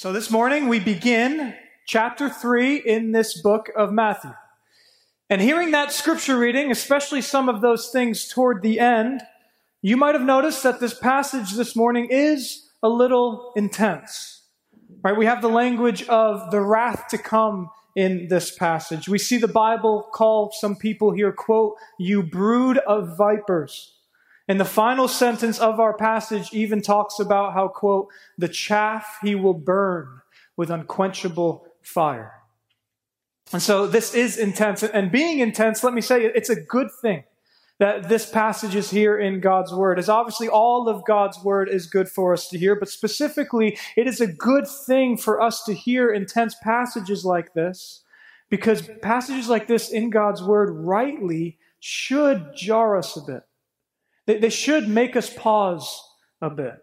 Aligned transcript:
So 0.00 0.14
this 0.14 0.30
morning 0.30 0.68
we 0.68 0.80
begin 0.80 1.54
chapter 1.86 2.30
3 2.30 2.78
in 2.78 3.12
this 3.12 3.38
book 3.38 3.68
of 3.76 3.92
Matthew. 3.92 4.32
And 5.28 5.42
hearing 5.42 5.72
that 5.72 5.92
scripture 5.92 6.38
reading, 6.38 6.70
especially 6.70 7.20
some 7.20 7.50
of 7.50 7.60
those 7.60 7.90
things 7.90 8.26
toward 8.26 8.62
the 8.62 8.80
end, 8.80 9.20
you 9.82 9.98
might 9.98 10.14
have 10.14 10.24
noticed 10.24 10.62
that 10.62 10.80
this 10.80 10.94
passage 10.94 11.52
this 11.52 11.76
morning 11.76 12.08
is 12.10 12.70
a 12.82 12.88
little 12.88 13.52
intense. 13.56 14.40
Right? 15.04 15.14
We 15.14 15.26
have 15.26 15.42
the 15.42 15.50
language 15.50 16.04
of 16.04 16.50
the 16.50 16.62
wrath 16.62 17.08
to 17.10 17.18
come 17.18 17.68
in 17.94 18.28
this 18.28 18.56
passage. 18.56 19.06
We 19.06 19.18
see 19.18 19.36
the 19.36 19.48
Bible 19.48 20.08
call 20.14 20.50
some 20.58 20.76
people 20.76 21.12
here, 21.12 21.30
quote, 21.30 21.76
you 21.98 22.22
brood 22.22 22.78
of 22.78 23.18
vipers. 23.18 23.99
And 24.50 24.58
the 24.58 24.64
final 24.64 25.06
sentence 25.06 25.60
of 25.60 25.78
our 25.78 25.96
passage 25.96 26.52
even 26.52 26.82
talks 26.82 27.20
about 27.20 27.52
how, 27.52 27.68
quote, 27.68 28.08
the 28.36 28.48
chaff 28.48 29.18
he 29.22 29.36
will 29.36 29.54
burn 29.54 30.22
with 30.56 30.70
unquenchable 30.70 31.68
fire. 31.82 32.32
And 33.52 33.62
so 33.62 33.86
this 33.86 34.12
is 34.12 34.36
intense. 34.36 34.82
And 34.82 35.12
being 35.12 35.38
intense, 35.38 35.84
let 35.84 35.94
me 35.94 36.00
say, 36.00 36.24
it's 36.24 36.50
a 36.50 36.60
good 36.60 36.88
thing 37.00 37.22
that 37.78 38.08
this 38.08 38.28
passage 38.28 38.74
is 38.74 38.90
here 38.90 39.16
in 39.16 39.38
God's 39.38 39.72
Word. 39.72 40.00
As 40.00 40.08
obviously 40.08 40.48
all 40.48 40.88
of 40.88 41.04
God's 41.04 41.38
Word 41.44 41.68
is 41.68 41.86
good 41.86 42.08
for 42.08 42.32
us 42.32 42.48
to 42.48 42.58
hear, 42.58 42.74
but 42.74 42.88
specifically, 42.88 43.78
it 43.96 44.08
is 44.08 44.20
a 44.20 44.26
good 44.26 44.66
thing 44.66 45.16
for 45.16 45.40
us 45.40 45.62
to 45.62 45.74
hear 45.74 46.12
intense 46.12 46.56
passages 46.60 47.24
like 47.24 47.54
this, 47.54 48.02
because 48.48 48.82
passages 49.00 49.48
like 49.48 49.68
this 49.68 49.90
in 49.90 50.10
God's 50.10 50.42
Word 50.42 50.70
rightly 50.72 51.56
should 51.78 52.56
jar 52.56 52.98
us 52.98 53.16
a 53.16 53.20
bit. 53.20 53.44
They, 54.30 54.38
they 54.38 54.50
should 54.50 54.88
make 54.88 55.16
us 55.16 55.28
pause 55.28 56.00
a 56.40 56.50
bit. 56.50 56.74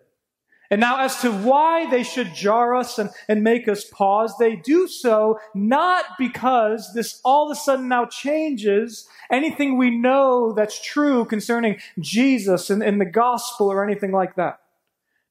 And 0.70 0.82
now, 0.82 1.00
as 1.00 1.22
to 1.22 1.32
why 1.32 1.90
they 1.90 2.04
should 2.04 2.36
jar 2.36 2.76
us 2.76 3.00
and, 3.00 3.10
and 3.30 3.42
make 3.42 3.70
us 3.70 3.86
pause, 3.86 4.36
they 4.38 4.58
do 4.58 4.86
so 4.90 5.40
not 5.56 6.04
because 6.20 6.92
this 6.94 7.22
all 7.24 7.50
of 7.50 7.56
a 7.56 7.60
sudden 7.60 7.88
now 7.88 8.04
changes 8.04 9.08
anything 9.32 9.78
we 9.78 9.92
know 9.92 10.52
that's 10.52 10.86
true 10.86 11.24
concerning 11.24 11.78
Jesus 12.02 12.70
and, 12.70 12.84
and 12.84 13.00
the 13.00 13.06
gospel 13.06 13.72
or 13.72 13.82
anything 13.82 14.12
like 14.12 14.36
that. 14.36 14.60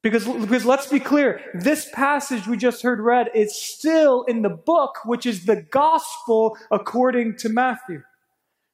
Because, 0.03 0.25
because 0.25 0.64
let's 0.64 0.86
be 0.86 1.01
clear, 1.01 1.42
this 1.53 1.91
passage 1.92 2.47
we 2.47 2.56
just 2.56 2.83
heard 2.83 3.01
read 3.01 3.28
is 3.34 3.61
still 3.61 4.23
in 4.23 4.41
the 4.41 4.48
book, 4.48 5.05
which 5.05 5.27
is 5.27 5.45
the 5.45 5.67
gospel 5.70 6.56
according 6.70 7.36
to 7.39 7.51
Matthew. 7.51 8.01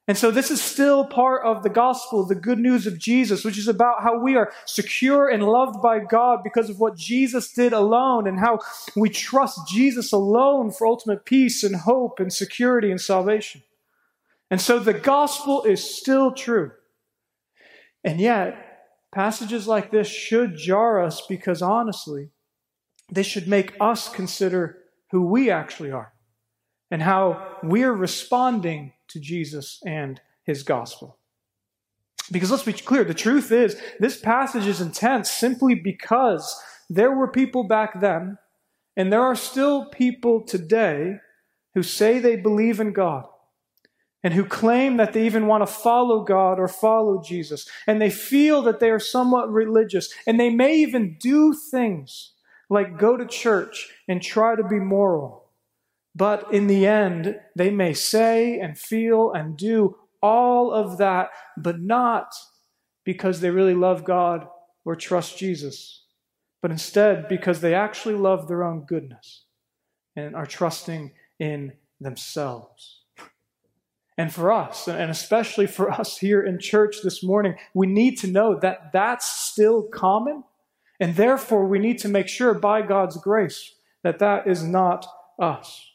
And 0.07 0.17
so 0.17 0.31
this 0.31 0.51
is 0.51 0.61
still 0.61 1.05
part 1.05 1.45
of 1.45 1.63
the 1.63 1.69
gospel, 1.69 2.25
the 2.25 2.35
good 2.35 2.59
news 2.59 2.85
of 2.85 2.99
Jesus, 2.99 3.45
which 3.45 3.57
is 3.57 3.69
about 3.69 4.03
how 4.03 4.19
we 4.19 4.35
are 4.35 4.51
secure 4.65 5.29
and 5.29 5.43
loved 5.43 5.81
by 5.81 5.99
God 5.99 6.41
because 6.43 6.69
of 6.69 6.79
what 6.79 6.97
Jesus 6.97 7.53
did 7.53 7.71
alone 7.71 8.27
and 8.27 8.37
how 8.37 8.59
we 8.97 9.09
trust 9.09 9.61
Jesus 9.69 10.11
alone 10.11 10.71
for 10.71 10.87
ultimate 10.87 11.23
peace 11.23 11.63
and 11.63 11.75
hope 11.75 12.19
and 12.19 12.33
security 12.33 12.91
and 12.91 12.99
salvation. 12.99 13.63
And 14.51 14.59
so 14.59 14.77
the 14.77 14.93
gospel 14.93 15.63
is 15.63 15.81
still 15.81 16.33
true. 16.33 16.71
And 18.03 18.19
yet, 18.19 19.07
passages 19.13 19.67
like 19.67 19.89
this 19.89 20.09
should 20.09 20.57
jar 20.57 21.01
us 21.01 21.21
because 21.29 21.61
honestly, 21.61 22.31
they 23.09 23.23
should 23.23 23.47
make 23.47 23.73
us 23.79 24.09
consider 24.09 24.79
who 25.11 25.21
we 25.25 25.49
actually 25.49 25.91
are 25.91 26.12
and 26.93 27.01
how 27.01 27.57
we're 27.63 27.91
responding 27.91 28.93
to 29.07 29.19
Jesus 29.19 29.81
and 29.83 30.21
his 30.43 30.61
gospel. 30.61 31.17
Because 32.31 32.51
let's 32.51 32.61
be 32.61 32.71
clear, 32.71 33.03
the 33.03 33.15
truth 33.15 33.51
is, 33.51 33.75
this 33.99 34.15
passage 34.19 34.67
is 34.67 34.79
intense 34.79 35.31
simply 35.31 35.73
because 35.73 36.55
there 36.91 37.11
were 37.11 37.27
people 37.27 37.63
back 37.63 37.99
then, 37.99 38.37
and 38.95 39.11
there 39.11 39.23
are 39.23 39.33
still 39.33 39.85
people 39.85 40.43
today 40.43 41.15
who 41.73 41.81
say 41.81 42.19
they 42.19 42.35
believe 42.35 42.79
in 42.79 42.93
God 42.93 43.25
and 44.23 44.35
who 44.35 44.45
claim 44.45 44.97
that 44.97 45.13
they 45.13 45.25
even 45.25 45.47
want 45.47 45.65
to 45.65 45.73
follow 45.73 46.23
God 46.23 46.59
or 46.59 46.67
follow 46.67 47.23
Jesus. 47.23 47.67
And 47.87 47.99
they 47.99 48.11
feel 48.11 48.61
that 48.61 48.79
they 48.79 48.91
are 48.91 48.99
somewhat 48.99 49.51
religious. 49.51 50.13
And 50.27 50.39
they 50.39 50.51
may 50.51 50.75
even 50.75 51.17
do 51.19 51.55
things 51.71 52.33
like 52.69 52.99
go 52.99 53.17
to 53.17 53.25
church 53.25 53.89
and 54.07 54.21
try 54.21 54.55
to 54.55 54.63
be 54.63 54.77
moral. 54.77 55.42
But 56.15 56.53
in 56.53 56.67
the 56.67 56.85
end, 56.85 57.39
they 57.55 57.71
may 57.71 57.93
say 57.93 58.59
and 58.59 58.77
feel 58.77 59.31
and 59.31 59.57
do 59.57 59.95
all 60.21 60.71
of 60.71 60.97
that, 60.99 61.29
but 61.57 61.79
not 61.79 62.33
because 63.03 63.41
they 63.41 63.49
really 63.49 63.73
love 63.73 64.03
God 64.03 64.47
or 64.85 64.95
trust 64.95 65.37
Jesus, 65.37 66.03
but 66.61 66.71
instead 66.71 67.27
because 67.27 67.61
they 67.61 67.73
actually 67.73 68.15
love 68.15 68.47
their 68.47 68.63
own 68.63 68.85
goodness 68.85 69.45
and 70.15 70.35
are 70.35 70.45
trusting 70.45 71.11
in 71.39 71.73
themselves. 71.99 73.01
And 74.17 74.31
for 74.31 74.51
us, 74.51 74.87
and 74.87 75.09
especially 75.09 75.65
for 75.65 75.91
us 75.91 76.19
here 76.19 76.43
in 76.43 76.59
church 76.59 76.97
this 77.03 77.23
morning, 77.23 77.55
we 77.73 77.87
need 77.87 78.19
to 78.19 78.27
know 78.27 78.59
that 78.59 78.91
that's 78.93 79.25
still 79.51 79.83
common. 79.83 80.43
And 80.99 81.15
therefore, 81.15 81.65
we 81.65 81.79
need 81.79 81.97
to 81.99 82.07
make 82.07 82.27
sure 82.27 82.53
by 82.53 82.83
God's 82.83 83.17
grace 83.17 83.73
that 84.03 84.19
that 84.19 84.47
is 84.47 84.63
not 84.63 85.07
us. 85.39 85.92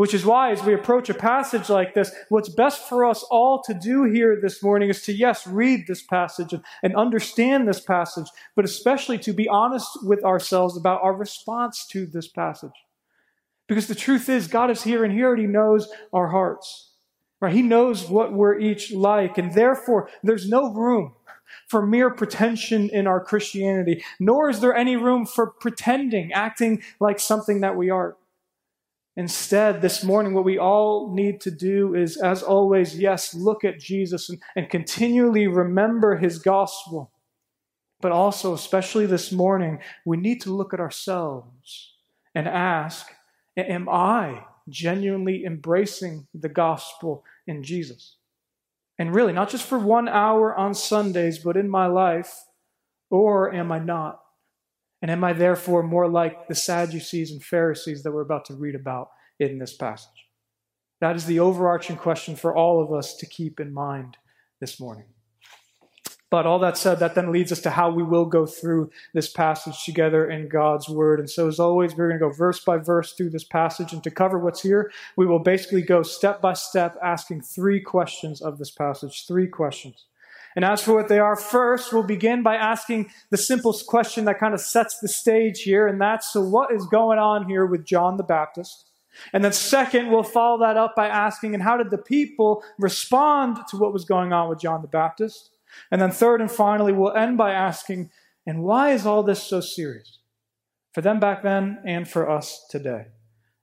Which 0.00 0.14
is 0.14 0.24
why, 0.24 0.50
as 0.50 0.64
we 0.64 0.72
approach 0.72 1.10
a 1.10 1.14
passage 1.14 1.68
like 1.68 1.92
this, 1.92 2.10
what's 2.30 2.48
best 2.48 2.88
for 2.88 3.04
us 3.04 3.22
all 3.30 3.60
to 3.64 3.74
do 3.74 4.04
here 4.04 4.38
this 4.40 4.62
morning 4.62 4.88
is 4.88 5.02
to, 5.02 5.12
yes, 5.12 5.46
read 5.46 5.86
this 5.86 6.02
passage 6.02 6.54
and, 6.54 6.64
and 6.82 6.96
understand 6.96 7.68
this 7.68 7.80
passage, 7.80 8.24
but 8.56 8.64
especially 8.64 9.18
to 9.18 9.34
be 9.34 9.46
honest 9.46 10.02
with 10.02 10.24
ourselves 10.24 10.74
about 10.74 11.02
our 11.02 11.12
response 11.12 11.86
to 11.88 12.06
this 12.06 12.28
passage. 12.28 12.72
Because 13.68 13.88
the 13.88 13.94
truth 13.94 14.30
is, 14.30 14.48
God 14.48 14.70
is 14.70 14.84
here 14.84 15.04
and 15.04 15.12
He 15.12 15.22
already 15.22 15.46
knows 15.46 15.86
our 16.14 16.28
hearts. 16.28 16.92
Right? 17.42 17.52
He 17.52 17.60
knows 17.60 18.08
what 18.08 18.32
we're 18.32 18.58
each 18.58 18.94
like, 18.94 19.36
and 19.36 19.52
therefore 19.52 20.08
there's 20.22 20.48
no 20.48 20.72
room 20.72 21.12
for 21.68 21.84
mere 21.84 22.08
pretension 22.08 22.88
in 22.88 23.06
our 23.06 23.22
Christianity, 23.22 24.02
nor 24.18 24.48
is 24.48 24.60
there 24.60 24.74
any 24.74 24.96
room 24.96 25.26
for 25.26 25.50
pretending, 25.50 26.32
acting 26.32 26.82
like 27.00 27.20
something 27.20 27.60
that 27.60 27.76
we 27.76 27.90
aren't. 27.90 28.14
Instead, 29.20 29.82
this 29.82 30.02
morning, 30.02 30.32
what 30.32 30.46
we 30.46 30.56
all 30.56 31.12
need 31.12 31.42
to 31.42 31.50
do 31.50 31.94
is, 31.94 32.16
as 32.16 32.42
always, 32.42 32.98
yes, 32.98 33.34
look 33.34 33.64
at 33.64 33.78
Jesus 33.78 34.30
and, 34.30 34.40
and 34.56 34.70
continually 34.70 35.46
remember 35.46 36.16
his 36.16 36.38
gospel. 36.38 37.12
But 38.00 38.12
also, 38.12 38.54
especially 38.54 39.04
this 39.04 39.30
morning, 39.30 39.80
we 40.06 40.16
need 40.16 40.40
to 40.40 40.54
look 40.54 40.72
at 40.72 40.80
ourselves 40.80 41.92
and 42.34 42.48
ask 42.48 43.08
Am 43.58 43.90
I 43.90 44.44
genuinely 44.70 45.44
embracing 45.44 46.26
the 46.32 46.48
gospel 46.48 47.22
in 47.46 47.62
Jesus? 47.62 48.16
And 48.98 49.14
really, 49.14 49.34
not 49.34 49.50
just 49.50 49.66
for 49.66 49.78
one 49.78 50.08
hour 50.08 50.56
on 50.56 50.72
Sundays, 50.72 51.40
but 51.40 51.58
in 51.58 51.68
my 51.68 51.88
life, 51.88 52.46
or 53.10 53.52
am 53.52 53.70
I 53.70 53.80
not? 53.80 54.22
And 55.02 55.10
am 55.10 55.24
I 55.24 55.32
therefore 55.32 55.82
more 55.82 56.08
like 56.08 56.48
the 56.48 56.54
Sadducees 56.54 57.30
and 57.30 57.42
Pharisees 57.42 58.02
that 58.02 58.12
we're 58.12 58.20
about 58.20 58.44
to 58.46 58.54
read 58.54 58.74
about 58.74 59.10
in 59.38 59.58
this 59.58 59.74
passage? 59.74 60.28
That 61.00 61.16
is 61.16 61.24
the 61.24 61.40
overarching 61.40 61.96
question 61.96 62.36
for 62.36 62.54
all 62.54 62.82
of 62.82 62.92
us 62.92 63.14
to 63.16 63.26
keep 63.26 63.58
in 63.58 63.72
mind 63.72 64.18
this 64.60 64.78
morning. 64.78 65.06
But 66.30 66.46
all 66.46 66.60
that 66.60 66.76
said, 66.76 67.00
that 67.00 67.16
then 67.16 67.32
leads 67.32 67.50
us 67.50 67.60
to 67.62 67.70
how 67.70 67.90
we 67.90 68.04
will 68.04 68.24
go 68.24 68.46
through 68.46 68.90
this 69.14 69.32
passage 69.32 69.84
together 69.84 70.30
in 70.30 70.48
God's 70.48 70.88
Word. 70.88 71.18
And 71.18 71.28
so, 71.28 71.48
as 71.48 71.58
always, 71.58 71.96
we're 71.96 72.06
going 72.06 72.20
to 72.20 72.26
go 72.26 72.32
verse 72.32 72.60
by 72.60 72.76
verse 72.76 73.14
through 73.14 73.30
this 73.30 73.42
passage. 73.42 73.92
And 73.92 74.04
to 74.04 74.12
cover 74.12 74.38
what's 74.38 74.62
here, 74.62 74.92
we 75.16 75.26
will 75.26 75.40
basically 75.40 75.82
go 75.82 76.04
step 76.04 76.40
by 76.40 76.52
step, 76.52 76.96
asking 77.02 77.40
three 77.40 77.80
questions 77.80 78.40
of 78.40 78.58
this 78.58 78.70
passage. 78.70 79.26
Three 79.26 79.48
questions. 79.48 80.04
And 80.56 80.64
as 80.64 80.82
for 80.82 80.94
what 80.94 81.08
they 81.08 81.18
are, 81.18 81.36
first, 81.36 81.92
we'll 81.92 82.02
begin 82.02 82.42
by 82.42 82.56
asking 82.56 83.10
the 83.30 83.36
simplest 83.36 83.86
question 83.86 84.24
that 84.24 84.40
kind 84.40 84.54
of 84.54 84.60
sets 84.60 84.98
the 84.98 85.08
stage 85.08 85.62
here, 85.62 85.86
and 85.86 86.00
that's 86.00 86.32
so 86.32 86.40
what 86.40 86.72
is 86.72 86.86
going 86.86 87.18
on 87.18 87.48
here 87.48 87.66
with 87.66 87.84
John 87.84 88.16
the 88.16 88.24
Baptist? 88.24 88.86
And 89.32 89.44
then, 89.44 89.52
second, 89.52 90.10
we'll 90.10 90.22
follow 90.22 90.58
that 90.60 90.76
up 90.76 90.94
by 90.96 91.08
asking, 91.08 91.54
and 91.54 91.62
how 91.62 91.76
did 91.76 91.90
the 91.90 91.98
people 91.98 92.62
respond 92.78 93.58
to 93.68 93.76
what 93.76 93.92
was 93.92 94.04
going 94.04 94.32
on 94.32 94.48
with 94.48 94.60
John 94.60 94.82
the 94.82 94.88
Baptist? 94.88 95.50
And 95.90 96.00
then, 96.00 96.10
third 96.10 96.40
and 96.40 96.50
finally, 96.50 96.92
we'll 96.92 97.14
end 97.14 97.36
by 97.36 97.52
asking, 97.52 98.10
and 98.46 98.62
why 98.62 98.90
is 98.92 99.06
all 99.06 99.22
this 99.22 99.42
so 99.42 99.60
serious? 99.60 100.18
For 100.92 101.00
them 101.00 101.20
back 101.20 101.42
then 101.42 101.80
and 101.84 102.08
for 102.08 102.28
us 102.28 102.66
today. 102.68 103.06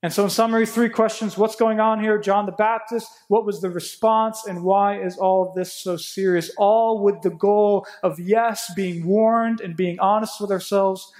And 0.04 0.14
so, 0.14 0.26
in 0.26 0.30
summary, 0.30 0.68
three 0.68 0.90
questions. 0.90 1.38
What's 1.38 1.56
going 1.56 1.80
on 1.80 2.00
here? 2.00 2.20
John 2.20 2.46
the 2.46 2.52
Baptist. 2.52 3.10
What 3.30 3.46
was 3.46 3.62
the 3.62 3.72
response? 3.72 4.46
And 4.46 4.64
why 4.64 5.02
is 5.02 5.18
all 5.18 5.50
of 5.50 5.56
this 5.56 5.74
so 5.74 5.98
serious? 5.98 6.52
All 6.58 7.04
with 7.04 7.22
the 7.24 7.32
goal 7.32 7.88
of, 8.04 8.20
yes, 8.20 8.72
being 8.76 9.08
warned 9.08 9.60
and 9.60 9.76
being 9.76 10.00
honest 10.00 10.40
with 10.40 10.52
ourselves. 10.52 11.12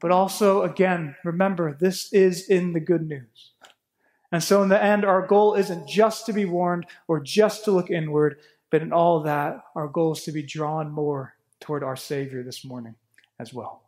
But 0.00 0.12
also, 0.12 0.62
again, 0.62 1.16
remember, 1.24 1.76
this 1.80 2.12
is 2.12 2.48
in 2.48 2.72
the 2.72 2.80
good 2.80 3.08
news. 3.08 3.52
And 4.30 4.42
so, 4.42 4.62
in 4.62 4.68
the 4.68 4.82
end, 4.82 5.04
our 5.04 5.26
goal 5.26 5.54
isn't 5.54 5.88
just 5.88 6.24
to 6.26 6.32
be 6.32 6.44
warned 6.44 6.86
or 7.08 7.18
just 7.18 7.64
to 7.64 7.72
look 7.72 7.90
inward, 7.90 8.36
but 8.70 8.80
in 8.80 8.92
all 8.92 9.20
that, 9.22 9.56
our 9.74 9.88
goal 9.88 10.12
is 10.12 10.22
to 10.24 10.32
be 10.32 10.42
drawn 10.42 10.90
more 10.92 11.34
toward 11.58 11.82
our 11.82 11.96
Savior 11.96 12.44
this 12.44 12.64
morning 12.64 12.94
as 13.40 13.52
well. 13.52 13.82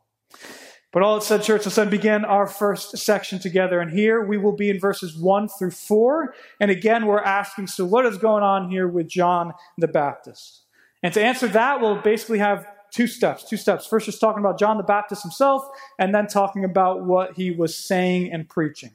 But 0.93 1.03
all 1.03 1.19
it 1.19 1.23
said, 1.23 1.43
church, 1.43 1.67
let's 1.67 1.77
then 1.77 1.91
begin 1.91 2.25
our 2.25 2.47
first 2.47 2.97
section 2.97 3.39
together. 3.39 3.81
And 3.81 3.91
here 3.91 4.25
we 4.25 4.39
will 4.39 4.57
be 4.57 4.71
in 4.71 4.81
verses 4.81 5.17
1 5.17 5.49
through 5.49 5.73
4. 5.73 6.35
And 6.61 6.71
again, 6.71 7.07
we're 7.07 7.21
asking, 7.21 7.67
so 7.67 7.85
what 7.85 8.07
is 8.07 8.17
going 8.17 8.43
on 8.43 8.71
here 8.71 8.89
with 8.89 9.09
John 9.09 9.53
the 9.77 9.89
Baptist? 9.89 10.63
And 11.03 11.13
to 11.13 11.23
answer 11.23 11.49
that, 11.49 11.81
we'll 11.81 12.01
basically 12.01 12.39
have 12.39 12.67
two 12.93 13.07
steps. 13.07 13.45
Two 13.45 13.59
steps. 13.59 13.87
First, 13.87 14.07
just 14.07 14.21
talking 14.21 14.41
about 14.41 14.59
John 14.59 14.79
the 14.79 14.85
Baptist 14.85 15.23
himself, 15.23 15.69
and 15.99 16.15
then 16.15 16.29
talking 16.29 16.65
about 16.65 17.05
what 17.05 17.35
he 17.35 17.51
was 17.51 17.77
saying 17.77 18.33
and 18.33 18.49
preaching. 18.49 18.93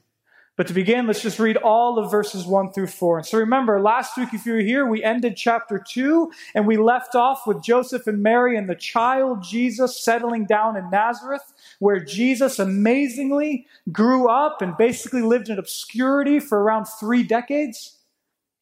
But 0.56 0.66
to 0.66 0.74
begin, 0.74 1.06
let's 1.06 1.22
just 1.22 1.38
read 1.38 1.56
all 1.56 1.98
of 1.98 2.10
verses 2.10 2.44
1 2.44 2.72
through 2.72 2.88
4. 2.88 3.18
And 3.18 3.26
so 3.26 3.38
remember, 3.38 3.80
last 3.80 4.18
week, 4.18 4.34
if 4.34 4.44
you 4.44 4.52
were 4.52 4.60
here, 4.60 4.86
we 4.86 5.02
ended 5.02 5.34
chapter 5.36 5.82
2, 5.88 6.30
and 6.54 6.66
we 6.66 6.76
left 6.76 7.14
off 7.14 7.46
with 7.46 7.62
Joseph 7.62 8.06
and 8.06 8.22
Mary 8.22 8.56
and 8.56 8.68
the 8.68 8.74
child 8.74 9.42
Jesus 9.42 10.04
settling 10.04 10.44
down 10.44 10.76
in 10.76 10.90
Nazareth, 10.90 11.51
where 11.82 11.98
Jesus 11.98 12.60
amazingly 12.60 13.66
grew 13.90 14.28
up 14.28 14.62
and 14.62 14.76
basically 14.76 15.20
lived 15.20 15.48
in 15.48 15.58
obscurity 15.58 16.38
for 16.38 16.62
around 16.62 16.84
three 16.84 17.24
decades. 17.24 17.98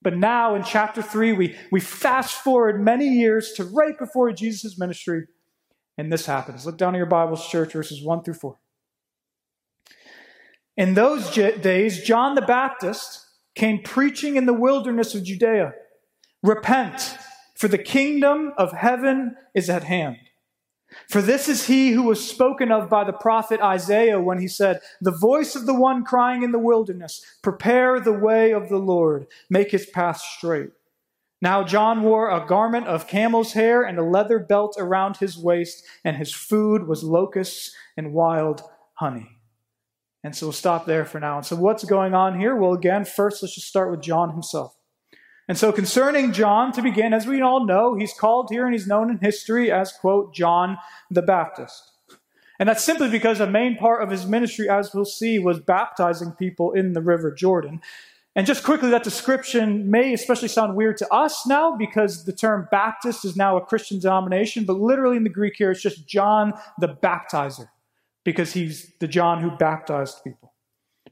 But 0.01 0.17
now 0.17 0.55
in 0.55 0.65
chapter 0.65 1.03
3, 1.03 1.33
we, 1.33 1.55
we 1.71 1.81
fast 1.81 2.37
forward 2.37 2.83
many 2.83 3.07
years 3.07 3.53
to 3.57 3.65
right 3.65 3.99
before 3.99 4.33
Jesus' 4.33 4.79
ministry, 4.79 5.27
and 5.99 6.11
this 6.11 6.25
happens. 6.25 6.65
Look 6.65 6.79
down 6.79 6.95
at 6.95 6.97
your 6.97 7.05
Bibles, 7.05 7.47
church, 7.47 7.75
verses 7.75 8.03
1 8.03 8.23
through 8.23 8.33
4. 8.33 8.59
In 10.79 10.95
those 10.95 11.31
days, 11.31 12.03
John 12.03 12.35
the 12.35 12.41
Baptist 12.41 13.27
came 13.55 13.83
preaching 13.83 14.37
in 14.37 14.47
the 14.47 14.55
wilderness 14.55 15.15
of 15.15 15.25
Judea 15.25 15.75
Repent, 16.43 17.19
for 17.55 17.69
the 17.69 17.77
kingdom 17.77 18.55
of 18.57 18.73
heaven 18.73 19.37
is 19.55 19.69
at 19.69 19.85
hand. 19.85 20.30
For 21.09 21.23
this 21.23 21.49
is 21.49 21.67
he 21.67 21.91
who 21.91 22.05
was 22.05 22.27
spoken 22.27 22.73
of 22.73 22.89
by 22.89 23.05
the 23.05 23.13
prophet 23.13 23.61
Isaiah 23.61 24.21
when 24.21 24.41
he 24.41 24.49
said, 24.49 24.81
The 25.01 25.11
voice 25.11 25.55
of 25.55 25.67
the 25.67 25.75
one 25.75 26.05
crying 26.05 26.43
in 26.43 26.53
the 26.53 26.59
wilderness, 26.59 27.25
Prepare 27.43 28.01
the 28.01 28.13
way 28.13 28.53
of 28.53 28.69
the 28.69 28.79
Lord, 28.79 29.27
make 29.49 29.71
his 29.71 29.87
path 29.87 30.21
straight. 30.21 30.71
Now 31.43 31.65
John 31.65 32.03
wore 32.03 32.31
a 32.31 32.47
garment 32.47 32.87
of 32.87 33.07
camel's 33.07 33.53
hair 33.53 33.83
and 33.83 33.99
a 33.99 34.05
leather 34.05 34.39
belt 34.39 34.77
around 34.79 35.17
his 35.17 35.39
waist, 35.39 35.85
and 36.05 36.17
his 36.17 36.33
food 36.33 36.87
was 36.87 37.03
locusts 37.03 37.75
and 37.97 38.13
wild 38.13 38.63
honey. 38.95 39.39
And 40.23 40.37
so 40.37 40.47
we'll 40.47 40.53
stop 40.53 40.85
there 40.85 41.07
for 41.07 41.19
now. 41.19 41.39
And 41.39 41.47
so 41.47 41.57
what's 41.57 41.85
going 41.85 42.13
on 42.15 42.39
here? 42.39 42.55
Well, 42.55 42.75
again, 42.75 43.07
first 43.07 43.43
let's 43.43 43.55
just 43.55 43.69
start 43.69 43.91
with 43.91 44.03
John 44.03 44.31
himself. 44.31 44.77
And 45.51 45.59
so 45.59 45.73
concerning 45.73 46.33
John, 46.33 46.71
to 46.75 46.81
begin, 46.81 47.13
as 47.13 47.27
we 47.27 47.43
all 47.43 47.67
know, 47.67 47.97
he's 47.97 48.13
called 48.13 48.51
here 48.53 48.67
and 48.67 48.73
he's 48.73 48.87
known 48.87 49.11
in 49.11 49.19
history 49.19 49.69
as, 49.69 49.91
quote, 49.91 50.33
John 50.33 50.79
the 51.11 51.23
Baptist. 51.23 51.91
And 52.61 52.69
that's 52.69 52.85
simply 52.85 53.11
because 53.11 53.41
a 53.41 53.49
main 53.49 53.77
part 53.77 54.01
of 54.01 54.11
his 54.11 54.27
ministry, 54.27 54.69
as 54.69 54.95
we'll 54.95 55.05
see, 55.05 55.41
was 55.41 55.59
baptizing 55.59 56.31
people 56.39 56.71
in 56.71 56.93
the 56.93 57.03
River 57.03 57.33
Jordan. 57.33 57.81
And 58.37 58.47
just 58.47 58.63
quickly, 58.63 58.91
that 58.91 59.03
description 59.03 59.91
may 59.91 60.15
especially 60.15 60.47
sound 60.47 60.77
weird 60.77 60.99
to 60.99 61.13
us 61.13 61.45
now 61.49 61.77
because 61.77 62.27
the 62.27 62.33
term 62.33 62.69
Baptist 62.71 63.25
is 63.25 63.35
now 63.35 63.57
a 63.57 63.61
Christian 63.61 63.99
denomination, 63.99 64.63
but 64.63 64.77
literally 64.77 65.17
in 65.17 65.25
the 65.25 65.31
Greek 65.31 65.55
here, 65.57 65.73
it's 65.73 65.83
just 65.83 66.07
John 66.07 66.53
the 66.79 66.97
Baptizer 67.03 67.71
because 68.23 68.53
he's 68.53 68.93
the 69.01 69.09
John 69.09 69.41
who 69.41 69.51
baptized 69.51 70.23
people. 70.23 70.50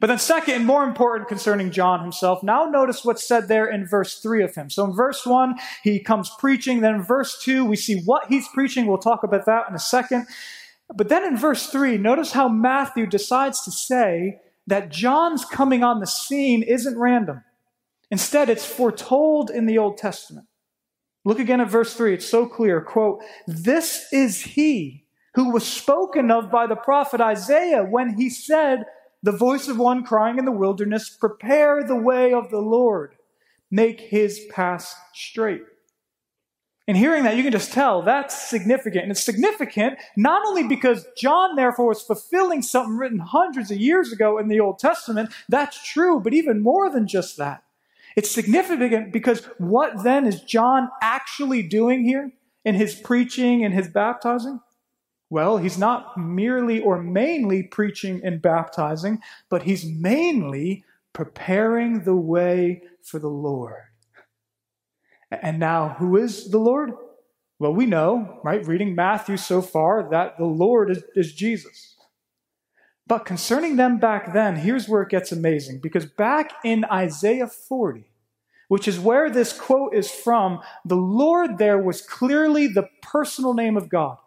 But 0.00 0.06
then, 0.06 0.18
second, 0.18 0.54
and 0.54 0.66
more 0.66 0.84
important 0.84 1.28
concerning 1.28 1.72
John 1.72 2.00
himself, 2.00 2.42
now 2.42 2.64
notice 2.66 3.04
what's 3.04 3.26
said 3.26 3.48
there 3.48 3.66
in 3.66 3.86
verse 3.86 4.20
3 4.20 4.44
of 4.44 4.54
him. 4.54 4.70
So 4.70 4.84
in 4.84 4.92
verse 4.92 5.26
1, 5.26 5.56
he 5.82 5.98
comes 5.98 6.30
preaching. 6.38 6.80
Then 6.80 6.94
in 6.96 7.02
verse 7.02 7.40
2, 7.42 7.64
we 7.64 7.74
see 7.74 8.02
what 8.04 8.26
he's 8.28 8.46
preaching. 8.48 8.86
We'll 8.86 8.98
talk 8.98 9.24
about 9.24 9.46
that 9.46 9.68
in 9.68 9.74
a 9.74 9.80
second. 9.80 10.26
But 10.94 11.08
then 11.08 11.24
in 11.24 11.36
verse 11.36 11.66
3, 11.66 11.98
notice 11.98 12.32
how 12.32 12.48
Matthew 12.48 13.06
decides 13.06 13.62
to 13.64 13.72
say 13.72 14.38
that 14.68 14.90
John's 14.90 15.44
coming 15.44 15.82
on 15.82 15.98
the 15.98 16.06
scene 16.06 16.62
isn't 16.62 16.98
random. 16.98 17.42
Instead, 18.10 18.48
it's 18.48 18.64
foretold 18.64 19.50
in 19.50 19.66
the 19.66 19.78
Old 19.78 19.98
Testament. 19.98 20.46
Look 21.24 21.40
again 21.40 21.60
at 21.60 21.68
verse 21.68 21.94
3. 21.94 22.14
It's 22.14 22.26
so 22.26 22.46
clear. 22.46 22.80
Quote, 22.80 23.22
This 23.46 24.06
is 24.12 24.40
he 24.40 25.04
who 25.34 25.52
was 25.52 25.66
spoken 25.66 26.30
of 26.30 26.50
by 26.50 26.66
the 26.66 26.76
prophet 26.76 27.20
Isaiah 27.20 27.84
when 27.84 28.16
he 28.16 28.30
said, 28.30 28.84
The 29.22 29.32
voice 29.32 29.68
of 29.68 29.78
one 29.78 30.04
crying 30.04 30.38
in 30.38 30.44
the 30.44 30.52
wilderness, 30.52 31.08
Prepare 31.08 31.82
the 31.82 31.96
way 31.96 32.32
of 32.32 32.50
the 32.50 32.60
Lord, 32.60 33.16
make 33.70 34.00
his 34.00 34.46
path 34.50 34.94
straight. 35.12 35.62
And 36.86 36.96
hearing 36.96 37.24
that, 37.24 37.36
you 37.36 37.42
can 37.42 37.52
just 37.52 37.72
tell 37.72 38.00
that's 38.00 38.48
significant. 38.48 39.02
And 39.02 39.12
it's 39.12 39.22
significant 39.22 39.98
not 40.16 40.46
only 40.46 40.66
because 40.66 41.06
John, 41.18 41.54
therefore, 41.54 41.88
was 41.88 42.00
fulfilling 42.00 42.62
something 42.62 42.96
written 42.96 43.18
hundreds 43.18 43.70
of 43.70 43.76
years 43.76 44.10
ago 44.10 44.38
in 44.38 44.48
the 44.48 44.58
Old 44.58 44.78
Testament, 44.78 45.30
that's 45.50 45.86
true, 45.86 46.18
but 46.18 46.32
even 46.32 46.62
more 46.62 46.90
than 46.90 47.06
just 47.06 47.36
that. 47.36 47.62
It's 48.16 48.30
significant 48.30 49.12
because 49.12 49.44
what 49.58 50.02
then 50.02 50.26
is 50.26 50.40
John 50.40 50.88
actually 51.02 51.62
doing 51.62 52.04
here 52.04 52.32
in 52.64 52.74
his 52.74 52.94
preaching 52.94 53.64
and 53.64 53.74
his 53.74 53.88
baptizing? 53.88 54.60
Well, 55.30 55.58
he's 55.58 55.78
not 55.78 56.16
merely 56.16 56.80
or 56.80 57.02
mainly 57.02 57.62
preaching 57.62 58.20
and 58.24 58.40
baptizing, 58.40 59.20
but 59.50 59.64
he's 59.64 59.84
mainly 59.84 60.84
preparing 61.12 62.04
the 62.04 62.16
way 62.16 62.82
for 63.02 63.18
the 63.18 63.28
Lord. 63.28 63.82
And 65.30 65.58
now, 65.58 65.96
who 65.98 66.16
is 66.16 66.50
the 66.50 66.58
Lord? 66.58 66.92
Well, 67.58 67.74
we 67.74 67.86
know, 67.86 68.40
right, 68.44 68.66
reading 68.66 68.94
Matthew 68.94 69.36
so 69.36 69.60
far, 69.60 70.08
that 70.10 70.38
the 70.38 70.46
Lord 70.46 70.90
is, 70.90 71.02
is 71.14 71.34
Jesus. 71.34 71.96
But 73.06 73.24
concerning 73.24 73.76
them 73.76 73.98
back 73.98 74.32
then, 74.32 74.56
here's 74.56 74.88
where 74.88 75.02
it 75.02 75.08
gets 75.08 75.32
amazing. 75.32 75.80
Because 75.82 76.06
back 76.06 76.52
in 76.64 76.84
Isaiah 76.84 77.46
40, 77.46 78.04
which 78.68 78.86
is 78.86 79.00
where 79.00 79.28
this 79.28 79.52
quote 79.52 79.94
is 79.94 80.10
from, 80.10 80.60
the 80.84 80.96
Lord 80.96 81.58
there 81.58 81.78
was 81.78 82.02
clearly 82.02 82.68
the 82.68 82.88
personal 83.02 83.54
name 83.54 83.76
of 83.76 83.88
God. 83.88 84.18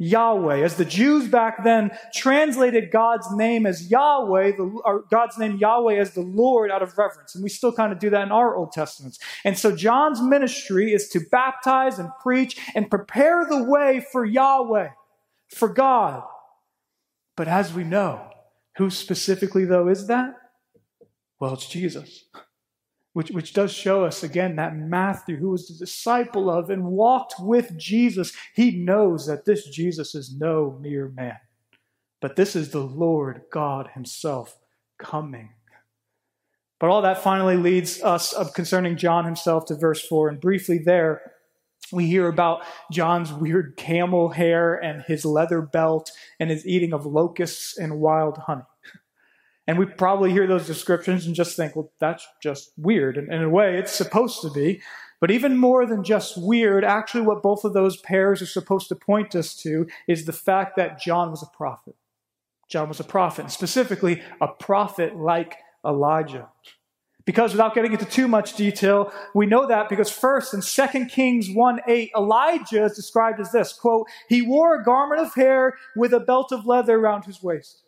Yahweh. 0.00 0.64
As 0.64 0.76
the 0.76 0.84
Jews 0.84 1.28
back 1.28 1.62
then 1.62 1.90
translated 2.14 2.90
God's 2.90 3.30
name 3.34 3.66
as 3.66 3.90
Yahweh, 3.90 4.56
the, 4.56 4.80
or 4.84 5.04
God's 5.10 5.36
name 5.36 5.58
Yahweh 5.58 5.96
as 5.96 6.14
the 6.14 6.22
Lord 6.22 6.70
out 6.70 6.82
of 6.82 6.96
reverence. 6.96 7.34
And 7.34 7.44
we 7.44 7.50
still 7.50 7.72
kind 7.72 7.92
of 7.92 7.98
do 7.98 8.08
that 8.10 8.22
in 8.22 8.32
our 8.32 8.56
Old 8.56 8.72
Testaments. 8.72 9.18
And 9.44 9.58
so 9.58 9.76
John's 9.76 10.22
ministry 10.22 10.94
is 10.94 11.08
to 11.10 11.20
baptize 11.30 11.98
and 11.98 12.10
preach 12.22 12.58
and 12.74 12.90
prepare 12.90 13.44
the 13.44 13.62
way 13.62 14.04
for 14.10 14.24
Yahweh, 14.24 14.88
for 15.48 15.68
God. 15.68 16.22
But 17.36 17.46
as 17.46 17.74
we 17.74 17.84
know, 17.84 18.26
who 18.78 18.88
specifically, 18.88 19.66
though, 19.66 19.88
is 19.88 20.06
that? 20.06 20.34
Well, 21.38 21.52
it's 21.52 21.68
Jesus 21.68 22.24
which, 23.12 23.30
which 23.30 23.52
does 23.52 23.72
show 23.72 24.04
us 24.04 24.22
again 24.22 24.56
that 24.56 24.76
Matthew, 24.76 25.36
who 25.36 25.50
was 25.50 25.66
the 25.66 25.84
disciple 25.84 26.48
of 26.48 26.70
and 26.70 26.84
walked 26.84 27.34
with 27.40 27.76
Jesus, 27.76 28.32
he 28.54 28.82
knows 28.82 29.26
that 29.26 29.44
this 29.44 29.68
Jesus 29.68 30.14
is 30.14 30.36
no 30.36 30.78
mere 30.80 31.08
man, 31.08 31.38
but 32.20 32.36
this 32.36 32.54
is 32.54 32.70
the 32.70 32.80
Lord 32.80 33.42
God 33.52 33.90
Himself 33.94 34.56
coming. 34.98 35.50
But 36.80 36.88
all 36.88 37.02
that 37.02 37.22
finally 37.22 37.56
leads 37.56 38.02
us 38.02 38.32
of 38.32 38.54
concerning 38.54 38.96
John 38.96 39.26
himself 39.26 39.66
to 39.66 39.74
verse 39.74 40.00
4. 40.00 40.30
And 40.30 40.40
briefly 40.40 40.78
there, 40.78 41.32
we 41.92 42.06
hear 42.06 42.26
about 42.26 42.62
John's 42.90 43.32
weird 43.32 43.76
camel 43.76 44.30
hair 44.30 44.74
and 44.74 45.02
his 45.02 45.26
leather 45.26 45.60
belt 45.60 46.10
and 46.38 46.48
his 46.48 46.66
eating 46.66 46.94
of 46.94 47.04
locusts 47.04 47.76
and 47.76 48.00
wild 48.00 48.38
honey. 48.38 48.62
And 49.70 49.78
we 49.78 49.86
probably 49.86 50.32
hear 50.32 50.48
those 50.48 50.66
descriptions 50.66 51.26
and 51.26 51.34
just 51.36 51.56
think, 51.56 51.76
well, 51.76 51.92
that's 52.00 52.26
just 52.42 52.72
weird. 52.76 53.16
And, 53.16 53.32
in 53.32 53.40
a 53.40 53.48
way, 53.48 53.78
it's 53.78 53.92
supposed 53.92 54.42
to 54.42 54.50
be. 54.50 54.82
But 55.20 55.30
even 55.30 55.56
more 55.56 55.86
than 55.86 56.02
just 56.02 56.36
weird, 56.36 56.82
actually, 56.84 57.20
what 57.20 57.40
both 57.40 57.64
of 57.64 57.72
those 57.72 57.96
pairs 57.96 58.42
are 58.42 58.46
supposed 58.46 58.88
to 58.88 58.96
point 58.96 59.36
us 59.36 59.54
to 59.62 59.86
is 60.08 60.24
the 60.24 60.32
fact 60.32 60.74
that 60.74 61.00
John 61.00 61.30
was 61.30 61.44
a 61.44 61.56
prophet. 61.56 61.94
John 62.68 62.88
was 62.88 62.98
a 62.98 63.04
prophet, 63.04 63.42
and 63.42 63.52
specifically 63.52 64.24
a 64.40 64.48
prophet 64.48 65.14
like 65.14 65.58
Elijah. 65.86 66.48
Because 67.24 67.52
without 67.52 67.72
getting 67.72 67.92
into 67.92 68.06
too 68.06 68.26
much 68.26 68.56
detail, 68.56 69.12
we 69.36 69.46
know 69.46 69.68
that 69.68 69.88
because 69.88 70.10
first 70.10 70.52
in 70.52 70.62
2 70.62 71.06
Kings 71.06 71.48
1 71.48 71.80
8, 71.86 72.10
Elijah 72.16 72.86
is 72.86 72.96
described 72.96 73.38
as 73.38 73.52
this 73.52 73.72
quote, 73.72 74.08
he 74.28 74.42
wore 74.42 74.74
a 74.74 74.82
garment 74.82 75.20
of 75.20 75.32
hair 75.34 75.78
with 75.94 76.12
a 76.12 76.18
belt 76.18 76.50
of 76.50 76.66
leather 76.66 76.98
around 76.98 77.24
his 77.24 77.40
waist. 77.40 77.84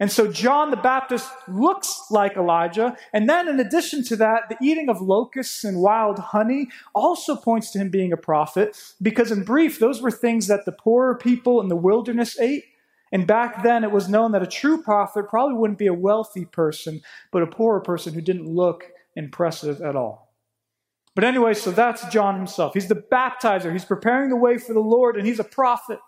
And 0.00 0.10
so 0.10 0.30
John 0.30 0.70
the 0.70 0.76
Baptist 0.76 1.30
looks 1.46 2.06
like 2.10 2.36
Elijah. 2.36 2.96
And 3.12 3.28
then, 3.28 3.46
in 3.48 3.60
addition 3.60 4.02
to 4.04 4.16
that, 4.16 4.48
the 4.48 4.56
eating 4.60 4.88
of 4.88 5.00
locusts 5.00 5.62
and 5.62 5.80
wild 5.80 6.18
honey 6.18 6.68
also 6.94 7.36
points 7.36 7.70
to 7.70 7.78
him 7.78 7.90
being 7.90 8.12
a 8.12 8.16
prophet, 8.16 8.76
because 9.00 9.30
in 9.30 9.44
brief, 9.44 9.78
those 9.78 10.02
were 10.02 10.10
things 10.10 10.48
that 10.48 10.64
the 10.64 10.72
poorer 10.72 11.16
people 11.16 11.60
in 11.60 11.68
the 11.68 11.76
wilderness 11.76 12.38
ate. 12.40 12.64
And 13.12 13.26
back 13.26 13.62
then, 13.62 13.84
it 13.84 13.92
was 13.92 14.08
known 14.08 14.32
that 14.32 14.42
a 14.42 14.46
true 14.46 14.82
prophet 14.82 15.28
probably 15.28 15.56
wouldn't 15.56 15.78
be 15.78 15.86
a 15.86 15.94
wealthy 15.94 16.44
person, 16.44 17.00
but 17.30 17.44
a 17.44 17.46
poorer 17.46 17.80
person 17.80 18.14
who 18.14 18.20
didn't 18.20 18.48
look 18.48 18.86
impressive 19.14 19.80
at 19.80 19.94
all. 19.94 20.34
But 21.14 21.22
anyway, 21.22 21.54
so 21.54 21.70
that's 21.70 22.04
John 22.08 22.34
himself. 22.34 22.74
He's 22.74 22.88
the 22.88 22.96
baptizer, 22.96 23.72
he's 23.72 23.84
preparing 23.84 24.30
the 24.30 24.36
way 24.36 24.58
for 24.58 24.72
the 24.72 24.80
Lord, 24.80 25.16
and 25.16 25.24
he's 25.24 25.38
a 25.38 25.44
prophet. 25.44 26.00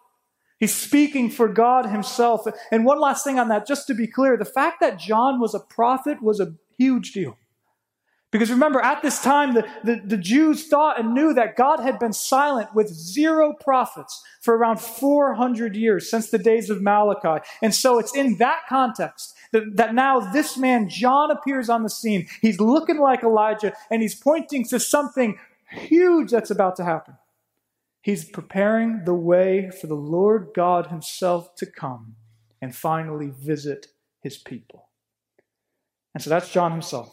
He's 0.58 0.74
speaking 0.74 1.30
for 1.30 1.48
God 1.48 1.86
himself. 1.86 2.46
And 2.70 2.84
one 2.84 3.00
last 3.00 3.24
thing 3.24 3.38
on 3.38 3.48
that, 3.48 3.66
just 3.66 3.86
to 3.88 3.94
be 3.94 4.06
clear, 4.06 4.36
the 4.36 4.44
fact 4.44 4.80
that 4.80 4.98
John 4.98 5.38
was 5.38 5.54
a 5.54 5.60
prophet 5.60 6.22
was 6.22 6.40
a 6.40 6.54
huge 6.78 7.12
deal. 7.12 7.36
Because 8.32 8.50
remember, 8.50 8.80
at 8.80 9.02
this 9.02 9.22
time, 9.22 9.54
the, 9.54 9.66
the, 9.84 10.02
the, 10.04 10.16
Jews 10.16 10.66
thought 10.66 10.98
and 10.98 11.14
knew 11.14 11.32
that 11.32 11.56
God 11.56 11.80
had 11.80 11.98
been 11.98 12.12
silent 12.12 12.74
with 12.74 12.88
zero 12.88 13.54
prophets 13.60 14.22
for 14.42 14.56
around 14.56 14.80
400 14.80 15.76
years 15.76 16.10
since 16.10 16.28
the 16.28 16.38
days 16.38 16.68
of 16.68 16.82
Malachi. 16.82 17.42
And 17.62 17.74
so 17.74 17.98
it's 17.98 18.14
in 18.14 18.36
that 18.38 18.62
context 18.68 19.34
that, 19.52 19.76
that 19.76 19.94
now 19.94 20.20
this 20.20 20.58
man, 20.58 20.88
John, 20.88 21.30
appears 21.30 21.70
on 21.70 21.84
the 21.84 21.88
scene. 21.88 22.26
He's 22.42 22.60
looking 22.60 22.98
like 22.98 23.22
Elijah 23.22 23.72
and 23.90 24.02
he's 24.02 24.14
pointing 24.14 24.66
to 24.66 24.80
something 24.80 25.38
huge 25.70 26.32
that's 26.32 26.50
about 26.50 26.76
to 26.76 26.84
happen. 26.84 27.14
He's 28.06 28.24
preparing 28.24 29.02
the 29.04 29.14
way 29.14 29.68
for 29.68 29.88
the 29.88 29.96
Lord 29.96 30.50
God 30.54 30.86
Himself 30.86 31.56
to 31.56 31.66
come 31.66 32.14
and 32.62 32.72
finally 32.72 33.32
visit 33.36 33.88
His 34.20 34.36
people. 34.36 34.90
And 36.14 36.22
so 36.22 36.30
that's 36.30 36.52
John 36.52 36.70
himself. 36.70 37.12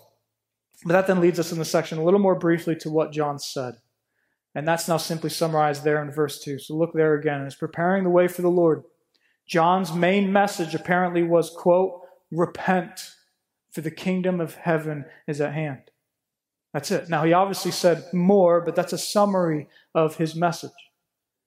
But 0.85 0.93
that 0.93 1.07
then 1.07 1.19
leads 1.19 1.39
us 1.39 1.51
in 1.51 1.57
the 1.57 1.65
section 1.65 1.97
a 1.97 2.03
little 2.03 2.19
more 2.19 2.35
briefly 2.35 2.75
to 2.75 2.91
what 2.91 3.11
John 3.11 3.39
said. 3.39 3.77
And 4.53 4.67
that's 4.67 4.87
now 4.87 4.97
simply 4.97 5.31
summarized 5.31 5.83
there 5.83 5.99
in 5.99 6.11
verse 6.11 6.39
2. 6.39 6.59
So 6.59 6.75
look 6.75 6.93
there 6.93 7.15
again. 7.15 7.41
It's 7.41 7.55
preparing 7.55 8.03
the 8.03 8.11
way 8.11 8.27
for 8.27 8.43
the 8.43 8.49
Lord. 8.49 8.83
John's 9.47 9.95
main 9.95 10.31
message 10.31 10.75
apparently 10.75 11.23
was, 11.23 11.49
quote, 11.49 12.01
repent, 12.29 13.15
for 13.71 13.81
the 13.81 13.89
kingdom 13.89 14.39
of 14.39 14.53
heaven 14.53 15.05
is 15.27 15.41
at 15.41 15.55
hand. 15.55 15.89
That's 16.73 16.89
it. 16.89 17.07
Now, 17.07 17.23
he 17.23 17.33
obviously 17.33 17.71
said 17.71 18.05
more, 18.13 18.61
but 18.61 18.75
that's 18.75 18.93
a 18.93 18.97
summary 18.97 19.67
of 19.93 20.15
his 20.17 20.35
message. 20.35 20.71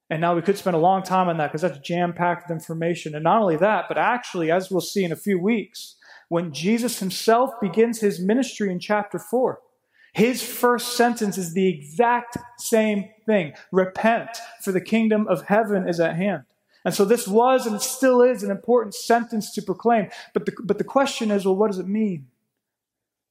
And 0.09 0.21
now 0.21 0.37
we 0.37 0.43
could 0.43 0.57
spend 0.57 0.77
a 0.77 0.81
long 0.81 1.03
time 1.03 1.29
on 1.29 1.37
that 1.39 1.49
because 1.49 1.63
that's 1.63 1.79
jam 1.87 2.13
packed 2.13 2.49
with 2.49 2.57
information. 2.57 3.15
And 3.15 3.25
not 3.25 3.43
only 3.43 3.57
that, 3.57 3.87
but 3.89 3.99
actually, 3.99 4.53
as 4.53 4.71
we'll 4.71 4.81
see 4.81 5.03
in 5.03 5.11
a 5.11 5.17
few 5.17 5.41
weeks, 5.41 5.97
when 6.29 6.53
Jesus 6.53 7.01
himself 7.01 7.51
begins 7.61 8.01
his 8.01 8.21
ministry 8.21 8.71
in 8.71 8.79
chapter 8.79 9.19
4, 9.19 9.61
his 10.13 10.43
first 10.43 10.97
sentence 10.97 11.37
is 11.37 11.55
the 11.55 11.69
exact 11.69 12.39
same 12.59 13.11
thing 13.27 13.53
Repent, 13.73 14.31
for 14.63 14.73
the 14.73 14.81
kingdom 14.81 15.27
of 15.29 15.43
heaven 15.43 15.89
is 15.89 16.01
at 16.01 16.17
hand. 16.17 16.45
And 16.85 16.95
so 16.95 17.05
this 17.05 17.27
was 17.27 17.67
and 17.67 17.83
still 17.83 18.23
is 18.23 18.45
an 18.45 18.51
important 18.51 18.95
sentence 18.95 19.53
to 19.55 19.63
proclaim. 19.63 20.09
But 20.33 20.47
the, 20.47 20.53
but 20.63 20.79
the 20.79 20.85
question 20.85 21.33
is 21.33 21.45
well, 21.45 21.57
what 21.57 21.67
does 21.67 21.81
it 21.81 21.89
mean? 21.89 22.29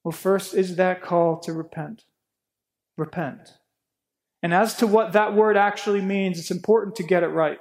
Well, 0.05 0.11
first 0.11 0.53
is 0.53 0.75
that 0.75 1.01
call 1.01 1.39
to 1.39 1.51
repent. 1.51 2.03
Repent. 2.95 3.57
And 4.43 4.53
as 4.53 4.75
to 4.75 4.85
what 4.85 5.13
that 5.13 5.33
word 5.33 5.57
actually 5.57 6.01
means, 6.01 6.37
it's 6.37 6.51
important 6.51 6.95
to 6.97 7.03
get 7.03 7.23
it 7.23 7.29
right. 7.29 7.57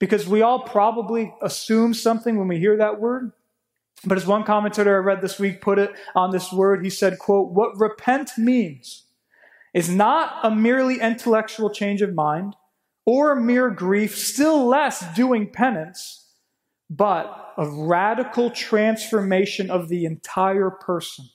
Because 0.00 0.26
we 0.26 0.42
all 0.42 0.64
probably 0.64 1.32
assume 1.40 1.94
something 1.94 2.36
when 2.36 2.48
we 2.48 2.58
hear 2.58 2.76
that 2.76 3.00
word. 3.00 3.30
But 4.04 4.18
as 4.18 4.26
one 4.26 4.42
commentator 4.42 4.96
I 4.96 4.98
read 4.98 5.22
this 5.22 5.38
week 5.38 5.60
put 5.60 5.78
it 5.78 5.92
on 6.16 6.32
this 6.32 6.52
word, 6.52 6.82
he 6.82 6.90
said, 6.90 7.20
quote, 7.20 7.52
what 7.52 7.78
repent 7.78 8.32
means 8.36 9.04
is 9.72 9.88
not 9.88 10.34
a 10.42 10.50
merely 10.50 11.00
intellectual 11.00 11.70
change 11.70 12.02
of 12.02 12.12
mind 12.12 12.56
or 13.06 13.36
mere 13.36 13.70
grief, 13.70 14.18
still 14.18 14.66
less 14.66 15.04
doing 15.14 15.48
penance, 15.48 16.26
but 16.90 17.54
a 17.56 17.68
radical 17.68 18.50
transformation 18.50 19.70
of 19.70 19.88
the 19.88 20.04
entire 20.04 20.70
person, 20.70 21.28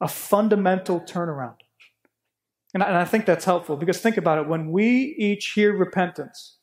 a 0.00 0.08
fundamental 0.08 1.00
turnaround. 1.00 1.56
And 2.72 2.82
I, 2.84 3.04
think 3.04 3.26
that's 3.26 3.44
helpful 3.44 3.76
because 3.76 3.98
think 3.98 4.16
about 4.16 4.38
it. 4.38 4.46
When 4.46 4.70
we 4.70 5.14
each 5.18 5.52
hear 5.54 5.76
repentance, 5.76 6.58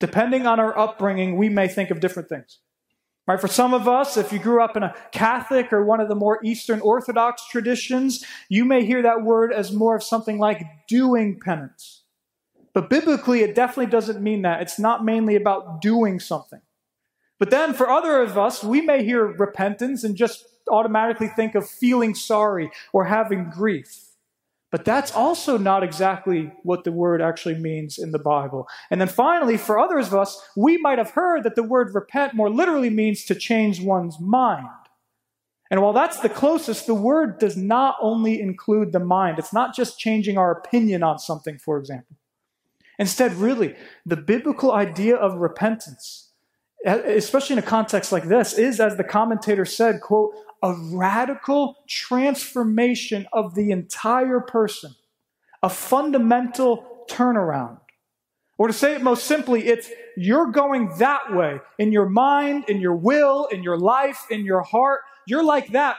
depending 0.00 0.46
on 0.46 0.58
our 0.58 0.76
upbringing, 0.78 1.36
we 1.36 1.50
may 1.50 1.68
think 1.68 1.90
of 1.90 2.00
different 2.00 2.28
things. 2.30 2.58
Right? 3.26 3.40
For 3.40 3.48
some 3.48 3.72
of 3.74 3.86
us, 3.86 4.16
if 4.16 4.32
you 4.32 4.38
grew 4.38 4.62
up 4.62 4.76
in 4.76 4.82
a 4.82 4.94
Catholic 5.12 5.72
or 5.72 5.84
one 5.84 6.00
of 6.00 6.08
the 6.08 6.14
more 6.14 6.40
Eastern 6.42 6.80
Orthodox 6.80 7.46
traditions, 7.48 8.24
you 8.48 8.64
may 8.64 8.84
hear 8.84 9.02
that 9.02 9.22
word 9.22 9.52
as 9.52 9.72
more 9.72 9.94
of 9.94 10.02
something 10.02 10.38
like 10.38 10.64
doing 10.88 11.38
penance. 11.38 12.02
But 12.72 12.88
biblically, 12.88 13.42
it 13.42 13.54
definitely 13.54 13.90
doesn't 13.90 14.22
mean 14.22 14.42
that. 14.42 14.62
It's 14.62 14.78
not 14.78 15.04
mainly 15.04 15.36
about 15.36 15.82
doing 15.82 16.18
something. 16.18 16.62
But 17.38 17.50
then 17.50 17.74
for 17.74 17.90
other 17.90 18.22
of 18.22 18.38
us, 18.38 18.64
we 18.64 18.80
may 18.80 19.04
hear 19.04 19.26
repentance 19.26 20.02
and 20.02 20.16
just 20.16 20.46
automatically 20.70 21.28
think 21.28 21.54
of 21.54 21.68
feeling 21.68 22.14
sorry 22.14 22.70
or 22.92 23.04
having 23.04 23.50
grief. 23.50 24.04
But 24.70 24.86
that's 24.86 25.12
also 25.12 25.58
not 25.58 25.84
exactly 25.84 26.50
what 26.62 26.84
the 26.84 26.92
word 26.92 27.20
actually 27.20 27.56
means 27.56 27.98
in 27.98 28.10
the 28.10 28.18
Bible. 28.18 28.66
And 28.90 28.98
then 29.00 29.08
finally, 29.08 29.58
for 29.58 29.78
others 29.78 30.06
of 30.06 30.14
us, 30.14 30.40
we 30.56 30.78
might 30.78 30.96
have 30.96 31.10
heard 31.10 31.42
that 31.44 31.56
the 31.56 31.62
word 31.62 31.94
repent 31.94 32.32
more 32.32 32.48
literally 32.48 32.88
means 32.88 33.24
to 33.26 33.34
change 33.34 33.82
one's 33.82 34.18
mind. 34.18 34.66
And 35.70 35.82
while 35.82 35.92
that's 35.92 36.20
the 36.20 36.30
closest, 36.30 36.86
the 36.86 36.94
word 36.94 37.38
does 37.38 37.56
not 37.56 37.96
only 38.00 38.40
include 38.40 38.92
the 38.92 38.98
mind. 38.98 39.38
It's 39.38 39.52
not 39.52 39.74
just 39.74 39.98
changing 39.98 40.38
our 40.38 40.50
opinion 40.50 41.02
on 41.02 41.18
something, 41.18 41.58
for 41.58 41.78
example. 41.78 42.16
Instead, 42.98 43.34
really, 43.34 43.74
the 44.06 44.16
biblical 44.16 44.72
idea 44.72 45.16
of 45.16 45.34
repentance, 45.34 46.30
especially 46.84 47.54
in 47.54 47.58
a 47.58 47.62
context 47.62 48.12
like 48.12 48.24
this, 48.24 48.52
is, 48.52 48.80
as 48.80 48.96
the 48.96 49.04
commentator 49.04 49.64
said, 49.64 50.00
quote, 50.00 50.34
a 50.62 50.74
radical 50.92 51.76
transformation 51.88 53.26
of 53.32 53.54
the 53.54 53.70
entire 53.70 54.40
person, 54.40 54.94
a 55.62 55.68
fundamental 55.68 57.04
turnaround. 57.10 57.78
Or 58.58 58.68
to 58.68 58.72
say 58.72 58.94
it 58.94 59.02
most 59.02 59.24
simply, 59.24 59.66
it's 59.66 59.90
you're 60.16 60.52
going 60.52 60.96
that 60.98 61.34
way 61.34 61.60
in 61.78 61.90
your 61.90 62.08
mind, 62.08 62.64
in 62.68 62.80
your 62.80 62.94
will, 62.94 63.46
in 63.46 63.62
your 63.62 63.78
life, 63.78 64.26
in 64.30 64.44
your 64.44 64.62
heart. 64.62 65.00
You're 65.26 65.42
like 65.42 65.72
that, 65.72 65.96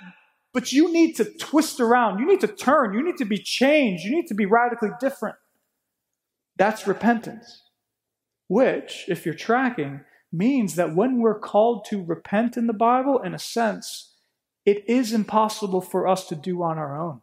but 0.53 0.71
you 0.71 0.93
need 0.93 1.15
to 1.17 1.25
twist 1.25 1.79
around. 1.79 2.19
You 2.19 2.25
need 2.25 2.41
to 2.41 2.47
turn. 2.47 2.93
You 2.93 3.03
need 3.03 3.17
to 3.17 3.25
be 3.25 3.37
changed. 3.37 4.05
You 4.05 4.11
need 4.11 4.27
to 4.27 4.35
be 4.35 4.45
radically 4.45 4.91
different. 4.99 5.35
That's 6.55 6.87
repentance, 6.87 7.63
which, 8.47 9.05
if 9.07 9.25
you're 9.25 9.33
tracking, 9.33 10.01
means 10.31 10.75
that 10.75 10.95
when 10.95 11.19
we're 11.19 11.39
called 11.39 11.85
to 11.89 12.03
repent 12.03 12.55
in 12.55 12.67
the 12.67 12.73
Bible, 12.73 13.19
in 13.19 13.33
a 13.33 13.39
sense, 13.39 14.12
it 14.65 14.89
is 14.89 15.13
impossible 15.13 15.81
for 15.81 16.07
us 16.07 16.27
to 16.27 16.35
do 16.35 16.61
on 16.63 16.77
our 16.77 16.99
own. 16.99 17.21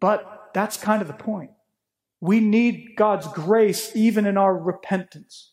But 0.00 0.50
that's 0.54 0.76
kind 0.76 1.02
of 1.02 1.08
the 1.08 1.14
point. 1.14 1.50
We 2.20 2.40
need 2.40 2.94
God's 2.96 3.28
grace 3.28 3.94
even 3.94 4.26
in 4.26 4.36
our 4.36 4.56
repentance. 4.56 5.52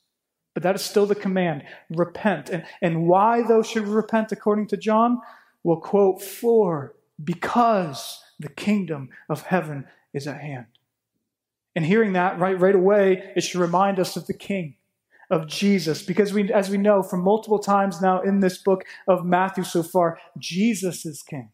But 0.53 0.63
that 0.63 0.75
is 0.75 0.83
still 0.83 1.05
the 1.05 1.15
command 1.15 1.63
repent. 1.89 2.49
And, 2.49 2.65
and 2.81 3.07
why, 3.07 3.41
though, 3.41 3.61
should 3.61 3.85
we 3.85 3.93
repent 3.93 4.31
according 4.31 4.67
to 4.67 4.77
John? 4.77 5.19
We'll 5.63 5.81
quote, 5.81 6.21
for 6.21 6.95
because 7.23 8.19
the 8.39 8.49
kingdom 8.49 9.09
of 9.29 9.43
heaven 9.43 9.85
is 10.13 10.27
at 10.27 10.41
hand. 10.41 10.67
And 11.75 11.85
hearing 11.85 12.13
that 12.13 12.39
right, 12.39 12.59
right 12.59 12.75
away, 12.75 13.33
it 13.35 13.41
should 13.41 13.59
remind 13.59 13.99
us 13.99 14.15
of 14.15 14.27
the 14.27 14.33
king 14.33 14.77
of 15.29 15.47
Jesus 15.47 16.03
because 16.03 16.33
we 16.33 16.51
as 16.51 16.69
we 16.69 16.77
know 16.77 17.01
from 17.01 17.21
multiple 17.21 17.59
times 17.59 18.01
now 18.01 18.21
in 18.21 18.39
this 18.39 18.57
book 18.57 18.83
of 19.07 19.25
Matthew 19.25 19.63
so 19.63 19.83
far 19.83 20.19
Jesus 20.37 21.05
is 21.05 21.21
king. 21.23 21.51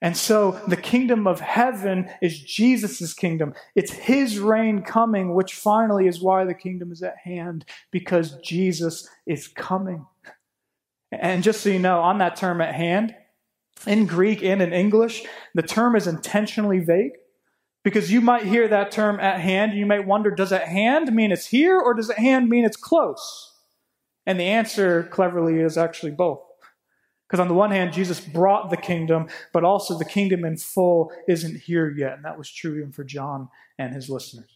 And 0.00 0.16
so 0.16 0.60
the 0.68 0.76
kingdom 0.76 1.26
of 1.26 1.40
heaven 1.40 2.08
is 2.22 2.40
Jesus' 2.40 3.12
kingdom. 3.12 3.52
It's 3.74 3.90
his 3.90 4.38
reign 4.38 4.82
coming, 4.82 5.34
which 5.34 5.54
finally 5.54 6.06
is 6.06 6.20
why 6.20 6.44
the 6.44 6.54
kingdom 6.54 6.92
is 6.92 7.02
at 7.02 7.16
hand, 7.24 7.64
because 7.90 8.36
Jesus 8.36 9.08
is 9.26 9.48
coming. 9.48 10.06
And 11.10 11.42
just 11.42 11.62
so 11.62 11.70
you 11.70 11.80
know, 11.80 12.00
on 12.00 12.18
that 12.18 12.36
term 12.36 12.60
at 12.60 12.74
hand, 12.74 13.14
in 13.86 14.06
Greek 14.06 14.42
and 14.42 14.60
in 14.62 14.72
English, 14.72 15.24
the 15.54 15.62
term 15.62 15.96
is 15.96 16.06
intentionally 16.06 16.78
vague. 16.78 17.12
Because 17.88 18.12
you 18.12 18.20
might 18.20 18.44
hear 18.44 18.68
that 18.68 18.90
term 18.90 19.18
at 19.18 19.40
hand, 19.40 19.70
and 19.70 19.80
you 19.80 19.86
might 19.86 20.06
wonder 20.06 20.30
does 20.30 20.52
at 20.52 20.68
hand 20.68 21.10
mean 21.14 21.32
it's 21.32 21.46
here, 21.46 21.80
or 21.80 21.94
does 21.94 22.10
at 22.10 22.18
hand 22.18 22.50
mean 22.50 22.66
it's 22.66 22.76
close? 22.76 23.54
And 24.26 24.38
the 24.38 24.44
answer, 24.44 25.04
cleverly, 25.04 25.58
is 25.58 25.78
actually 25.78 26.12
both. 26.12 26.42
Because 27.26 27.40
on 27.40 27.48
the 27.48 27.54
one 27.54 27.70
hand, 27.70 27.94
Jesus 27.94 28.20
brought 28.20 28.68
the 28.68 28.76
kingdom, 28.76 29.28
but 29.54 29.64
also 29.64 29.96
the 29.96 30.04
kingdom 30.04 30.44
in 30.44 30.58
full 30.58 31.10
isn't 31.26 31.60
here 31.62 31.90
yet. 31.90 32.12
And 32.12 32.26
that 32.26 32.36
was 32.36 32.52
true 32.52 32.76
even 32.76 32.92
for 32.92 33.04
John 33.04 33.48
and 33.78 33.94
his 33.94 34.10
listeners. 34.10 34.50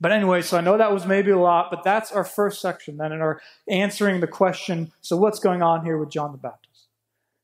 But 0.00 0.12
anyway, 0.12 0.42
so 0.42 0.56
I 0.56 0.60
know 0.60 0.78
that 0.78 0.92
was 0.92 1.06
maybe 1.06 1.32
a 1.32 1.36
lot, 1.36 1.66
but 1.72 1.82
that's 1.82 2.12
our 2.12 2.22
first 2.22 2.60
section 2.60 2.96
then 2.96 3.10
in 3.10 3.20
our 3.20 3.40
answering 3.68 4.20
the 4.20 4.28
question 4.28 4.92
so 5.00 5.16
what's 5.16 5.40
going 5.40 5.62
on 5.62 5.84
here 5.84 5.98
with 5.98 6.10
John 6.10 6.30
the 6.30 6.38
Baptist? 6.38 6.69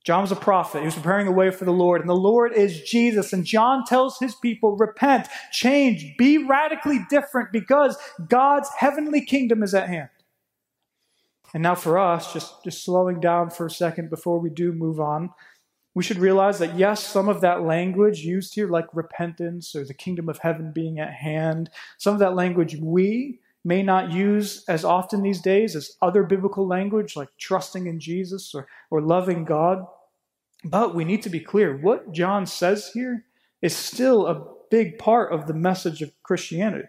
John 0.06 0.22
was 0.22 0.30
a 0.30 0.36
prophet. 0.36 0.78
He 0.78 0.84
was 0.84 0.94
preparing 0.94 1.26
the 1.26 1.32
way 1.32 1.50
for 1.50 1.64
the 1.64 1.72
Lord, 1.72 2.00
and 2.00 2.08
the 2.08 2.14
Lord 2.14 2.52
is 2.52 2.80
Jesus. 2.82 3.32
And 3.32 3.44
John 3.44 3.84
tells 3.84 4.20
his 4.20 4.36
people, 4.36 4.76
repent, 4.76 5.26
change, 5.50 6.14
be 6.16 6.38
radically 6.38 7.00
different 7.10 7.50
because 7.50 7.96
God's 8.28 8.68
heavenly 8.78 9.24
kingdom 9.24 9.64
is 9.64 9.74
at 9.74 9.88
hand. 9.88 10.10
And 11.52 11.64
now 11.64 11.74
for 11.74 11.98
us, 11.98 12.32
just, 12.32 12.62
just 12.62 12.84
slowing 12.84 13.18
down 13.18 13.50
for 13.50 13.66
a 13.66 13.70
second 13.70 14.08
before 14.08 14.38
we 14.38 14.48
do 14.48 14.72
move 14.72 15.00
on, 15.00 15.30
we 15.92 16.04
should 16.04 16.18
realize 16.18 16.60
that 16.60 16.78
yes, 16.78 17.02
some 17.02 17.28
of 17.28 17.40
that 17.40 17.62
language 17.62 18.20
used 18.20 18.54
here, 18.54 18.68
like 18.68 18.86
repentance 18.92 19.74
or 19.74 19.84
the 19.84 19.94
kingdom 19.94 20.28
of 20.28 20.38
heaven 20.38 20.70
being 20.72 21.00
at 21.00 21.14
hand, 21.14 21.68
some 21.98 22.14
of 22.14 22.20
that 22.20 22.36
language 22.36 22.76
we 22.80 23.40
may 23.64 23.82
not 23.82 24.12
use 24.12 24.62
as 24.68 24.84
often 24.84 25.22
these 25.22 25.40
days 25.40 25.74
as 25.74 25.96
other 26.00 26.22
biblical 26.22 26.68
language 26.68 27.16
like 27.16 27.28
trusting 27.40 27.88
in 27.88 27.98
Jesus 27.98 28.54
or, 28.54 28.68
or 28.90 29.00
loving 29.00 29.44
God. 29.44 29.84
But 30.70 30.94
we 30.94 31.04
need 31.04 31.22
to 31.22 31.30
be 31.30 31.40
clear 31.40 31.76
what 31.76 32.12
John 32.12 32.46
says 32.46 32.90
here 32.92 33.24
is 33.62 33.74
still 33.74 34.26
a 34.26 34.46
big 34.70 34.98
part 34.98 35.32
of 35.32 35.46
the 35.46 35.54
message 35.54 36.02
of 36.02 36.12
Christianity. 36.22 36.88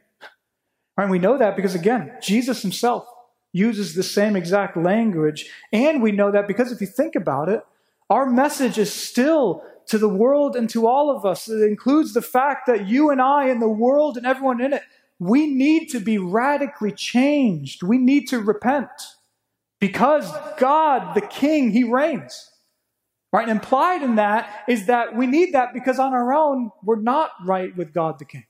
Right? 0.95 1.09
We 1.09 1.19
know 1.19 1.37
that 1.37 1.55
because, 1.55 1.75
again, 1.75 2.11
Jesus 2.21 2.61
himself 2.61 3.07
uses 3.53 3.93
the 3.93 4.03
same 4.03 4.35
exact 4.35 4.77
language. 4.77 5.49
And 5.71 6.01
we 6.01 6.11
know 6.11 6.31
that 6.31 6.47
because 6.47 6.71
if 6.71 6.81
you 6.81 6.87
think 6.87 7.15
about 7.15 7.49
it, 7.49 7.63
our 8.09 8.29
message 8.29 8.77
is 8.77 8.91
still 8.91 9.63
to 9.87 9.97
the 9.97 10.09
world 10.09 10.55
and 10.55 10.69
to 10.69 10.87
all 10.87 11.15
of 11.15 11.25
us. 11.25 11.49
It 11.49 11.61
includes 11.63 12.13
the 12.13 12.21
fact 12.21 12.67
that 12.67 12.87
you 12.87 13.09
and 13.09 13.21
I 13.21 13.47
and 13.47 13.61
the 13.61 13.69
world 13.69 14.17
and 14.17 14.25
everyone 14.25 14.61
in 14.61 14.73
it, 14.73 14.81
we 15.19 15.47
need 15.47 15.87
to 15.89 15.99
be 15.99 16.17
radically 16.17 16.91
changed. 16.91 17.83
We 17.83 17.97
need 17.97 18.27
to 18.27 18.39
repent 18.39 18.89
because 19.79 20.31
God, 20.57 21.15
the 21.15 21.21
King, 21.21 21.71
He 21.71 21.83
reigns. 21.83 22.51
Right? 23.33 23.47
And 23.47 23.59
implied 23.59 24.03
in 24.03 24.15
that 24.15 24.63
is 24.67 24.85
that 24.85 25.15
we 25.15 25.27
need 25.27 25.53
that 25.53 25.73
because 25.73 25.99
on 25.99 26.13
our 26.13 26.33
own, 26.33 26.71
we're 26.83 27.01
not 27.01 27.31
right 27.43 27.75
with 27.75 27.93
God 27.93 28.19
the 28.19 28.25
King. 28.25 28.45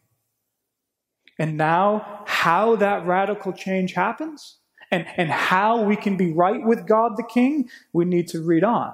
And 1.39 1.57
now, 1.57 2.23
how 2.27 2.75
that 2.77 3.05
radical 3.05 3.53
change 3.53 3.93
happens 3.93 4.57
and, 4.91 5.05
and 5.17 5.29
how 5.29 5.83
we 5.83 5.95
can 5.95 6.17
be 6.17 6.31
right 6.31 6.63
with 6.63 6.87
God 6.87 7.17
the 7.17 7.23
King, 7.23 7.69
we 7.93 8.05
need 8.05 8.27
to 8.29 8.41
read 8.41 8.63
on. 8.63 8.93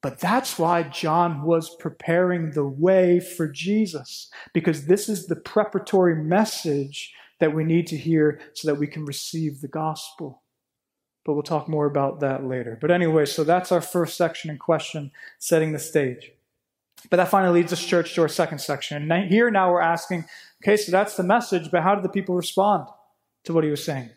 But 0.00 0.20
that's 0.20 0.58
why 0.58 0.84
John 0.84 1.42
was 1.42 1.74
preparing 1.74 2.52
the 2.52 2.66
way 2.66 3.18
for 3.18 3.48
Jesus, 3.48 4.30
because 4.54 4.86
this 4.86 5.08
is 5.08 5.26
the 5.26 5.36
preparatory 5.36 6.14
message 6.14 7.12
that 7.40 7.54
we 7.54 7.64
need 7.64 7.86
to 7.88 7.96
hear 7.96 8.40
so 8.54 8.68
that 8.68 8.78
we 8.78 8.86
can 8.86 9.04
receive 9.04 9.60
the 9.60 9.68
gospel. 9.68 10.42
But 11.28 11.34
we'll 11.34 11.42
talk 11.42 11.68
more 11.68 11.84
about 11.84 12.20
that 12.20 12.46
later. 12.46 12.78
But 12.80 12.90
anyway, 12.90 13.26
so 13.26 13.44
that's 13.44 13.70
our 13.70 13.82
first 13.82 14.16
section 14.16 14.48
in 14.48 14.56
question, 14.56 15.10
setting 15.38 15.72
the 15.72 15.78
stage. 15.78 16.32
But 17.10 17.18
that 17.18 17.28
finally 17.28 17.60
leads 17.60 17.70
us, 17.70 17.84
church, 17.84 18.14
to 18.14 18.22
our 18.22 18.28
second 18.28 18.60
section. 18.60 19.12
And 19.12 19.30
here 19.30 19.50
now 19.50 19.70
we're 19.70 19.82
asking, 19.82 20.24
okay, 20.62 20.78
so 20.78 20.90
that's 20.90 21.18
the 21.18 21.22
message, 21.22 21.70
but 21.70 21.82
how 21.82 21.94
did 21.94 22.02
the 22.02 22.08
people 22.08 22.34
respond 22.34 22.86
to 23.44 23.52
what 23.52 23.62
he 23.62 23.68
was 23.68 23.84
saying? 23.84 24.08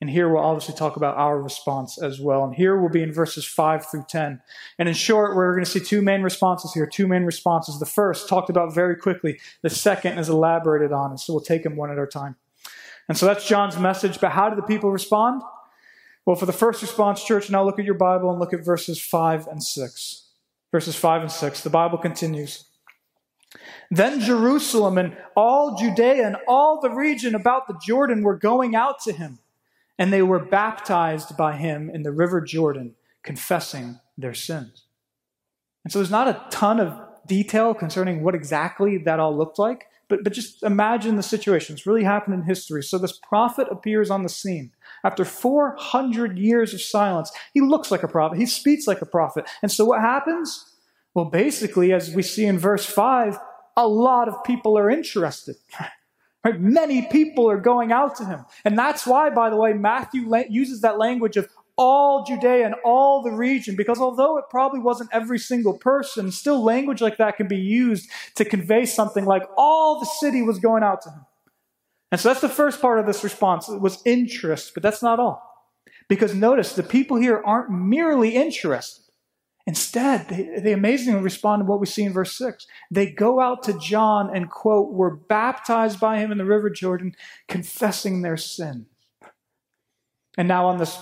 And 0.00 0.08
here 0.08 0.26
we'll 0.26 0.42
obviously 0.42 0.74
talk 0.74 0.96
about 0.96 1.18
our 1.18 1.38
response 1.38 2.00
as 2.00 2.18
well. 2.18 2.44
And 2.44 2.54
here 2.54 2.80
we'll 2.80 2.88
be 2.88 3.02
in 3.02 3.12
verses 3.12 3.44
5 3.44 3.84
through 3.84 4.06
10. 4.08 4.40
And 4.78 4.88
in 4.88 4.94
short, 4.94 5.36
we're 5.36 5.52
going 5.52 5.66
to 5.66 5.70
see 5.70 5.80
two 5.80 6.00
main 6.00 6.22
responses 6.22 6.72
here. 6.72 6.86
Two 6.86 7.06
main 7.06 7.24
responses. 7.24 7.78
The 7.78 7.84
first, 7.84 8.26
talked 8.26 8.48
about 8.48 8.74
very 8.74 8.96
quickly. 8.96 9.38
The 9.60 9.68
second 9.68 10.18
is 10.18 10.30
elaborated 10.30 10.92
on. 10.92 11.10
And 11.10 11.20
so 11.20 11.34
we'll 11.34 11.44
take 11.44 11.62
them 11.62 11.76
one 11.76 11.90
at 11.90 11.98
a 11.98 12.06
time. 12.06 12.36
And 13.06 13.18
so 13.18 13.26
that's 13.26 13.46
John's 13.46 13.78
message. 13.78 14.18
But 14.18 14.30
how 14.30 14.48
did 14.48 14.56
the 14.56 14.62
people 14.62 14.90
respond? 14.90 15.42
Well, 16.26 16.36
for 16.36 16.46
the 16.46 16.52
first 16.52 16.80
response, 16.80 17.22
church, 17.22 17.50
now 17.50 17.64
look 17.64 17.78
at 17.78 17.84
your 17.84 17.94
Bible 17.94 18.30
and 18.30 18.40
look 18.40 18.54
at 18.54 18.64
verses 18.64 19.00
5 19.00 19.46
and 19.46 19.62
6. 19.62 20.22
Verses 20.72 20.96
5 20.96 21.22
and 21.22 21.30
6. 21.30 21.60
The 21.60 21.70
Bible 21.70 21.98
continues. 21.98 22.64
Then 23.90 24.20
Jerusalem 24.20 24.98
and 24.98 25.16
all 25.36 25.76
Judea 25.76 26.26
and 26.26 26.36
all 26.48 26.80
the 26.80 26.90
region 26.90 27.34
about 27.34 27.68
the 27.68 27.78
Jordan 27.84 28.22
were 28.22 28.36
going 28.36 28.74
out 28.74 29.00
to 29.02 29.12
him 29.12 29.38
and 29.98 30.12
they 30.12 30.22
were 30.22 30.38
baptized 30.38 31.36
by 31.36 31.56
him 31.56 31.90
in 31.90 32.02
the 32.02 32.12
river 32.12 32.40
Jordan, 32.40 32.94
confessing 33.22 34.00
their 34.18 34.34
sins. 34.34 34.84
And 35.84 35.92
so 35.92 35.98
there's 35.98 36.10
not 36.10 36.28
a 36.28 36.44
ton 36.50 36.80
of 36.80 36.98
detail 37.26 37.74
concerning 37.74 38.22
what 38.22 38.34
exactly 38.34 38.98
that 38.98 39.20
all 39.20 39.36
looked 39.36 39.58
like, 39.58 39.86
but, 40.08 40.24
but 40.24 40.32
just 40.32 40.62
imagine 40.62 41.16
the 41.16 41.22
situation. 41.22 41.74
It's 41.74 41.86
really 41.86 42.04
happened 42.04 42.34
in 42.34 42.42
history. 42.42 42.82
So 42.82 42.98
this 42.98 43.18
prophet 43.18 43.68
appears 43.70 44.10
on 44.10 44.22
the 44.22 44.28
scene. 44.28 44.72
After 45.04 45.24
400 45.24 46.38
years 46.38 46.72
of 46.72 46.80
silence, 46.80 47.30
he 47.52 47.60
looks 47.60 47.90
like 47.90 48.02
a 48.02 48.08
prophet, 48.08 48.38
he 48.38 48.46
speaks 48.46 48.86
like 48.86 49.02
a 49.02 49.06
prophet. 49.06 49.46
And 49.62 49.70
so 49.70 49.84
what 49.84 50.00
happens? 50.00 50.74
Well, 51.14 51.26
basically, 51.26 51.92
as 51.92 52.14
we 52.14 52.22
see 52.22 52.46
in 52.46 52.58
verse 52.58 52.86
5, 52.86 53.38
a 53.76 53.86
lot 53.86 54.28
of 54.28 54.42
people 54.44 54.78
are 54.78 54.90
interested. 54.90 55.56
Right? 56.46 56.60
Many 56.60 57.06
people 57.06 57.50
are 57.50 57.58
going 57.58 57.90
out 57.90 58.16
to 58.16 58.24
him. 58.26 58.44
And 58.66 58.78
that's 58.78 59.06
why, 59.06 59.30
by 59.30 59.48
the 59.48 59.56
way, 59.56 59.72
Matthew 59.72 60.30
uses 60.50 60.82
that 60.82 60.98
language 60.98 61.38
of 61.38 61.48
all 61.78 62.24
Judea 62.24 62.66
and 62.66 62.74
all 62.84 63.22
the 63.22 63.30
region, 63.30 63.76
because 63.76 63.98
although 63.98 64.36
it 64.36 64.44
probably 64.50 64.80
wasn't 64.80 65.08
every 65.10 65.38
single 65.38 65.78
person, 65.78 66.30
still 66.30 66.62
language 66.62 67.00
like 67.00 67.16
that 67.16 67.38
can 67.38 67.48
be 67.48 67.56
used 67.56 68.10
to 68.34 68.44
convey 68.44 68.84
something 68.84 69.24
like 69.24 69.44
all 69.56 69.98
the 69.98 70.06
city 70.06 70.42
was 70.42 70.58
going 70.58 70.82
out 70.82 71.00
to 71.02 71.10
him. 71.10 71.24
And 72.10 72.20
so 72.20 72.28
that's 72.28 72.40
the 72.40 72.48
first 72.48 72.80
part 72.80 72.98
of 72.98 73.06
this 73.06 73.24
response. 73.24 73.68
It 73.68 73.80
was 73.80 74.02
interest, 74.04 74.72
but 74.74 74.82
that's 74.82 75.02
not 75.02 75.18
all. 75.18 75.42
Because 76.08 76.34
notice, 76.34 76.74
the 76.74 76.82
people 76.82 77.16
here 77.16 77.42
aren't 77.44 77.70
merely 77.70 78.36
interested. 78.36 79.04
Instead, 79.66 80.28
they, 80.28 80.60
they 80.60 80.72
amazingly 80.72 81.22
respond 81.22 81.60
to 81.60 81.64
what 81.64 81.80
we 81.80 81.86
see 81.86 82.04
in 82.04 82.12
verse 82.12 82.36
6. 82.36 82.66
They 82.90 83.10
go 83.10 83.40
out 83.40 83.62
to 83.64 83.78
John 83.78 84.34
and, 84.34 84.50
quote, 84.50 84.92
were 84.92 85.16
baptized 85.16 85.98
by 85.98 86.18
him 86.18 86.30
in 86.30 86.38
the 86.38 86.44
river 86.44 86.68
Jordan, 86.68 87.14
confessing 87.48 88.20
their 88.20 88.36
sins. 88.36 88.86
And 90.36 90.48
now, 90.48 90.66
on 90.66 90.78
this 90.78 90.98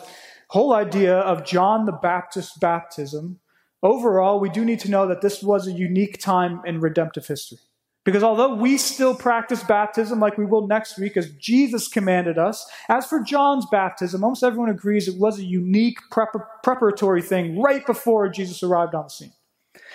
whole 0.49 0.73
idea 0.73 1.19
of 1.19 1.45
John 1.45 1.87
the 1.87 1.93
Baptist 1.93 2.61
baptism, 2.61 3.41
overall, 3.83 4.39
we 4.39 4.51
do 4.51 4.65
need 4.65 4.81
to 4.81 4.91
know 4.91 5.09
that 5.09 5.23
this 5.23 5.43
was 5.43 5.67
a 5.67 5.73
unique 5.73 6.21
time 6.21 6.61
in 6.65 6.81
redemptive 6.81 7.27
history. 7.27 7.59
Because 8.05 8.25
although 8.25 8.55
we 8.55 8.79
still 8.79 9.15
practice 9.15 9.63
baptism 9.63 10.19
like 10.19 10.37
we 10.37 10.45
will 10.45 10.67
next 10.67 10.99
week 10.99 11.17
as 11.17 11.31
Jesus 11.35 11.87
commanded 11.87 12.37
us, 12.37 12.69
as 12.89 13.07
for 13.07 13.23
John's 13.23 13.67
baptism, 13.71 14.25
almost 14.25 14.43
everyone 14.43 14.71
agrees 14.71 15.07
it 15.07 15.19
was 15.19 15.39
a 15.39 15.45
unique 15.45 15.99
preparatory 16.11 17.23
thing 17.23 17.61
right 17.61 17.87
before 17.87 18.29
Jesus 18.29 18.63
arrived 18.63 18.95
on 18.95 19.05
the 19.05 19.11
scene. 19.11 19.33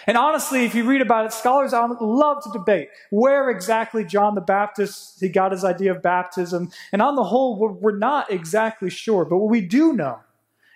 And 0.05 0.17
honestly, 0.17 0.63
if 0.63 0.73
you 0.73 0.85
read 0.85 1.01
about 1.01 1.25
it, 1.25 1.33
scholars 1.33 1.73
love 1.73 2.43
to 2.43 2.49
debate 2.51 2.89
where 3.09 3.49
exactly 3.49 4.05
John 4.05 4.35
the 4.35 4.41
Baptist 4.41 5.17
he 5.19 5.27
got 5.27 5.51
his 5.51 5.65
idea 5.65 5.93
of 5.93 6.01
baptism. 6.01 6.71
And 6.93 7.01
on 7.01 7.15
the 7.15 7.25
whole, 7.25 7.57
we're, 7.57 7.97
not 7.97 8.31
exactly 8.31 8.89
sure. 8.89 9.25
But 9.25 9.37
what 9.37 9.49
we 9.49 9.61
do 9.61 9.93
know 9.93 10.19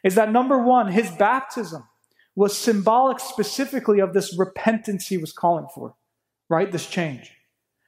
is 0.04 0.16
that 0.16 0.32
number 0.32 0.62
one, 0.62 0.92
his 0.92 1.10
baptism 1.12 1.88
was 2.36 2.58
symbolic 2.58 3.20
specifically 3.20 4.00
of 4.00 4.14
this 4.14 4.38
repentance 4.38 5.08
he 5.08 5.18
was 5.18 5.32
calling 5.32 5.68
for 5.74 5.96
right? 6.52 6.72
This 6.72 6.86
change. 6.86 7.32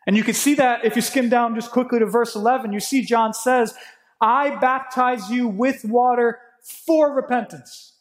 And 0.08 0.18
you 0.18 0.24
can 0.24 0.34
see 0.34 0.56
that 0.56 0.84
if 0.86 0.96
you 0.96 1.02
skim 1.02 1.30
down 1.30 1.54
just 1.54 1.72
quickly 1.72 2.00
to 2.00 2.06
verse 2.06 2.36
11, 2.36 2.74
you 2.74 2.80
see 2.80 3.04
John 3.04 3.34
says, 3.34 3.76
I 4.20 4.56
baptize 4.56 5.30
you 5.30 5.48
with 5.48 5.84
water 5.84 6.40
for 6.64 7.14
repentance. 7.14 7.94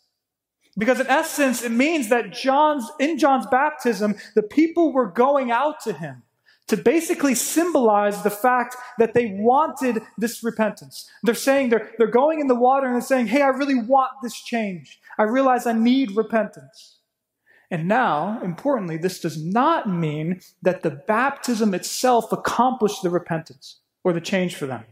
Because 0.78 1.00
in 1.00 1.08
essence, 1.08 1.62
it 1.62 1.72
means 1.72 2.08
that 2.08 2.32
John's, 2.32 2.88
in 2.98 3.18
John's 3.18 3.46
baptism, 3.46 4.14
the 4.34 4.42
people 4.42 4.92
were 4.92 5.06
going 5.06 5.50
out 5.50 5.80
to 5.80 5.92
him 5.92 6.22
to 6.68 6.76
basically 6.76 7.34
symbolize 7.34 8.22
the 8.22 8.30
fact 8.30 8.76
that 8.98 9.14
they 9.14 9.36
wanted 9.38 10.02
this 10.16 10.42
repentance. 10.42 11.10
They're 11.22 11.34
saying 11.34 11.68
they're, 11.68 11.90
they're 11.98 12.06
going 12.06 12.40
in 12.40 12.46
the 12.46 12.54
water 12.54 12.86
and 12.86 12.94
they're 12.94 13.02
saying, 13.02 13.26
Hey, 13.26 13.42
I 13.42 13.48
really 13.48 13.74
want 13.74 14.12
this 14.22 14.40
change. 14.40 15.00
I 15.18 15.24
realize 15.24 15.66
I 15.66 15.72
need 15.72 16.16
repentance. 16.16 16.98
And 17.72 17.88
now, 17.88 18.38
importantly, 18.44 18.98
this 18.98 19.18
does 19.18 19.42
not 19.42 19.88
mean 19.88 20.42
that 20.60 20.82
the 20.82 20.90
baptism 20.90 21.72
itself 21.72 22.30
accomplished 22.30 23.02
the 23.02 23.08
repentance 23.08 23.80
or 24.04 24.12
the 24.12 24.20
change 24.20 24.54
for 24.54 24.66
them. 24.66 24.84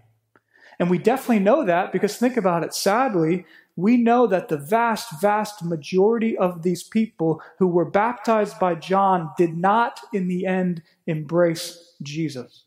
And 0.79 0.89
we 0.89 0.97
definitely 0.97 1.41
know 1.41 1.63
that 1.67 1.93
because 1.93 2.17
think 2.17 2.39
about 2.39 2.65
it. 2.65 2.73
Sadly, 2.73 3.45
we 3.77 3.99
know 3.99 4.27
that 4.27 4.49
the 4.49 4.57
vast, 4.57 5.21
vast 5.21 5.63
majority 5.63 6.39
of 6.39 6.63
these 6.63 6.83
people 6.83 7.43
who 7.59 7.69
were 7.69 7.85
baptized 7.85 8.59
by 8.59 8.77
John 8.77 9.31
did 9.37 9.59
not, 9.59 10.01
in 10.15 10.27
the 10.27 10.47
end, 10.47 10.81
embrace 11.07 11.97
Jesus. 12.01 12.65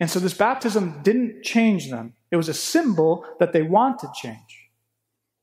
And 0.00 0.08
so 0.08 0.18
this 0.18 0.32
baptism 0.32 1.02
didn't 1.02 1.42
change 1.42 1.90
them. 1.90 2.14
It 2.30 2.36
was 2.36 2.48
a 2.48 2.54
symbol 2.54 3.26
that 3.38 3.52
they 3.52 3.62
wanted 3.62 4.14
change. 4.14 4.70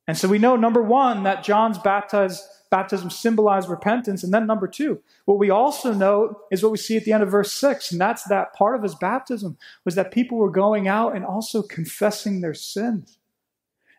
And 0.08 0.18
so 0.18 0.28
we 0.28 0.40
know, 0.40 0.56
number 0.56 0.82
one, 0.82 1.22
that 1.24 1.44
John's 1.44 1.78
baptized 1.78 2.42
baptism 2.76 3.10
symbolized 3.10 3.70
repentance. 3.70 4.24
And 4.24 4.34
then 4.34 4.46
number 4.46 4.68
two, 4.68 4.94
what 5.26 5.40
we 5.40 5.50
also 5.50 5.94
know 5.94 6.16
is 6.52 6.62
what 6.62 6.72
we 6.72 6.78
see 6.78 6.98
at 6.98 7.06
the 7.06 7.14
end 7.14 7.24
of 7.24 7.32
verse 7.32 7.54
six, 7.66 7.92
and 7.92 8.02
that's 8.02 8.24
that 8.24 8.54
part 8.54 8.76
of 8.76 8.84
his 8.84 8.96
baptism 8.96 9.58
was 9.86 9.96
that 9.96 10.12
people 10.18 10.38
were 10.38 10.62
going 10.64 10.86
out 10.88 11.16
and 11.16 11.26
also 11.26 11.62
confessing 11.62 12.42
their 12.42 12.54
sins. 12.54 13.18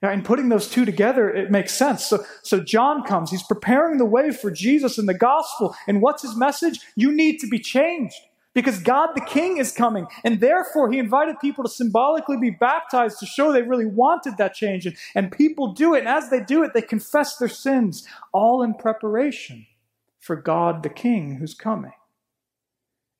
Now, 0.02 0.10
And 0.10 0.24
putting 0.24 0.50
those 0.50 0.68
two 0.68 0.84
together, 0.84 1.24
it 1.30 1.50
makes 1.50 1.72
sense. 1.72 2.04
So, 2.04 2.24
so 2.42 2.60
John 2.60 3.02
comes, 3.02 3.30
he's 3.30 3.42
preparing 3.42 3.96
the 3.98 4.12
way 4.16 4.30
for 4.30 4.50
Jesus 4.50 4.98
in 4.98 5.06
the 5.06 5.18
gospel. 5.30 5.74
And 5.88 6.02
what's 6.02 6.22
his 6.22 6.36
message? 6.36 6.80
You 6.96 7.10
need 7.12 7.38
to 7.40 7.48
be 7.48 7.58
changed 7.58 8.20
because 8.56 8.78
God 8.78 9.10
the 9.14 9.20
King 9.20 9.58
is 9.58 9.70
coming. 9.70 10.06
And 10.24 10.40
therefore, 10.40 10.90
he 10.90 10.98
invited 10.98 11.38
people 11.40 11.62
to 11.62 11.68
symbolically 11.70 12.38
be 12.38 12.48
baptized 12.48 13.18
to 13.18 13.26
show 13.26 13.52
they 13.52 13.60
really 13.60 13.84
wanted 13.84 14.38
that 14.38 14.54
change. 14.54 14.86
And, 14.86 14.96
and 15.14 15.30
people 15.30 15.74
do 15.74 15.94
it. 15.94 16.00
And 16.00 16.08
as 16.08 16.30
they 16.30 16.40
do 16.40 16.64
it, 16.64 16.72
they 16.72 16.80
confess 16.80 17.36
their 17.36 17.50
sins, 17.50 18.08
all 18.32 18.62
in 18.62 18.72
preparation 18.72 19.66
for 20.18 20.36
God 20.36 20.82
the 20.82 20.88
King 20.88 21.36
who's 21.36 21.52
coming. 21.52 21.92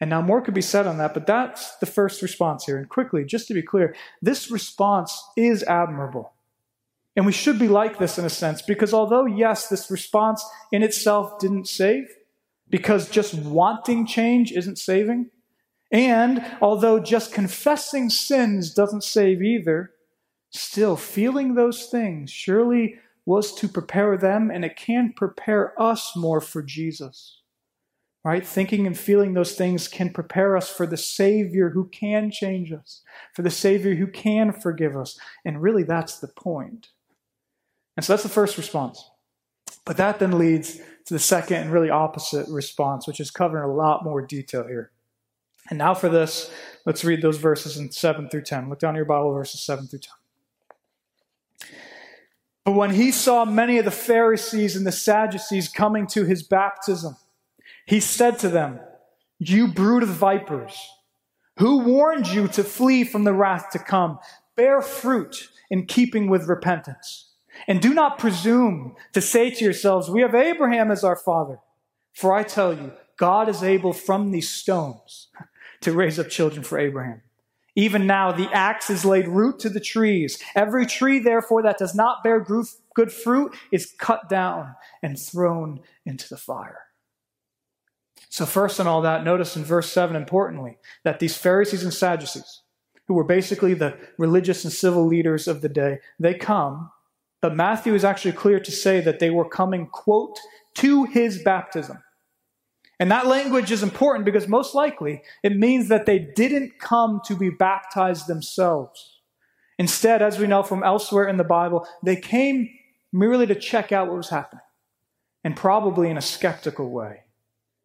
And 0.01 0.09
now 0.09 0.22
more 0.22 0.40
could 0.40 0.55
be 0.55 0.62
said 0.62 0.87
on 0.87 0.96
that, 0.99 1.12
but 1.12 1.27
that's 1.27 1.77
the 1.77 1.87
first 1.87 2.22
response 2.22 2.64
here. 2.64 2.79
And 2.79 2.88
quickly, 2.88 3.22
just 3.22 3.46
to 3.49 3.55
be 3.55 3.62
clear, 3.62 3.94
this 4.22 4.51
response 4.51 5.22
is 5.37 5.62
admirable. 5.64 6.33
And 7.14 7.27
we 7.27 7.33
should 7.33 7.59
be 7.59 7.68
like 7.68 7.99
this 7.99 8.18
in 8.18 8.25
a 8.25 8.31
sense, 8.31 8.62
because 8.62 8.94
although, 8.94 9.27
yes, 9.27 9.68
this 9.68 9.90
response 9.90 10.42
in 10.72 10.83
itself 10.83 11.38
didn't 11.38 11.68
save, 11.68 12.09
because 12.68 13.09
just 13.09 13.35
wanting 13.35 14.07
change 14.07 14.52
isn't 14.52 14.79
saving, 14.79 15.31
and 15.92 16.44
although 16.61 16.98
just 16.98 17.33
confessing 17.33 18.11
sins 18.11 18.74
doesn't 18.74 19.05
save 19.05 19.42
either, 19.42 19.92
still 20.50 20.96
feeling 20.96 21.55
those 21.55 21.87
things 21.87 22.31
surely 22.31 22.96
was 23.24 23.55
to 23.55 23.68
prepare 23.68 24.16
them, 24.16 24.50
and 24.50 24.64
it 24.64 24.76
can 24.76 25.12
prepare 25.12 25.81
us 25.81 26.14
more 26.16 26.40
for 26.40 26.62
Jesus. 26.62 27.42
Right? 28.24 28.44
Thinking 28.44 28.88
and 28.88 28.98
feeling 28.98 29.35
those 29.35 29.55
things 29.55 29.87
can 29.87 30.11
prepare 30.11 30.57
us 30.57 30.68
for 30.68 30.85
the 30.85 30.96
Savior 30.96 31.70
who 31.70 31.88
can 31.88 32.33
change 32.33 32.72
us, 32.72 33.02
for 33.33 33.42
the 33.42 33.50
Savior 33.50 33.94
who 33.94 34.09
can 34.09 34.52
forgive 34.52 34.96
us. 34.96 35.16
And 35.44 35.62
really, 35.62 35.85
that's 35.85 36.18
the 36.18 36.26
point. 36.26 36.88
And 37.96 38.05
so 38.05 38.12
that's 38.12 38.24
the 38.24 38.29
first 38.29 38.57
response. 38.57 39.09
But 39.87 39.96
that 39.96 40.18
then 40.18 40.37
leads 40.38 40.77
to 41.07 41.14
the 41.14 41.18
second 41.18 41.62
and 41.62 41.72
really 41.72 41.88
opposite 41.88 42.46
response, 42.49 43.07
which 43.07 43.20
is 43.20 43.31
covered 43.31 43.59
in 43.59 43.64
a 43.64 43.72
lot 43.72 44.05
more 44.05 44.20
detail 44.20 44.66
here. 44.66 44.90
And 45.70 45.79
now 45.79 45.94
for 45.94 46.09
this, 46.09 46.51
let's 46.85 47.05
read 47.05 47.22
those 47.22 47.38
verses 47.38 47.79
in 47.79 47.90
7 47.90 48.29
through 48.29 48.42
10. 48.42 48.68
Look 48.68 48.81
down 48.81 48.96
your 48.96 49.05
Bible, 49.05 49.33
verses 49.33 49.61
7 49.61 49.87
through 49.87 50.01
10. 50.01 51.70
But 52.64 52.72
when 52.72 52.94
he 52.94 53.12
saw 53.12 53.44
many 53.44 53.79
of 53.79 53.85
the 53.85 53.92
Pharisees 53.92 54.75
and 54.75 54.85
the 54.85 54.92
Sadducees 54.92 55.68
coming 55.68 56.09
to 56.09 56.25
his 56.25 56.42
baptism, 56.42 57.16
he 57.87 58.01
said 58.01 58.40
to 58.40 58.49
them, 58.49 58.81
You 59.38 59.68
brood 59.68 60.03
of 60.03 60.09
vipers, 60.09 60.77
who 61.59 61.79
warned 61.79 62.27
you 62.27 62.49
to 62.49 62.64
flee 62.64 63.05
from 63.05 63.22
the 63.22 63.33
wrath 63.33 63.70
to 63.70 63.79
come? 63.79 64.18
Bear 64.57 64.83
fruit 64.83 65.49
in 65.70 65.87
keeping 65.87 66.29
with 66.29 66.49
repentance. 66.49 67.26
And 67.66 67.81
do 67.81 67.95
not 67.95 68.19
presume 68.19 68.97
to 69.12 69.21
say 69.21 69.51
to 69.51 69.64
yourselves, 69.64 70.09
We 70.09 70.23
have 70.23 70.35
Abraham 70.35 70.90
as 70.90 71.05
our 71.05 71.16
father. 71.16 71.59
For 72.12 72.33
I 72.33 72.42
tell 72.42 72.73
you, 72.73 72.92
God 73.16 73.49
is 73.49 73.62
able 73.62 73.92
from 73.92 74.31
these 74.31 74.49
stones 74.49 75.29
to 75.81 75.92
raise 75.92 76.19
up 76.19 76.29
children 76.29 76.62
for 76.62 76.79
Abraham. 76.79 77.23
Even 77.75 78.07
now, 78.07 78.33
the 78.33 78.51
axe 78.53 78.88
is 78.88 79.05
laid 79.05 79.29
root 79.29 79.59
to 79.61 79.69
the 79.69 79.81
trees. 79.81 80.42
Every 80.55 80.87
tree, 80.87 81.19
therefore, 81.19 81.62
that 81.62 81.79
does 81.79 81.95
not 81.95 82.25
bear 82.25 82.40
good 82.40 83.12
fruit 83.12 83.55
is 83.71 83.95
cut 83.99 84.31
down 84.31 84.75
and 85.03 85.19
thrown 85.19 85.81
into 86.07 86.27
the 86.29 86.38
fire. 86.38 86.87
So, 88.31 88.47
first 88.47 88.81
in 88.81 88.87
all 88.87 89.03
that, 89.03 89.25
notice 89.25 89.57
in 89.57 89.64
verse 89.64 89.92
7, 89.92 90.16
importantly, 90.16 90.79
that 91.05 91.21
these 91.21 91.37
Pharisees 91.37 91.85
and 91.85 91.92
Sadducees, 91.92 92.62
who 93.07 93.14
were 93.14 93.25
basically 93.25 93.75
the 93.75 93.97
religious 94.19 94.64
and 94.64 94.73
civil 94.73 95.07
leaders 95.07 95.47
of 95.47 95.61
the 95.61 95.69
day, 95.69 96.01
they 96.19 96.35
come, 96.35 96.90
but 97.46 97.54
Matthew 97.54 97.94
is 97.94 98.04
actually 98.04 98.32
clear 98.32 98.59
to 98.59 98.72
say 98.72 99.00
that 99.00 99.20
they 99.20 99.30
were 99.30 99.48
coming, 99.48 99.87
quote, 99.87 100.37
to 100.74 101.04
his 101.04 101.44
baptism. 101.44 102.02
And 102.98 103.09
that 103.12 103.28
language 103.28 103.70
is 103.70 103.85
important 103.85 104.24
because 104.24 104.48
most 104.48 104.74
likely 104.74 105.22
it 105.44 105.56
means 105.56 105.87
that 105.87 106.06
they 106.06 106.18
didn't 106.18 106.80
come 106.80 107.20
to 107.26 107.37
be 107.37 107.50
baptized 107.50 108.26
themselves. 108.26 109.20
Instead, 109.78 110.22
as 110.22 110.40
we 110.40 110.48
know 110.48 110.64
from 110.64 110.82
elsewhere 110.82 111.28
in 111.28 111.37
the 111.37 111.44
Bible, 111.44 111.87
they 112.02 112.16
came 112.16 112.68
merely 113.12 113.46
to 113.46 113.54
check 113.54 113.92
out 113.92 114.09
what 114.09 114.16
was 114.16 114.30
happening, 114.30 114.64
and 115.44 115.54
probably 115.54 116.11
in 116.11 116.18
a 116.18 116.20
skeptical 116.20 116.90
way, 116.90 117.20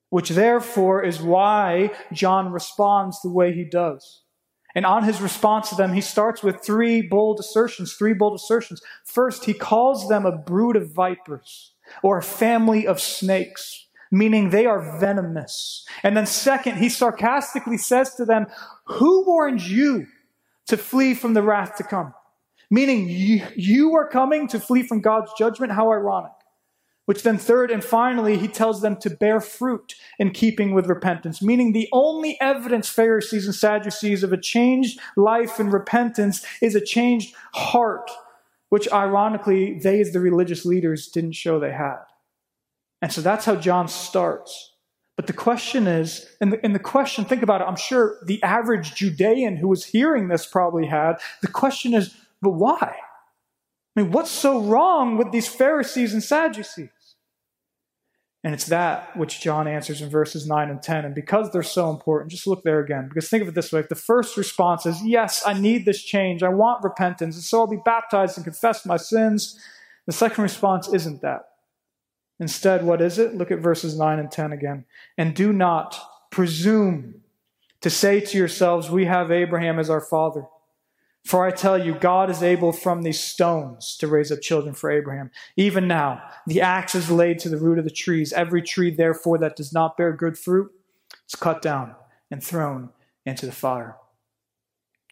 which 0.09 0.29
therefore 0.29 1.03
is 1.03 1.21
why 1.21 1.91
John 2.11 2.51
responds 2.51 3.21
the 3.21 3.29
way 3.29 3.53
he 3.53 3.63
does. 3.63 4.23
And 4.73 4.85
on 4.85 5.03
his 5.03 5.21
response 5.21 5.69
to 5.69 5.75
them, 5.75 5.93
he 5.93 6.01
starts 6.01 6.41
with 6.43 6.63
three 6.63 7.01
bold 7.01 7.39
assertions, 7.39 7.93
three 7.93 8.13
bold 8.13 8.35
assertions. 8.35 8.81
First, 9.03 9.45
he 9.45 9.53
calls 9.53 10.07
them 10.07 10.25
a 10.25 10.37
brood 10.37 10.75
of 10.75 10.91
vipers 10.91 11.73
or 12.01 12.17
a 12.17 12.23
family 12.23 12.87
of 12.87 13.01
snakes 13.01 13.87
meaning 14.11 14.49
they 14.49 14.65
are 14.65 14.99
venomous. 14.99 15.85
And 16.03 16.15
then, 16.15 16.25
second, 16.25 16.77
he 16.77 16.89
sarcastically 16.89 17.77
says 17.77 18.13
to 18.15 18.25
them, 18.25 18.47
Who 18.85 19.25
warned 19.25 19.61
you 19.61 20.07
to 20.67 20.77
flee 20.77 21.13
from 21.13 21.33
the 21.33 21.41
wrath 21.41 21.77
to 21.77 21.83
come? 21.83 22.13
Meaning, 22.69 23.07
you, 23.09 23.45
you 23.55 23.95
are 23.95 24.07
coming 24.07 24.47
to 24.49 24.59
flee 24.59 24.83
from 24.83 25.01
God's 25.01 25.31
judgment? 25.37 25.71
How 25.71 25.91
ironic. 25.91 26.31
Which 27.05 27.23
then, 27.23 27.37
third 27.37 27.71
and 27.71 27.83
finally, 27.83 28.37
he 28.37 28.47
tells 28.47 28.81
them 28.81 28.95
to 28.97 29.09
bear 29.09 29.41
fruit 29.41 29.95
in 30.19 30.31
keeping 30.31 30.73
with 30.73 30.85
repentance, 30.87 31.41
meaning 31.41 31.73
the 31.73 31.89
only 31.91 32.39
evidence, 32.39 32.87
Pharisees 32.87 33.45
and 33.45 33.55
Sadducees, 33.55 34.23
of 34.23 34.31
a 34.31 34.37
changed 34.37 34.99
life 35.17 35.59
and 35.59 35.73
repentance 35.73 36.45
is 36.61 36.75
a 36.75 36.81
changed 36.81 37.35
heart, 37.53 38.09
which 38.69 38.91
ironically, 38.93 39.79
they 39.79 39.99
as 39.99 40.11
the 40.13 40.19
religious 40.19 40.63
leaders 40.63 41.07
didn't 41.07 41.33
show 41.33 41.59
they 41.59 41.73
had. 41.73 42.03
And 43.01 43.11
so 43.11 43.21
that's 43.21 43.45
how 43.45 43.55
John 43.55 43.87
starts. 43.87 44.73
But 45.17 45.27
the 45.27 45.33
question 45.33 45.87
is, 45.87 46.27
and 46.39 46.53
the, 46.53 46.63
and 46.63 46.73
the 46.73 46.79
question, 46.79 47.25
think 47.25 47.43
about 47.43 47.61
it, 47.61 47.67
I'm 47.67 47.75
sure 47.75 48.17
the 48.25 48.41
average 48.43 48.95
Judean 48.95 49.57
who 49.57 49.67
was 49.67 49.85
hearing 49.85 50.27
this 50.27 50.45
probably 50.45 50.85
had. 50.85 51.15
The 51.41 51.47
question 51.47 51.93
is, 51.93 52.15
but 52.41 52.51
why? 52.51 52.95
I 53.95 54.01
mean, 54.01 54.11
what's 54.11 54.31
so 54.31 54.61
wrong 54.61 55.17
with 55.17 55.31
these 55.31 55.47
Pharisees 55.47 56.13
and 56.13 56.23
Sadducees? 56.23 56.89
And 58.43 58.55
it's 58.55 58.65
that 58.67 59.15
which 59.15 59.39
John 59.39 59.67
answers 59.67 60.01
in 60.01 60.09
verses 60.09 60.47
9 60.47 60.69
and 60.69 60.81
10. 60.81 61.05
And 61.05 61.13
because 61.13 61.51
they're 61.51 61.61
so 61.61 61.91
important, 61.91 62.31
just 62.31 62.47
look 62.47 62.63
there 62.63 62.79
again. 62.79 63.07
Because 63.07 63.29
think 63.29 63.43
of 63.43 63.49
it 63.49 63.53
this 63.53 63.71
way 63.71 63.81
if 63.81 63.89
the 63.89 63.95
first 63.95 64.35
response 64.35 64.85
is, 64.85 65.03
Yes, 65.03 65.43
I 65.45 65.53
need 65.53 65.85
this 65.85 66.01
change, 66.01 66.41
I 66.41 66.49
want 66.49 66.83
repentance, 66.83 67.35
and 67.35 67.43
so 67.43 67.59
I'll 67.59 67.67
be 67.67 67.77
baptized 67.85 68.37
and 68.37 68.43
confess 68.43 68.85
my 68.85 68.97
sins, 68.97 69.59
the 70.07 70.11
second 70.11 70.41
response 70.41 70.91
isn't 70.91 71.21
that. 71.21 71.49
Instead, 72.39 72.83
what 72.83 73.01
is 73.01 73.19
it? 73.19 73.35
Look 73.35 73.51
at 73.51 73.59
verses 73.59 73.97
9 73.97 74.17
and 74.17 74.31
10 74.31 74.51
again. 74.51 74.85
And 75.17 75.35
do 75.35 75.53
not 75.53 75.99
presume 76.31 77.21
to 77.81 77.89
say 77.91 78.19
to 78.21 78.37
yourselves, 78.37 78.89
We 78.89 79.05
have 79.05 79.31
Abraham 79.31 79.77
as 79.77 79.91
our 79.91 80.01
father. 80.01 80.45
For 81.25 81.45
I 81.45 81.51
tell 81.51 81.77
you, 81.77 81.93
God 81.93 82.29
is 82.29 82.41
able 82.41 82.71
from 82.71 83.03
these 83.03 83.19
stones 83.19 83.95
to 83.97 84.07
raise 84.07 84.31
up 84.31 84.41
children 84.41 84.73
for 84.73 84.89
Abraham. 84.89 85.29
Even 85.55 85.87
now, 85.87 86.21
the 86.47 86.61
axe 86.61 86.95
is 86.95 87.11
laid 87.11 87.37
to 87.39 87.49
the 87.49 87.57
root 87.57 87.77
of 87.77 87.85
the 87.85 87.91
trees. 87.91 88.33
Every 88.33 88.61
tree, 88.61 88.89
therefore, 88.89 89.37
that 89.37 89.55
does 89.55 89.71
not 89.71 89.97
bear 89.97 90.13
good 90.13 90.37
fruit 90.37 90.71
is 91.29 91.39
cut 91.39 91.61
down 91.61 91.95
and 92.31 92.43
thrown 92.43 92.89
into 93.25 93.45
the 93.45 93.51
fire. 93.51 93.97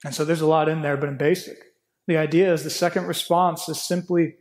And 0.04 0.16
so 0.16 0.26
there's 0.26 0.42
a 0.42 0.48
lot 0.48 0.70
in 0.70 0.82
there, 0.82 0.98
but 0.98 1.10
in 1.10 1.18
basic, 1.18 1.58
the 2.08 2.18
idea 2.18 2.52
is 2.52 2.64
the 2.64 2.70
second 2.70 3.06
response 3.06 3.70
is 3.70 3.82
simply 3.82 4.36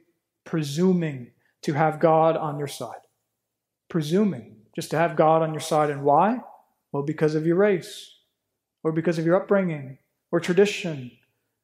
presuming 0.44 1.32
to 1.62 1.74
have 1.74 2.00
God 2.00 2.36
on 2.36 2.58
your 2.58 2.68
side. 2.68 3.00
Presuming 3.90 4.56
just 4.74 4.90
to 4.92 4.96
have 4.96 5.16
God 5.16 5.42
on 5.42 5.52
your 5.52 5.60
side. 5.60 5.90
And 5.90 6.02
why? 6.02 6.38
Well, 6.92 7.02
because 7.02 7.34
of 7.34 7.46
your 7.46 7.56
race, 7.56 8.14
or 8.82 8.92
because 8.92 9.18
of 9.18 9.26
your 9.26 9.36
upbringing, 9.36 9.98
or 10.30 10.40
tradition. 10.40 11.10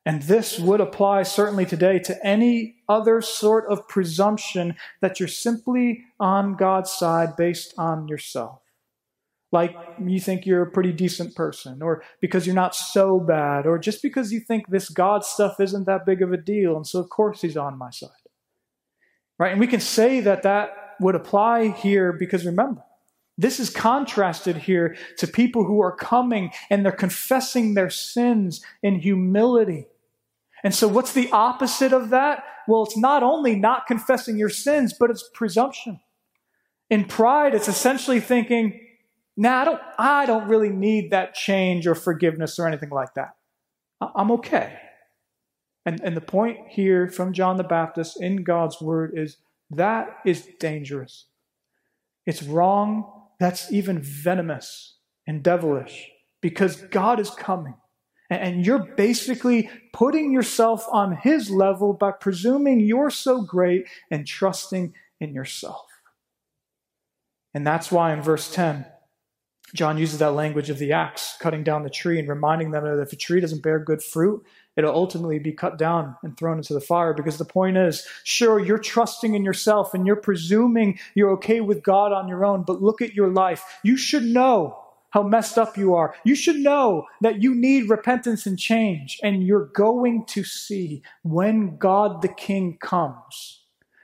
And 0.07 0.23
this 0.23 0.59
would 0.59 0.81
apply 0.81 1.23
certainly 1.23 1.65
today 1.65 1.99
to 2.01 2.27
any 2.27 2.77
other 2.89 3.23
sort 3.23 3.65
of 3.71 3.89
presumption 3.89 4.77
that 5.01 5.19
you're 5.19 5.29
simply 5.29 6.05
on 6.21 6.57
God's 6.57 6.93
side 6.93 7.37
based 7.37 7.73
on 7.79 8.07
yourself. 8.07 8.61
Like 9.51 9.75
you 10.05 10.21
think 10.21 10.45
you're 10.45 10.63
a 10.63 10.71
pretty 10.71 10.93
decent 10.93 11.35
person, 11.37 11.81
or 11.81 12.03
because 12.21 12.45
you're 12.45 12.57
not 12.57 12.75
so 12.75 13.21
bad, 13.21 13.67
or 13.67 13.79
just 13.79 14.03
because 14.03 14.33
you 14.33 14.41
think 14.41 14.67
this 14.67 14.89
God 14.89 15.25
stuff 15.25 15.61
isn't 15.61 15.87
that 15.87 16.05
big 16.05 16.23
of 16.23 16.33
a 16.33 16.37
deal, 16.37 16.77
and 16.77 16.87
so 16.87 16.99
of 16.99 17.09
course 17.09 17.41
He's 17.41 17.57
on 17.57 17.79
my 17.79 17.91
side. 17.91 18.11
Right? 19.39 19.53
And 19.53 19.61
we 19.61 19.69
can 19.69 19.81
say 19.81 20.21
that 20.21 20.43
that 20.43 20.97
would 21.01 21.15
apply 21.15 21.69
here 21.69 22.13
because 22.13 22.45
remember, 22.45 22.83
this 23.39 23.61
is 23.61 23.71
contrasted 23.71 24.57
here 24.57 24.97
to 25.19 25.27
people 25.27 25.65
who 25.65 25.81
are 25.81 25.95
coming 25.95 26.51
and 26.69 26.85
they're 26.85 26.93
confessing 26.93 27.75
their 27.75 27.91
sins 27.91 28.61
in 28.83 29.01
humility. 29.01 29.87
And 30.65 30.75
so, 30.75 30.89
what's 30.89 31.13
the 31.13 31.31
opposite 31.31 31.93
of 31.93 32.09
that? 32.09 32.43
Well, 32.67 32.85
it's 32.85 32.97
not 32.97 33.23
only 33.23 33.55
not 33.55 33.87
confessing 33.87 34.39
your 34.39 34.49
sins, 34.49 34.95
but 34.99 35.11
it's 35.11 35.29
presumption. 35.35 36.01
In 36.89 37.05
pride, 37.05 37.55
it's 37.55 37.69
essentially 37.69 38.19
thinking, 38.19 38.81
nah, 39.37 39.61
I 39.61 39.65
don't, 39.65 39.81
I 39.99 40.27
don't 40.27 40.49
really 40.49 40.71
need 40.71 41.11
that 41.11 41.35
change 41.35 41.87
or 41.87 41.95
forgiveness 41.95 42.59
or 42.59 42.67
anything 42.67 42.91
like 42.91 43.13
that. 43.15 43.37
I'm 44.01 44.31
okay. 44.33 44.79
And, 45.87 46.01
and 46.01 46.17
the 46.17 46.23
point 46.23 46.59
here 46.71 47.09
from 47.09 47.35
John 47.35 47.59
the 47.59 47.65
Baptist 47.65 48.21
in 48.21 48.43
God's 48.43 48.81
word 48.81 49.13
is 49.15 49.37
that 49.71 50.19
is 50.25 50.49
dangerous. 50.59 51.27
It's 52.27 52.43
wrong. 52.43 53.11
That's 53.39 53.71
even 53.71 54.01
venomous 54.01 54.97
and 55.27 55.43
devilish 55.43 56.11
because 56.41 56.77
God 56.77 57.21
is 57.21 57.31
coming. 57.31 57.75
And 58.41 58.65
you're 58.65 58.79
basically 58.97 59.71
putting 59.93 60.33
yourself 60.33 60.87
on 60.91 61.17
his 61.17 61.51
level 61.51 61.93
by 61.93 62.13
presuming 62.13 62.81
you're 62.81 63.11
so 63.11 63.43
great 63.43 63.87
and 64.11 64.27
trusting 64.27 64.95
in 65.21 65.35
yourself. 65.35 65.87
And 67.55 67.67
that's 67.67 67.93
why 67.93 68.13
in 68.13 68.23
verse 68.23 68.53
10, 68.53 68.87
John 69.75 69.99
uses 69.99 70.19
that 70.19 70.35
language 70.35 70.71
of 70.71 70.79
the 70.79 70.93
axe 70.93 71.37
cutting 71.41 71.65
down 71.65 71.83
the 71.83 71.91
tree 71.91 72.19
and 72.19 72.29
reminding 72.29 72.71
them 72.71 72.85
that 72.85 73.01
if 73.01 73.13
a 73.13 73.17
tree 73.17 73.41
doesn't 73.41 73.63
bear 73.63 73.79
good 73.79 74.03
fruit, 74.03 74.45
it'll 74.77 74.95
ultimately 74.95 75.39
be 75.39 75.53
cut 75.53 75.79
down 75.79 76.17
and 76.23 76.37
thrown 76.37 76.59
into 76.59 76.75
the 76.75 76.81
fire. 76.81 77.13
Because 77.13 77.39
the 77.39 77.45
point 77.45 77.77
is, 77.77 78.07
sure, 78.23 78.61
you're 78.61 78.79
trusting 78.79 79.35
in 79.35 79.45
yourself 79.45 79.93
and 79.95 80.07
you're 80.07 80.17
presuming 80.17 80.99
you're 81.15 81.33
okay 81.33 81.61
with 81.61 81.83
God 81.83 82.13
on 82.13 82.29
your 82.29 82.45
own, 82.45 82.63
but 82.63 82.83
look 82.83 83.03
at 83.03 83.15
your 83.15 83.31
life. 83.31 83.65
You 83.83 83.97
should 83.97 84.25
know 84.25 84.84
how 85.15 85.23
messed 85.23 85.57
up 85.57 85.79
you 85.79 85.95
are. 85.95 86.13
You 86.25 86.35
should 86.35 86.57
know 86.57 87.07
that 87.21 87.41
you 87.41 87.55
need 87.55 87.89
repentance 87.89 88.47
and 88.47 88.59
change, 88.59 89.21
and 89.23 89.45
you're 89.45 89.67
going 89.67 90.25
to 90.27 90.43
see 90.43 91.05
when 91.23 91.77
God 91.77 92.21
the 92.21 92.27
King 92.29 92.79
comes 92.83 93.63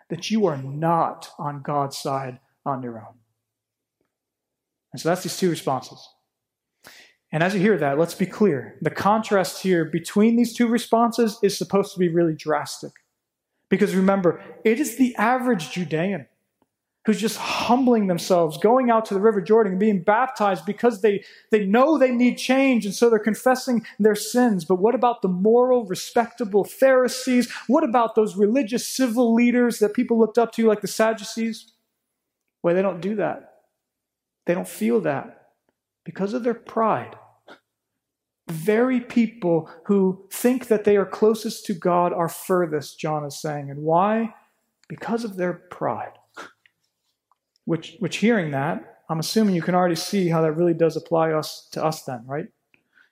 that 0.08 0.30
you 0.30 0.46
are 0.46 0.56
not 0.56 1.28
on 1.36 1.62
God's 1.62 1.98
side 1.98 2.38
on 2.64 2.84
your 2.84 2.98
own. 2.98 3.14
And 4.92 5.00
so 5.00 5.08
that's 5.08 5.24
these 5.24 5.36
two 5.36 5.50
responses. 5.50 6.08
And 7.32 7.42
as 7.42 7.54
you 7.54 7.60
hear 7.60 7.78
that, 7.78 7.98
let's 7.98 8.14
be 8.14 8.26
clear. 8.26 8.78
The 8.80 8.90
contrast 8.90 9.62
here 9.62 9.84
between 9.84 10.36
these 10.36 10.54
two 10.54 10.68
responses 10.68 11.40
is 11.42 11.58
supposed 11.58 11.92
to 11.92 11.98
be 11.98 12.08
really 12.08 12.34
drastic. 12.34 12.92
Because 13.68 13.96
remember, 13.96 14.40
it 14.64 14.78
is 14.78 14.96
the 14.96 15.16
average 15.16 15.72
Judean 15.72 16.26
who's 17.06 17.20
just 17.20 17.38
humbling 17.38 18.06
themselves, 18.06 18.58
going 18.58 18.90
out 18.90 19.06
to 19.06 19.14
the 19.14 19.20
River 19.20 19.40
Jordan 19.40 19.72
and 19.72 19.80
being 19.80 20.02
baptized 20.02 20.66
because 20.66 21.00
they, 21.00 21.24
they 21.50 21.64
know 21.64 21.96
they 21.96 22.10
need 22.10 22.36
change, 22.36 22.84
and 22.84 22.94
so 22.94 23.08
they're 23.08 23.18
confessing 23.18 23.86
their 23.98 24.14
sins. 24.14 24.64
But 24.64 24.76
what 24.76 24.94
about 24.94 25.22
the 25.22 25.28
moral, 25.28 25.86
respectable 25.86 26.64
Pharisees? 26.64 27.50
What 27.68 27.84
about 27.84 28.14
those 28.14 28.36
religious 28.36 28.86
civil 28.86 29.34
leaders 29.34 29.78
that 29.78 29.94
people 29.94 30.18
looked 30.18 30.38
up 30.38 30.52
to, 30.52 30.66
like 30.66 30.82
the 30.82 30.88
Sadducees? 30.88 31.72
Well, 32.62 32.74
they 32.74 32.82
don't 32.82 33.00
do 33.00 33.16
that. 33.16 33.62
They 34.46 34.54
don't 34.54 34.68
feel 34.68 35.00
that 35.00 35.52
because 36.04 36.34
of 36.34 36.44
their 36.44 36.54
pride. 36.54 37.16
Very 38.48 39.00
people 39.00 39.70
who 39.84 40.26
think 40.30 40.66
that 40.66 40.84
they 40.84 40.96
are 40.96 41.06
closest 41.06 41.64
to 41.66 41.74
God 41.74 42.12
are 42.12 42.28
furthest, 42.28 42.98
John 42.98 43.24
is 43.24 43.40
saying. 43.40 43.70
And 43.70 43.82
why? 43.82 44.34
Because 44.88 45.24
of 45.24 45.36
their 45.36 45.52
pride. 45.52 46.12
Which, 47.64 47.96
which 47.98 48.16
hearing 48.16 48.50
that, 48.52 49.02
I'm 49.08 49.18
assuming 49.18 49.54
you 49.54 49.62
can 49.62 49.74
already 49.74 49.96
see 49.96 50.28
how 50.28 50.42
that 50.42 50.52
really 50.52 50.74
does 50.74 50.96
apply 50.96 51.32
us 51.32 51.68
to 51.72 51.84
us 51.84 52.02
then, 52.02 52.24
right? 52.26 52.46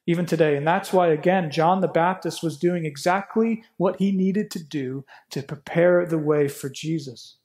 Even 0.07 0.27
today. 0.27 0.57
And 0.57 0.67
that's 0.67 0.93
why, 0.93 1.09
again, 1.09 1.51
John 1.51 1.81
the 1.81 1.89
Baptist 1.89 2.43
was 2.43 2.59
doing 2.59 2.85
exactly 2.85 3.65
what 3.77 3.97
he 3.97 4.13
needed 4.13 4.51
to 4.53 4.63
do 4.63 5.05
to 5.31 5.43
prepare 5.43 6.07
the 6.07 6.19
way 6.19 6.49
for 6.49 6.71
Jesus. 6.71 7.37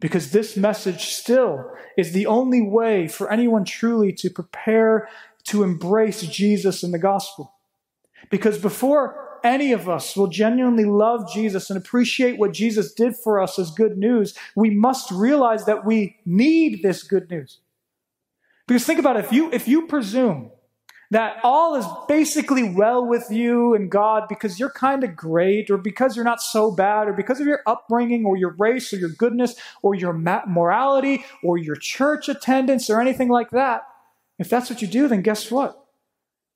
Because 0.00 0.32
this 0.32 0.56
message 0.56 1.06
still 1.06 1.70
is 1.96 2.12
the 2.12 2.26
only 2.26 2.60
way 2.60 3.08
for 3.08 3.30
anyone 3.30 3.64
truly 3.64 4.12
to 4.12 4.28
prepare 4.28 5.08
to 5.44 5.62
embrace 5.62 6.22
Jesus 6.22 6.82
and 6.82 6.92
the 6.92 6.98
gospel. 6.98 7.54
Because 8.30 8.58
before 8.58 9.33
any 9.44 9.72
of 9.72 9.88
us 9.88 10.16
will 10.16 10.26
genuinely 10.26 10.84
love 10.84 11.30
Jesus 11.32 11.70
and 11.70 11.76
appreciate 11.76 12.38
what 12.38 12.52
Jesus 12.52 12.92
did 12.92 13.14
for 13.14 13.40
us 13.40 13.58
as 13.58 13.70
good 13.70 13.98
news, 13.98 14.34
we 14.56 14.70
must 14.70 15.10
realize 15.10 15.66
that 15.66 15.84
we 15.84 16.16
need 16.24 16.82
this 16.82 17.02
good 17.02 17.30
news. 17.30 17.58
Because 18.66 18.84
think 18.84 18.98
about 18.98 19.16
it, 19.16 19.26
if 19.26 19.32
you, 19.32 19.52
if 19.52 19.68
you 19.68 19.86
presume 19.86 20.50
that 21.10 21.36
all 21.42 21.76
is 21.76 21.86
basically 22.08 22.70
well 22.70 23.06
with 23.06 23.30
you 23.30 23.74
and 23.74 23.90
God 23.90 24.24
because 24.28 24.58
you're 24.58 24.70
kind 24.70 25.04
of 25.04 25.14
great, 25.14 25.70
or 25.70 25.76
because 25.76 26.16
you're 26.16 26.24
not 26.24 26.40
so 26.40 26.70
bad, 26.70 27.06
or 27.06 27.12
because 27.12 27.40
of 27.40 27.46
your 27.46 27.60
upbringing, 27.66 28.24
or 28.24 28.36
your 28.36 28.54
race, 28.58 28.92
or 28.92 28.96
your 28.96 29.10
goodness, 29.10 29.54
or 29.82 29.94
your 29.94 30.12
morality, 30.12 31.24
or 31.42 31.58
your 31.58 31.76
church 31.76 32.28
attendance, 32.28 32.88
or 32.88 33.00
anything 33.00 33.28
like 33.28 33.50
that. 33.50 33.82
If 34.38 34.48
that's 34.48 34.70
what 34.70 34.82
you 34.82 34.88
do, 34.88 35.06
then 35.06 35.22
guess 35.22 35.50
what? 35.50 35.83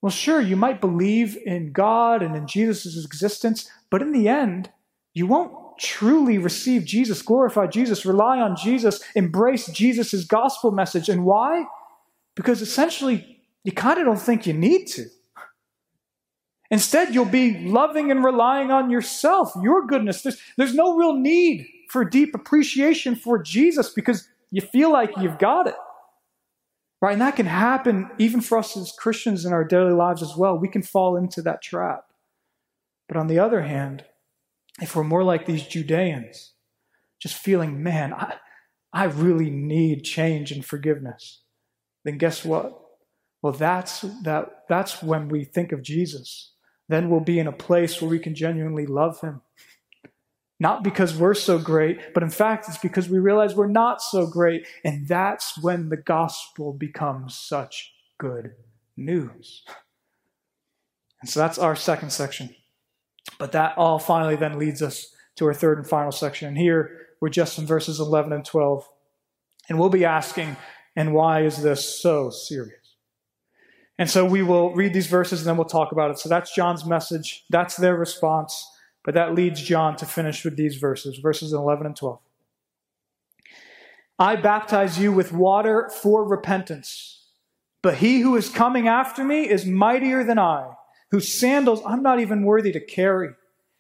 Well, 0.01 0.11
sure, 0.11 0.41
you 0.41 0.57
might 0.57 0.81
believe 0.81 1.37
in 1.45 1.73
God 1.73 2.23
and 2.23 2.37
in 2.37 2.47
Jesus' 2.47 3.05
existence, 3.05 3.71
but 3.91 4.01
in 4.03 4.13
the 4.13 4.29
end, 4.29 4.71
you 5.13 5.27
won't 5.27 5.79
truly 5.79 6.39
receive 6.39 6.85
Jesus, 6.85 7.23
glorify 7.23 7.67
Jesus, 7.67 8.07
rely 8.07 8.41
on 8.41 8.57
Jesus, 8.57 9.01
embrace 9.15 9.67
Jesus' 9.67 10.25
gospel 10.25 10.71
message. 10.71 11.09
And 11.09 11.25
why? 11.25 11.65
Because 12.37 12.63
essentially, 12.63 13.43
you 13.65 13.73
kind 13.73 13.99
of 13.99 14.07
don't 14.07 14.21
think 14.21 14.47
you 14.47 14.53
need 14.53 14.87
to. 14.89 15.07
Instead, 16.71 17.15
you'll 17.15 17.25
be 17.25 17.67
loving 17.67 18.11
and 18.11 18.23
relying 18.23 18.71
on 18.71 18.91
yourself, 18.91 19.53
your 19.63 19.87
goodness. 19.87 20.23
There's, 20.23 20.41
there's 20.57 20.75
no 20.75 20.97
real 20.97 21.15
need 21.15 21.67
for 21.89 22.05
deep 22.05 22.35
appreciation 22.35 23.17
for 23.17 23.43
Jesus 23.43 23.91
because 23.91 24.29
you 24.51 24.61
feel 24.61 24.93
like 24.93 25.11
you've 25.17 25.39
got 25.39 25.67
it. 25.67 25.75
Right? 27.01 27.13
And 27.13 27.23
that 27.23 27.37
can 27.37 27.47
happen 27.47 28.11
even 28.19 28.41
for 28.41 28.59
us 28.59 28.77
as 28.77 28.93
Christians 28.93 29.45
in 29.45 29.53
our 29.53 29.65
daily 29.65 29.93
lives 29.93 30.23
as 30.23 30.37
well. 30.37 30.59
We 30.59 30.69
can 30.69 30.83
fall 30.83 31.17
into 31.17 31.43
that 31.43 31.63
trap. 31.63 32.05
But 33.07 33.17
on 33.17 33.29
the 33.29 33.39
other 33.39 33.63
hand, 33.63 34.05
if 34.81 34.95
we're 34.95 35.05
more 35.05 35.25
like 35.25 35.47
these 35.47 35.63
Judeans, 35.63 36.55
just 37.21 37.37
feeling, 37.37 37.83
man, 37.83 38.13
I, 38.13 38.35
I 38.93 39.05
really 39.05 39.51
need 39.51 40.03
change 40.03 40.51
and 40.51 40.65
forgiveness, 40.65 41.43
then 42.05 42.19
guess 42.19 42.45
what? 42.45 42.81
Well, 43.43 43.53
that's, 43.53 44.03
that, 44.23 44.65
that's 44.69 45.03
when 45.03 45.29
we 45.29 45.45
think 45.45 45.73
of 45.73 45.83
Jesus. 45.83 46.53
Then 46.89 47.11
we'll 47.11 47.21
be 47.21 47.39
in 47.39 47.47
a 47.47 47.53
place 47.53 48.01
where 48.01 48.11
we 48.11 48.19
can 48.19 48.35
genuinely 48.35 48.87
love 48.87 49.21
him. 49.21 49.43
Not 50.61 50.83
because 50.83 51.15
we're 51.15 51.35
so 51.35 51.59
great, 51.59 52.13
but 52.15 52.23
in 52.23 52.31
fact, 52.31 52.69
it's 52.69 52.79
because 52.79 53.09
we 53.09 53.19
realize 53.19 53.55
we're 53.55 53.69
not 53.69 54.03
so 54.03 54.27
great. 54.27 54.67
And 54.85 55.07
that's 55.07 55.57
when 55.63 55.89
the 55.89 55.97
gospel 55.97 56.73
becomes 56.73 57.37
such 57.37 57.93
good 58.19 58.55
news. 58.97 59.65
And 61.21 61.31
so 61.31 61.39
that's 61.41 61.59
our 61.59 61.77
second 61.77 62.11
section. 62.11 62.55
But 63.39 63.53
that 63.53 63.79
all 63.79 63.99
finally 64.01 64.37
then 64.37 64.59
leads 64.59 64.83
us 64.83 65.15
to 65.37 65.47
our 65.47 65.55
third 65.55 65.79
and 65.79 65.87
final 65.87 66.11
section. 66.11 66.49
And 66.49 66.59
here 66.59 67.07
we're 67.21 67.29
just 67.29 67.59
in 67.59 67.67
verses 67.67 68.01
11 68.01 68.33
and 68.33 68.45
12. 68.45 68.89
And 69.69 69.79
we'll 69.79 69.91
be 69.91 70.05
asking, 70.05 70.57
and 70.97 71.15
why 71.15 71.43
is 71.43 71.63
this 71.63 72.01
so 72.01 72.31
serious? 72.31 72.75
And 73.99 74.09
so 74.09 74.25
we 74.25 74.43
will 74.43 74.75
read 74.75 74.93
these 74.93 75.09
verses 75.09 75.41
and 75.41 75.49
then 75.49 75.57
we'll 75.57 75.67
talk 75.67 75.93
about 75.93 76.11
it. 76.11 76.19
So 76.19 76.29
that's 76.29 76.55
John's 76.55 76.85
message. 76.85 77.45
That's 77.51 77.77
their 77.77 77.97
response. 77.97 78.67
But 79.09 79.15
that 79.15 79.35
leads 79.35 79.63
John 79.63 79.97
to 79.97 80.05
finish 80.05 80.45
with 80.45 80.59
these 80.59 80.77
verses, 80.77 81.17
verses 81.17 81.55
11 81.55 81.87
and 81.87 81.97
12. 81.97 82.19
I 84.19 84.37
baptize 84.37 84.99
you 84.99 85.13
with 85.13 85.33
water 85.33 85.91
for 86.03 86.29
repentance, 86.29 87.25
but 87.81 87.95
he 87.95 88.21
who 88.21 88.37
is 88.37 88.51
coming 88.51 88.87
after 88.87 89.25
me 89.25 89.49
is 89.49 89.65
mightier 89.65 90.25
than 90.25 90.39
I, 90.39 90.73
whose 91.11 91.33
sandals 91.33 91.81
I'm 91.87 92.03
not 92.03 92.21
even 92.21 92.45
worthy 92.45 92.71
to 92.71 92.85
carry. 92.85 93.31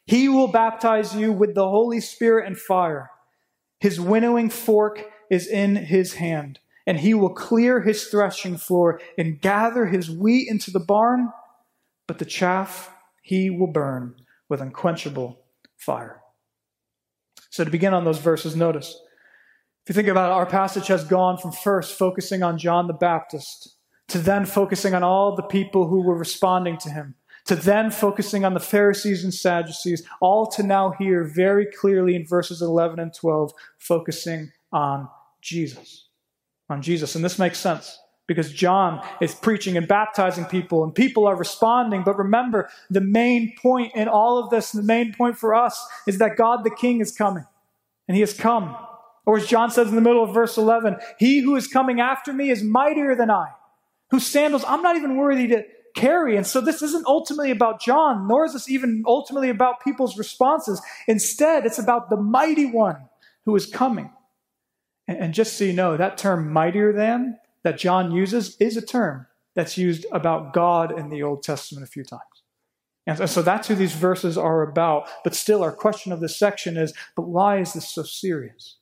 He 0.06 0.30
will 0.30 0.48
baptize 0.48 1.14
you 1.14 1.30
with 1.30 1.54
the 1.54 1.68
Holy 1.68 2.00
Spirit 2.00 2.46
and 2.46 2.56
fire. 2.56 3.10
His 3.80 4.00
winnowing 4.00 4.48
fork 4.48 5.04
is 5.30 5.46
in 5.46 5.76
his 5.76 6.14
hand 6.14 6.58
and 6.86 7.00
he 7.00 7.12
will 7.12 7.34
clear 7.34 7.82
his 7.82 8.06
threshing 8.06 8.56
floor 8.56 8.98
and 9.18 9.42
gather 9.42 9.84
his 9.84 10.10
wheat 10.10 10.48
into 10.48 10.70
the 10.70 10.80
barn, 10.80 11.30
but 12.06 12.18
the 12.18 12.24
chaff 12.24 12.90
he 13.20 13.50
will 13.50 13.66
burn 13.70 14.14
with 14.48 14.60
unquenchable 14.60 15.40
fire. 15.76 16.20
So, 17.50 17.64
to 17.64 17.70
begin 17.70 17.94
on 17.94 18.04
those 18.04 18.18
verses, 18.18 18.56
notice 18.56 19.00
if 19.84 19.90
you 19.90 19.94
think 19.94 20.08
about 20.08 20.30
it, 20.30 20.34
our 20.34 20.46
passage 20.46 20.88
has 20.88 21.04
gone 21.04 21.38
from 21.38 21.52
first 21.52 21.98
focusing 21.98 22.42
on 22.42 22.58
John 22.58 22.86
the 22.86 22.92
Baptist 22.92 23.76
to 24.08 24.18
then 24.18 24.44
focusing 24.44 24.94
on 24.94 25.02
all 25.02 25.34
the 25.34 25.42
people 25.42 25.88
who 25.88 26.02
were 26.02 26.16
responding 26.16 26.78
to 26.78 26.90
him, 26.90 27.14
to 27.46 27.54
then 27.54 27.90
focusing 27.90 28.44
on 28.44 28.54
the 28.54 28.60
Pharisees 28.60 29.24
and 29.24 29.32
Sadducees, 29.32 30.02
all 30.20 30.46
to 30.48 30.62
now 30.62 30.94
here 30.98 31.24
very 31.24 31.66
clearly 31.66 32.14
in 32.14 32.26
verses 32.26 32.62
11 32.62 32.98
and 32.98 33.14
12, 33.14 33.52
focusing 33.78 34.52
on 34.72 35.08
Jesus 35.40 36.08
on 36.68 36.82
Jesus. 36.82 37.14
And 37.14 37.24
this 37.24 37.38
makes 37.38 37.58
sense 37.58 37.98
because 38.28 38.52
John 38.52 39.04
is 39.20 39.34
preaching 39.34 39.76
and 39.76 39.88
baptizing 39.88 40.44
people, 40.44 40.84
and 40.84 40.94
people 40.94 41.26
are 41.26 41.34
responding. 41.34 42.04
But 42.04 42.16
remember, 42.16 42.68
the 42.88 43.00
main 43.00 43.54
point 43.60 43.96
in 43.96 44.06
all 44.06 44.38
of 44.38 44.50
this, 44.50 44.70
the 44.70 44.82
main 44.82 45.12
point 45.14 45.36
for 45.36 45.54
us, 45.54 45.84
is 46.06 46.18
that 46.18 46.36
God 46.36 46.62
the 46.62 46.70
King 46.70 47.00
is 47.00 47.10
coming, 47.10 47.44
and 48.06 48.14
he 48.14 48.20
has 48.20 48.34
come. 48.34 48.76
Or 49.26 49.38
as 49.38 49.46
John 49.46 49.70
says 49.70 49.88
in 49.88 49.96
the 49.96 50.00
middle 50.00 50.22
of 50.22 50.32
verse 50.32 50.56
11, 50.56 50.96
He 51.18 51.40
who 51.40 51.56
is 51.56 51.66
coming 51.66 52.00
after 52.00 52.32
me 52.32 52.50
is 52.50 52.62
mightier 52.62 53.16
than 53.16 53.30
I, 53.30 53.48
whose 54.10 54.26
sandals 54.26 54.64
I'm 54.68 54.82
not 54.82 54.96
even 54.96 55.16
worthy 55.16 55.48
to 55.48 55.64
carry. 55.96 56.36
And 56.36 56.46
so 56.46 56.60
this 56.60 56.82
isn't 56.82 57.06
ultimately 57.06 57.50
about 57.50 57.80
John, 57.80 58.28
nor 58.28 58.44
is 58.44 58.52
this 58.52 58.70
even 58.70 59.02
ultimately 59.06 59.48
about 59.48 59.82
people's 59.82 60.16
responses. 60.16 60.80
Instead, 61.06 61.66
it's 61.66 61.78
about 61.78 62.08
the 62.10 62.16
mighty 62.16 62.66
one 62.66 63.08
who 63.46 63.56
is 63.56 63.66
coming. 63.66 64.10
And 65.06 65.32
just 65.32 65.56
so 65.56 65.64
you 65.64 65.72
know, 65.72 65.96
that 65.96 66.18
term 66.18 66.52
mightier 66.52 66.92
than 66.92 67.38
that 67.68 67.78
John 67.78 68.12
uses 68.12 68.56
is 68.56 68.78
a 68.78 68.82
term 68.82 69.26
that's 69.54 69.76
used 69.76 70.06
about 70.10 70.54
God 70.54 70.98
in 70.98 71.10
the 71.10 71.22
Old 71.22 71.42
Testament 71.42 71.86
a 71.86 71.90
few 71.90 72.02
times. 72.02 72.22
And 73.06 73.28
so 73.28 73.42
that's 73.42 73.68
who 73.68 73.74
these 73.74 73.92
verses 73.92 74.38
are 74.38 74.62
about. 74.62 75.06
But 75.22 75.34
still, 75.34 75.62
our 75.62 75.72
question 75.72 76.10
of 76.10 76.20
this 76.20 76.38
section 76.38 76.78
is 76.78 76.94
but 77.14 77.28
why 77.28 77.58
is 77.58 77.74
this 77.74 77.86
so 77.86 78.04
serious? 78.04 78.76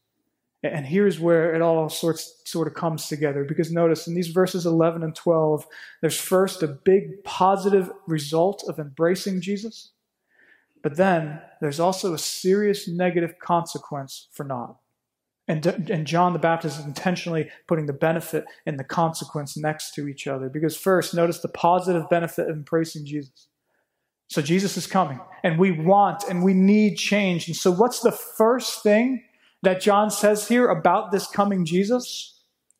And 0.62 0.86
here's 0.86 1.18
where 1.18 1.52
it 1.52 1.62
all 1.62 1.88
sorts, 1.88 2.42
sort 2.44 2.68
of 2.68 2.74
comes 2.74 3.08
together. 3.08 3.42
Because 3.42 3.72
notice 3.72 4.06
in 4.06 4.14
these 4.14 4.28
verses 4.28 4.66
11 4.66 5.02
and 5.02 5.14
12, 5.14 5.66
there's 6.00 6.20
first 6.20 6.62
a 6.62 6.68
big 6.68 7.24
positive 7.24 7.90
result 8.06 8.64
of 8.68 8.78
embracing 8.78 9.40
Jesus. 9.40 9.90
But 10.80 10.96
then 10.96 11.40
there's 11.60 11.80
also 11.80 12.14
a 12.14 12.18
serious 12.18 12.86
negative 12.86 13.40
consequence 13.40 14.28
for 14.30 14.44
not. 14.44 14.76
And, 15.48 15.64
and 15.90 16.06
John 16.06 16.32
the 16.32 16.40
Baptist 16.40 16.80
is 16.80 16.84
intentionally 16.84 17.50
putting 17.68 17.86
the 17.86 17.92
benefit 17.92 18.44
and 18.66 18.78
the 18.78 18.84
consequence 18.84 19.56
next 19.56 19.94
to 19.94 20.08
each 20.08 20.26
other. 20.26 20.48
Because 20.48 20.76
first, 20.76 21.14
notice 21.14 21.38
the 21.38 21.48
positive 21.48 22.08
benefit 22.08 22.48
of 22.48 22.56
embracing 22.56 23.06
Jesus. 23.06 23.48
So 24.28 24.42
Jesus 24.42 24.76
is 24.76 24.88
coming, 24.88 25.20
and 25.44 25.58
we 25.58 25.70
want 25.70 26.24
and 26.28 26.42
we 26.42 26.52
need 26.52 26.96
change. 26.96 27.46
And 27.46 27.56
so, 27.56 27.70
what's 27.70 28.00
the 28.00 28.10
first 28.10 28.82
thing 28.82 29.22
that 29.62 29.80
John 29.80 30.10
says 30.10 30.48
here 30.48 30.68
about 30.68 31.12
this 31.12 31.28
coming 31.28 31.64
Jesus? 31.64 32.32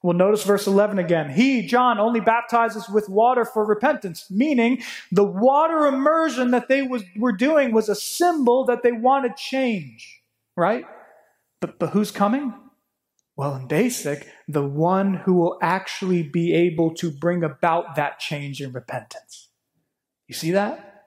Well, 0.03 0.17
notice 0.17 0.45
verse 0.45 0.67
11 0.67 0.99
again. 0.99 1.31
He, 1.31 1.67
John, 1.67 1.99
only 1.99 2.21
baptizes 2.21 2.89
with 2.89 3.09
water 3.09 3.45
for 3.45 3.65
repentance, 3.65 4.27
meaning 4.31 4.83
the 5.11 5.25
water 5.25 5.87
immersion 5.87 6.51
that 6.51 6.69
they 6.69 6.83
was, 6.83 7.03
were 7.17 7.33
doing 7.33 7.73
was 7.73 7.89
a 7.89 7.95
symbol 7.95 8.65
that 8.67 8.83
they 8.83 8.93
wanted 8.93 9.37
change, 9.37 10.23
right? 10.57 10.85
But, 11.61 11.79
but 11.79 11.91
who's 11.91 12.11
coming? 12.11 12.55
Well, 13.37 13.57
in 13.57 13.67
basic, 13.67 14.29
the 14.49 14.67
one 14.67 15.15
who 15.15 15.35
will 15.35 15.59
actually 15.61 16.23
be 16.23 16.55
able 16.55 16.95
to 16.95 17.11
bring 17.11 17.45
about 17.45 17.97
that 17.97 18.19
change 18.19 18.63
in 18.63 18.73
repentance. 18.73 19.51
You 20.27 20.35
see 20.35 20.53
that? 20.53 21.05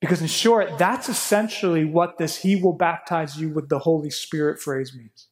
Because 0.00 0.20
in 0.20 0.26
short, 0.26 0.78
that's 0.78 1.08
essentially 1.08 1.84
what 1.84 2.18
this 2.18 2.38
he 2.38 2.56
will 2.56 2.72
baptize 2.72 3.38
you 3.38 3.50
with 3.50 3.68
the 3.68 3.80
Holy 3.80 4.10
Spirit 4.10 4.58
phrase 4.60 4.94
means. 4.96 5.28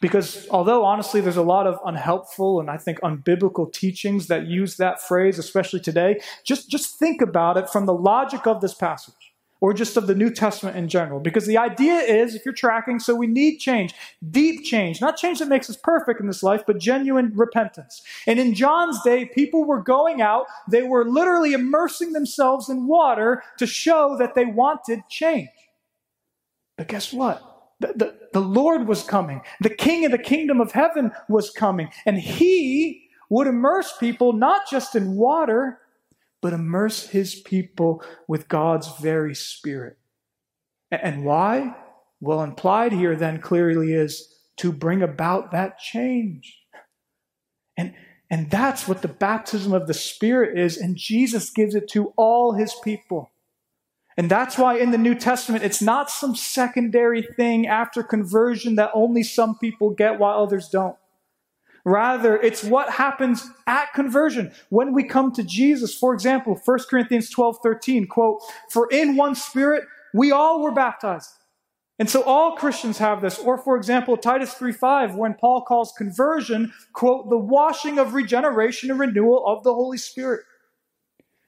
Because 0.00 0.46
although 0.50 0.84
honestly 0.84 1.20
there's 1.20 1.36
a 1.36 1.42
lot 1.42 1.66
of 1.66 1.78
unhelpful 1.84 2.60
and 2.60 2.70
I 2.70 2.76
think 2.76 3.00
unbiblical 3.00 3.72
teachings 3.72 4.26
that 4.26 4.46
use 4.46 4.76
that 4.76 5.00
phrase, 5.00 5.38
especially 5.38 5.80
today, 5.80 6.20
just, 6.44 6.68
just 6.70 6.98
think 6.98 7.20
about 7.22 7.56
it 7.56 7.70
from 7.70 7.86
the 7.86 7.94
logic 7.94 8.46
of 8.46 8.60
this 8.60 8.74
passage 8.74 9.27
or 9.60 9.72
just 9.72 9.96
of 9.96 10.06
the 10.06 10.14
New 10.14 10.30
Testament 10.30 10.76
in 10.76 10.88
general. 10.88 11.20
Because 11.20 11.46
the 11.46 11.58
idea 11.58 11.96
is, 11.96 12.34
if 12.34 12.44
you're 12.44 12.54
tracking, 12.54 12.98
so 12.98 13.14
we 13.14 13.26
need 13.26 13.58
change, 13.58 13.94
deep 14.30 14.64
change, 14.64 15.00
not 15.00 15.16
change 15.16 15.38
that 15.40 15.48
makes 15.48 15.68
us 15.68 15.76
perfect 15.76 16.20
in 16.20 16.26
this 16.26 16.42
life, 16.42 16.62
but 16.66 16.78
genuine 16.78 17.32
repentance. 17.34 18.02
And 18.26 18.38
in 18.38 18.54
John's 18.54 19.02
day, 19.02 19.26
people 19.26 19.64
were 19.64 19.82
going 19.82 20.20
out, 20.22 20.46
they 20.70 20.82
were 20.82 21.04
literally 21.04 21.52
immersing 21.52 22.12
themselves 22.12 22.68
in 22.68 22.86
water 22.86 23.42
to 23.58 23.66
show 23.66 24.16
that 24.18 24.34
they 24.34 24.44
wanted 24.44 25.00
change. 25.08 25.48
But 26.76 26.88
guess 26.88 27.12
what? 27.12 27.42
The, 27.80 27.92
the, 27.94 28.18
the 28.32 28.40
Lord 28.40 28.88
was 28.88 29.02
coming. 29.02 29.40
The 29.60 29.70
King 29.70 30.04
of 30.04 30.12
the 30.12 30.18
kingdom 30.18 30.60
of 30.60 30.72
heaven 30.72 31.12
was 31.28 31.50
coming. 31.50 31.90
And 32.06 32.18
he 32.18 33.08
would 33.30 33.46
immerse 33.46 33.96
people 33.98 34.32
not 34.32 34.62
just 34.70 34.94
in 34.94 35.16
water, 35.16 35.80
but 36.40 36.52
immerse 36.52 37.08
his 37.08 37.34
people 37.34 38.02
with 38.26 38.48
God's 38.48 38.88
very 39.00 39.34
spirit. 39.34 39.98
And 40.90 41.24
why? 41.24 41.76
Well, 42.20 42.42
implied 42.42 42.92
here 42.92 43.16
then 43.16 43.40
clearly 43.40 43.92
is 43.92 44.34
to 44.56 44.72
bring 44.72 45.02
about 45.02 45.52
that 45.52 45.78
change. 45.78 46.58
And, 47.76 47.94
and 48.30 48.50
that's 48.50 48.88
what 48.88 49.02
the 49.02 49.08
baptism 49.08 49.72
of 49.72 49.86
the 49.86 49.94
Spirit 49.94 50.58
is, 50.58 50.76
and 50.76 50.96
Jesus 50.96 51.50
gives 51.50 51.74
it 51.74 51.88
to 51.90 52.12
all 52.16 52.52
his 52.52 52.74
people. 52.82 53.30
And 54.16 54.28
that's 54.28 54.58
why 54.58 54.78
in 54.78 54.90
the 54.90 54.98
New 54.98 55.14
Testament, 55.14 55.62
it's 55.62 55.80
not 55.80 56.10
some 56.10 56.34
secondary 56.34 57.22
thing 57.22 57.68
after 57.68 58.02
conversion 58.02 58.74
that 58.74 58.90
only 58.92 59.22
some 59.22 59.56
people 59.58 59.90
get 59.90 60.18
while 60.18 60.42
others 60.42 60.68
don't. 60.68 60.96
Rather, 61.88 62.36
it's 62.36 62.62
what 62.62 62.90
happens 62.90 63.50
at 63.66 63.94
conversion 63.94 64.52
when 64.68 64.92
we 64.92 65.02
come 65.02 65.32
to 65.32 65.42
Jesus. 65.42 65.96
For 65.96 66.12
example, 66.12 66.60
1 66.62 66.78
Corinthians 66.90 67.30
12 67.30 67.58
13, 67.62 68.06
quote, 68.06 68.42
For 68.68 68.88
in 68.90 69.16
one 69.16 69.34
spirit 69.34 69.84
we 70.12 70.30
all 70.30 70.62
were 70.62 70.70
baptized. 70.70 71.30
And 71.98 72.08
so 72.08 72.22
all 72.22 72.56
Christians 72.56 72.98
have 72.98 73.22
this. 73.22 73.38
Or, 73.38 73.56
for 73.56 73.74
example, 73.76 74.18
Titus 74.18 74.52
3 74.52 74.70
5, 74.70 75.14
when 75.14 75.32
Paul 75.32 75.62
calls 75.62 75.94
conversion, 75.96 76.74
quote, 76.92 77.30
the 77.30 77.38
washing 77.38 77.98
of 77.98 78.12
regeneration 78.12 78.90
and 78.90 79.00
renewal 79.00 79.46
of 79.46 79.64
the 79.64 79.72
Holy 79.72 79.98
Spirit. 79.98 80.42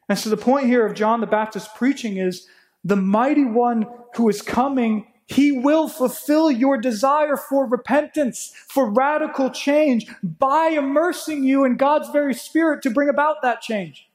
And 0.08 0.18
so 0.18 0.30
the 0.30 0.38
point 0.38 0.66
here 0.66 0.86
of 0.86 0.94
John 0.94 1.20
the 1.20 1.26
Baptist 1.26 1.74
preaching 1.74 2.16
is 2.16 2.46
the 2.82 2.96
mighty 2.96 3.44
one 3.44 3.86
who 4.16 4.28
is 4.30 4.40
coming 4.40 5.06
he 5.30 5.52
will 5.52 5.88
fulfill 5.88 6.50
your 6.50 6.76
desire 6.76 7.36
for 7.36 7.64
repentance, 7.64 8.52
for 8.68 8.90
radical 8.90 9.48
change, 9.50 10.06
by 10.22 10.68
immersing 10.68 11.44
you 11.44 11.64
in 11.64 11.76
God's 11.76 12.10
very 12.10 12.34
Spirit 12.34 12.82
to 12.82 12.90
bring 12.90 13.08
about 13.08 13.36
that 13.42 13.60
change. 13.60 14.08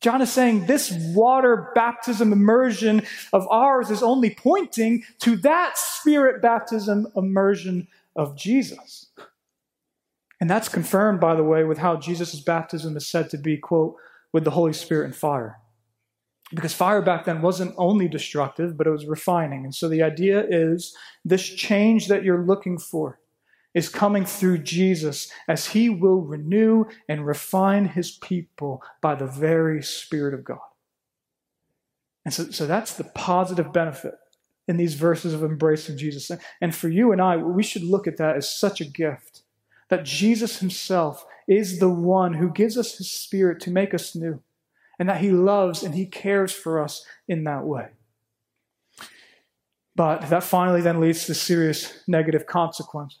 John 0.00 0.22
is 0.22 0.30
saying 0.30 0.66
this 0.66 0.92
water 1.14 1.72
baptism 1.74 2.32
immersion 2.32 3.02
of 3.32 3.48
ours 3.48 3.90
is 3.90 4.02
only 4.02 4.30
pointing 4.30 5.02
to 5.20 5.36
that 5.38 5.76
Spirit 5.76 6.40
baptism 6.40 7.08
immersion 7.16 7.88
of 8.14 8.36
Jesus. 8.36 9.06
And 10.40 10.48
that's 10.48 10.68
confirmed, 10.68 11.20
by 11.20 11.34
the 11.34 11.42
way, 11.42 11.64
with 11.64 11.78
how 11.78 11.96
Jesus' 11.96 12.38
baptism 12.38 12.96
is 12.96 13.06
said 13.06 13.30
to 13.30 13.38
be, 13.38 13.56
quote, 13.56 13.96
with 14.32 14.44
the 14.44 14.52
Holy 14.52 14.72
Spirit 14.72 15.06
and 15.06 15.16
fire. 15.16 15.58
Because 16.54 16.72
fire 16.72 17.02
back 17.02 17.24
then 17.24 17.42
wasn't 17.42 17.74
only 17.76 18.08
destructive, 18.08 18.76
but 18.76 18.86
it 18.86 18.90
was 18.90 19.06
refining. 19.06 19.64
And 19.64 19.74
so 19.74 19.88
the 19.88 20.02
idea 20.02 20.46
is 20.48 20.96
this 21.24 21.46
change 21.46 22.08
that 22.08 22.24
you're 22.24 22.44
looking 22.44 22.78
for 22.78 23.20
is 23.74 23.88
coming 23.88 24.24
through 24.24 24.58
Jesus 24.58 25.30
as 25.46 25.66
he 25.68 25.88
will 25.90 26.22
renew 26.22 26.86
and 27.08 27.26
refine 27.26 27.84
his 27.84 28.12
people 28.12 28.82
by 29.02 29.14
the 29.14 29.26
very 29.26 29.82
Spirit 29.82 30.34
of 30.34 30.42
God. 30.42 30.58
And 32.24 32.32
so, 32.32 32.50
so 32.50 32.66
that's 32.66 32.94
the 32.94 33.04
positive 33.04 33.72
benefit 33.72 34.14
in 34.66 34.76
these 34.76 34.94
verses 34.94 35.32
of 35.32 35.42
embracing 35.42 35.96
Jesus. 35.96 36.30
And 36.60 36.74
for 36.74 36.88
you 36.88 37.12
and 37.12 37.22
I, 37.22 37.36
we 37.36 37.62
should 37.62 37.82
look 37.82 38.06
at 38.06 38.18
that 38.18 38.36
as 38.36 38.48
such 38.48 38.80
a 38.80 38.84
gift 38.84 39.42
that 39.88 40.04
Jesus 40.04 40.58
himself 40.58 41.24
is 41.46 41.78
the 41.78 41.88
one 41.88 42.34
who 42.34 42.50
gives 42.50 42.76
us 42.76 42.98
his 42.98 43.10
Spirit 43.10 43.60
to 43.60 43.70
make 43.70 43.94
us 43.94 44.14
new 44.14 44.42
and 44.98 45.08
that 45.08 45.20
He 45.20 45.30
loves 45.30 45.82
and 45.82 45.94
He 45.94 46.06
cares 46.06 46.52
for 46.52 46.82
us 46.82 47.04
in 47.26 47.44
that 47.44 47.64
way. 47.64 47.88
But 49.94 50.30
that 50.30 50.44
finally 50.44 50.80
then 50.80 51.00
leads 51.00 51.26
to 51.26 51.34
serious 51.34 52.02
negative 52.06 52.46
consequence 52.46 53.18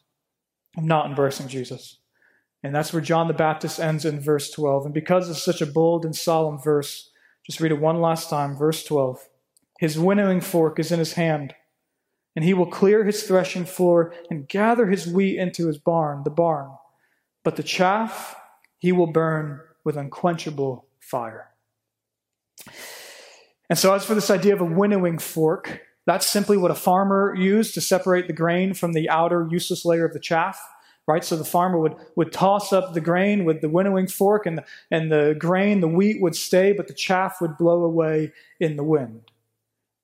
of 0.76 0.84
not 0.84 1.06
embracing 1.06 1.48
Jesus. 1.48 1.98
And 2.62 2.74
that's 2.74 2.92
where 2.92 3.02
John 3.02 3.28
the 3.28 3.34
Baptist 3.34 3.80
ends 3.80 4.04
in 4.04 4.20
verse 4.20 4.50
12. 4.50 4.86
And 4.86 4.94
because 4.94 5.28
it's 5.28 5.42
such 5.42 5.60
a 5.60 5.66
bold 5.66 6.04
and 6.04 6.14
solemn 6.14 6.58
verse, 6.58 7.10
just 7.44 7.60
read 7.60 7.72
it 7.72 7.80
one 7.80 8.00
last 8.00 8.28
time. 8.28 8.56
Verse 8.56 8.84
12. 8.84 9.28
His 9.78 9.98
winnowing 9.98 10.40
fork 10.40 10.78
is 10.78 10.90
in 10.90 10.98
his 10.98 11.14
hand, 11.14 11.54
and 12.34 12.44
he 12.44 12.52
will 12.52 12.66
clear 12.66 13.04
his 13.04 13.22
threshing 13.22 13.64
floor 13.64 14.12
and 14.28 14.48
gather 14.48 14.86
his 14.86 15.06
wheat 15.06 15.38
into 15.38 15.68
his 15.68 15.78
barn, 15.78 16.22
the 16.24 16.30
barn. 16.30 16.70
But 17.44 17.56
the 17.56 17.62
chaff 17.62 18.36
he 18.78 18.92
will 18.92 19.06
burn 19.06 19.60
with 19.84 19.96
unquenchable 19.96 20.86
fire. 21.00 21.50
And 23.70 23.78
so, 23.78 23.92
as 23.94 24.04
for 24.04 24.14
this 24.14 24.30
idea 24.30 24.54
of 24.54 24.60
a 24.60 24.64
winnowing 24.64 25.18
fork, 25.18 25.82
that's 26.06 26.26
simply 26.26 26.56
what 26.56 26.70
a 26.70 26.74
farmer 26.74 27.34
used 27.36 27.74
to 27.74 27.80
separate 27.80 28.26
the 28.26 28.32
grain 28.32 28.72
from 28.74 28.92
the 28.92 29.10
outer 29.10 29.46
useless 29.50 29.84
layer 29.84 30.06
of 30.06 30.14
the 30.14 30.20
chaff. 30.20 30.60
Right? 31.06 31.24
So 31.24 31.36
the 31.36 31.44
farmer 31.44 31.78
would, 31.78 31.94
would 32.16 32.32
toss 32.32 32.70
up 32.70 32.92
the 32.92 33.00
grain 33.00 33.46
with 33.46 33.62
the 33.62 33.68
winnowing 33.70 34.08
fork, 34.08 34.44
and 34.44 34.58
the, 34.58 34.64
and 34.90 35.10
the 35.10 35.34
grain, 35.38 35.80
the 35.80 35.88
wheat 35.88 36.20
would 36.20 36.36
stay, 36.36 36.72
but 36.72 36.86
the 36.86 36.92
chaff 36.92 37.40
would 37.40 37.56
blow 37.56 37.82
away 37.82 38.32
in 38.60 38.76
the 38.76 38.84
wind. 38.84 39.30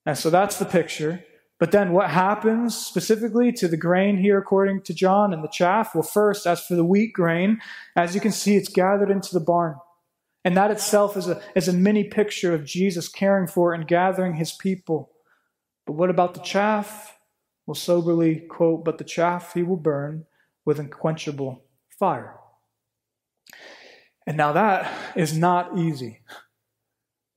And 0.06 0.16
so 0.16 0.30
that's 0.30 0.58
the 0.58 0.64
picture. 0.64 1.22
But 1.58 1.72
then 1.72 1.92
what 1.92 2.10
happens 2.10 2.76
specifically 2.76 3.52
to 3.52 3.68
the 3.68 3.76
grain 3.76 4.16
here, 4.16 4.38
according 4.38 4.82
to 4.82 4.94
John, 4.94 5.32
and 5.32 5.44
the 5.44 5.48
chaff? 5.48 5.94
Well, 5.94 6.02
first, 6.02 6.46
as 6.46 6.64
for 6.64 6.74
the 6.74 6.84
wheat 6.84 7.12
grain, 7.12 7.60
as 7.96 8.14
you 8.14 8.20
can 8.20 8.32
see, 8.32 8.56
it's 8.56 8.68
gathered 8.68 9.10
into 9.10 9.32
the 9.32 9.40
barn. 9.40 9.76
And 10.44 10.56
that 10.56 10.70
itself 10.70 11.16
is 11.16 11.26
a, 11.26 11.40
is 11.54 11.68
a 11.68 11.72
mini 11.72 12.04
picture 12.04 12.52
of 12.52 12.66
Jesus 12.66 13.08
caring 13.08 13.46
for 13.46 13.72
and 13.72 13.88
gathering 13.88 14.34
his 14.34 14.52
people. 14.52 15.10
But 15.86 15.94
what 15.94 16.10
about 16.10 16.34
the 16.34 16.40
chaff? 16.40 17.18
Well, 17.66 17.74
soberly 17.74 18.40
quote, 18.40 18.84
but 18.84 18.98
the 18.98 19.04
chaff 19.04 19.54
he 19.54 19.62
will 19.62 19.78
burn 19.78 20.26
with 20.66 20.78
unquenchable 20.78 21.64
fire. 21.98 22.36
And 24.26 24.36
now 24.36 24.52
that 24.52 24.92
is 25.16 25.36
not 25.36 25.78
easy. 25.78 26.20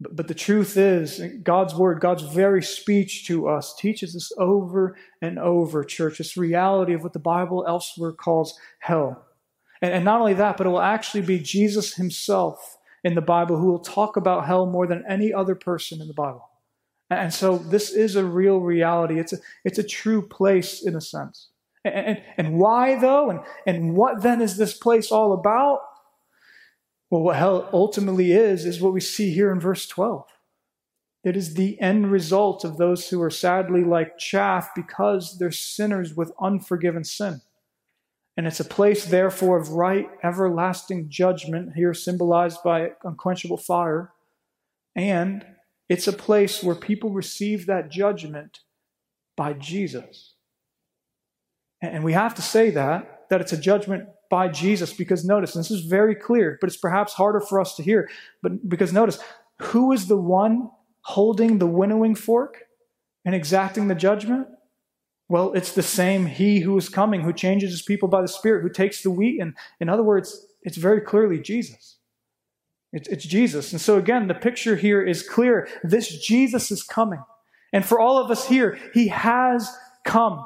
But, 0.01 0.16
but 0.16 0.28
the 0.28 0.34
truth 0.34 0.76
is, 0.76 1.22
God's 1.43 1.74
word, 1.74 2.01
God's 2.01 2.24
very 2.24 2.62
speech 2.62 3.26
to 3.28 3.47
us 3.47 3.74
teaches 3.76 4.16
us 4.16 4.32
over 4.38 4.97
and 5.22 5.39
over, 5.39 5.84
church, 5.86 6.18
this 6.18 6.36
reality 6.36 6.93
of 6.93 7.03
what 7.03 7.14
the 7.14 7.20
Bible 7.20 7.66
elsewhere 7.66 8.12
calls 8.12 8.58
hell. 8.80 9.26
And, 9.82 9.93
and 9.93 10.05
not 10.05 10.20
only 10.20 10.34
that, 10.34 10.58
but 10.58 10.68
it 10.68 10.70
will 10.70 10.82
actually 10.82 11.22
be 11.22 11.39
Jesus 11.39 11.95
himself 11.95 12.76
in 13.04 13.16
the 13.16 13.22
Bible 13.22 13.58
who 13.58 13.68
will 13.68 13.80
talk 13.80 14.18
about 14.18 14.45
hell 14.45 14.66
more 14.66 14.88
than 14.88 15.04
any 15.08 15.34
other 15.34 15.56
person 15.56 16.02
in 16.02 16.08
the 16.08 16.14
Bible. 16.14 16.50
And 17.10 17.34
so 17.34 17.58
this 17.58 17.91
is 17.91 18.16
a 18.16 18.26
real 18.26 18.60
reality. 18.60 19.20
It's 19.20 19.34
a, 19.34 19.38
it's 19.64 19.80
a 19.80 19.84
true 19.84 20.22
place 20.28 20.86
in 20.86 20.95
a 20.95 21.02
sense. 21.02 21.50
And, 21.86 22.22
and 22.36 22.60
why, 22.60 23.00
though? 23.00 23.30
And, 23.30 23.39
and 23.66 23.95
what 23.95 24.22
then 24.22 24.41
is 24.41 24.58
this 24.58 24.78
place 24.78 25.12
all 25.12 25.32
about? 25.32 25.80
Well, 27.10 27.22
what 27.22 27.38
hell 27.38 27.70
ultimately 27.72 28.34
is, 28.34 28.66
is 28.66 28.82
what 28.82 28.93
we 28.93 29.00
see 29.00 29.32
here 29.32 29.52
in 29.52 29.60
verse 29.60 29.88
12. 29.88 30.26
It 31.24 31.38
is 31.38 31.54
the 31.54 31.80
end 31.80 32.12
result 32.12 32.64
of 32.64 32.78
those 32.78 33.10
who 33.10 33.22
are 33.22 33.30
sadly 33.30 33.84
like 33.84 34.18
chaff 34.18 34.70
because 34.76 35.38
they're 35.38 35.52
sinners 35.52 36.14
with 36.14 36.32
unforgiven 36.39 37.04
sin. 37.04 37.41
And 38.38 38.45
it's 38.45 38.59
a 38.59 38.65
place, 38.65 39.05
therefore, 39.05 39.57
of 39.57 39.69
right, 39.69 40.07
everlasting 40.23 41.09
judgment, 41.09 41.73
here 41.75 41.95
symbolized 41.95 42.61
by 42.63 42.91
unquenchable 43.03 43.57
fire. 43.57 44.13
And 44.95 45.43
it's 45.89 46.07
a 46.07 46.13
place 46.13 46.61
where 46.61 46.75
people 46.75 47.09
receive 47.09 47.65
that 47.65 47.89
judgment 47.89 48.59
by 49.35 49.53
Jesus. 49.53 50.35
And 51.81 52.03
we 52.03 52.13
have 52.13 52.35
to 52.35 52.43
say 52.43 52.69
that, 52.71 53.25
that 53.29 53.41
it's 53.41 53.53
a 53.53 53.57
judgment 53.57 54.09
by 54.29 54.49
Jesus, 54.49 54.93
because 54.93 55.25
notice, 55.25 55.53
this 55.53 55.71
is 55.71 55.81
very 55.81 56.13
clear, 56.13 56.57
but 56.61 56.67
it's 56.67 56.77
perhaps 56.77 57.13
harder 57.13 57.39
for 57.39 57.59
us 57.59 57.75
to 57.75 57.83
hear. 57.83 58.09
But 58.43 58.69
because 58.69 58.93
notice, 58.93 59.19
who 59.59 59.91
is 59.93 60.07
the 60.07 60.17
one 60.17 60.69
holding 61.01 61.57
the 61.57 61.65
winnowing 61.65 62.13
fork 62.13 62.63
and 63.25 63.33
exacting 63.33 63.88
the 63.88 63.95
judgment? 63.95 64.47
Well, 65.30 65.53
it's 65.53 65.73
the 65.73 65.84
same 65.84 66.25
He 66.25 66.61
who 66.61 66.78
is 66.78 66.89
coming, 66.89 67.21
who 67.21 67.34
changes 67.34 67.71
his 67.71 67.82
people 67.82 68.07
by 68.07 68.21
the 68.21 68.28
Spirit, 68.28 68.61
who 68.61 68.69
takes 68.69 69.01
the 69.03 69.11
wheat. 69.11 69.41
And 69.41 69.55
in 69.80 69.89
other 69.89 70.03
words, 70.03 70.45
it's 70.63 70.78
very 70.78 71.01
clearly 71.01 71.39
Jesus. 71.39 71.97
It's, 72.93 73.07
it's 73.09 73.25
Jesus. 73.25 73.73
And 73.73 73.82
so 73.82 73.97
again, 73.97 74.28
the 74.28 74.34
picture 74.34 74.78
here 74.78 75.01
is 75.01 75.28
clear. 75.28 75.67
This 75.84 76.25
Jesus 76.25 76.71
is 76.71 76.84
coming. 76.84 77.21
And 77.73 77.86
for 77.86 77.99
all 77.99 78.17
of 78.17 78.32
us 78.32 78.47
here, 78.47 78.80
He 78.93 79.09
has 79.09 79.75
come. 80.05 80.45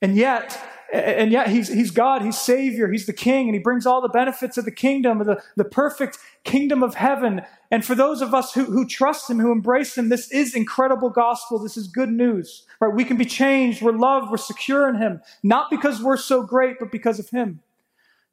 And 0.00 0.16
yet, 0.16 0.58
and 0.92 1.30
yet 1.30 1.48
he's, 1.48 1.68
he's 1.68 1.90
God, 1.90 2.22
he's 2.22 2.38
Savior, 2.38 2.90
he's 2.90 3.06
the 3.06 3.12
King, 3.12 3.46
and 3.46 3.54
he 3.54 3.60
brings 3.60 3.86
all 3.86 4.00
the 4.00 4.08
benefits 4.08 4.58
of 4.58 4.64
the 4.64 4.72
kingdom, 4.72 5.20
of 5.20 5.26
the, 5.26 5.42
the 5.56 5.64
perfect 5.64 6.18
kingdom 6.44 6.82
of 6.82 6.94
heaven. 6.94 7.42
And 7.70 7.84
for 7.84 7.94
those 7.94 8.20
of 8.20 8.34
us 8.34 8.54
who, 8.54 8.64
who 8.64 8.86
trust 8.86 9.30
him, 9.30 9.38
who 9.38 9.52
embrace 9.52 9.96
him, 9.96 10.08
this 10.08 10.30
is 10.32 10.54
incredible 10.54 11.10
gospel. 11.10 11.58
This 11.58 11.76
is 11.76 11.86
good 11.86 12.10
news. 12.10 12.66
Right? 12.80 12.92
We 12.92 13.04
can 13.04 13.16
be 13.16 13.24
changed, 13.24 13.82
we're 13.82 13.92
loved, 13.92 14.30
we're 14.30 14.36
secure 14.36 14.88
in 14.88 14.96
him, 14.96 15.20
not 15.42 15.70
because 15.70 16.02
we're 16.02 16.16
so 16.16 16.42
great, 16.42 16.76
but 16.80 16.90
because 16.90 17.18
of 17.18 17.30
him. 17.30 17.60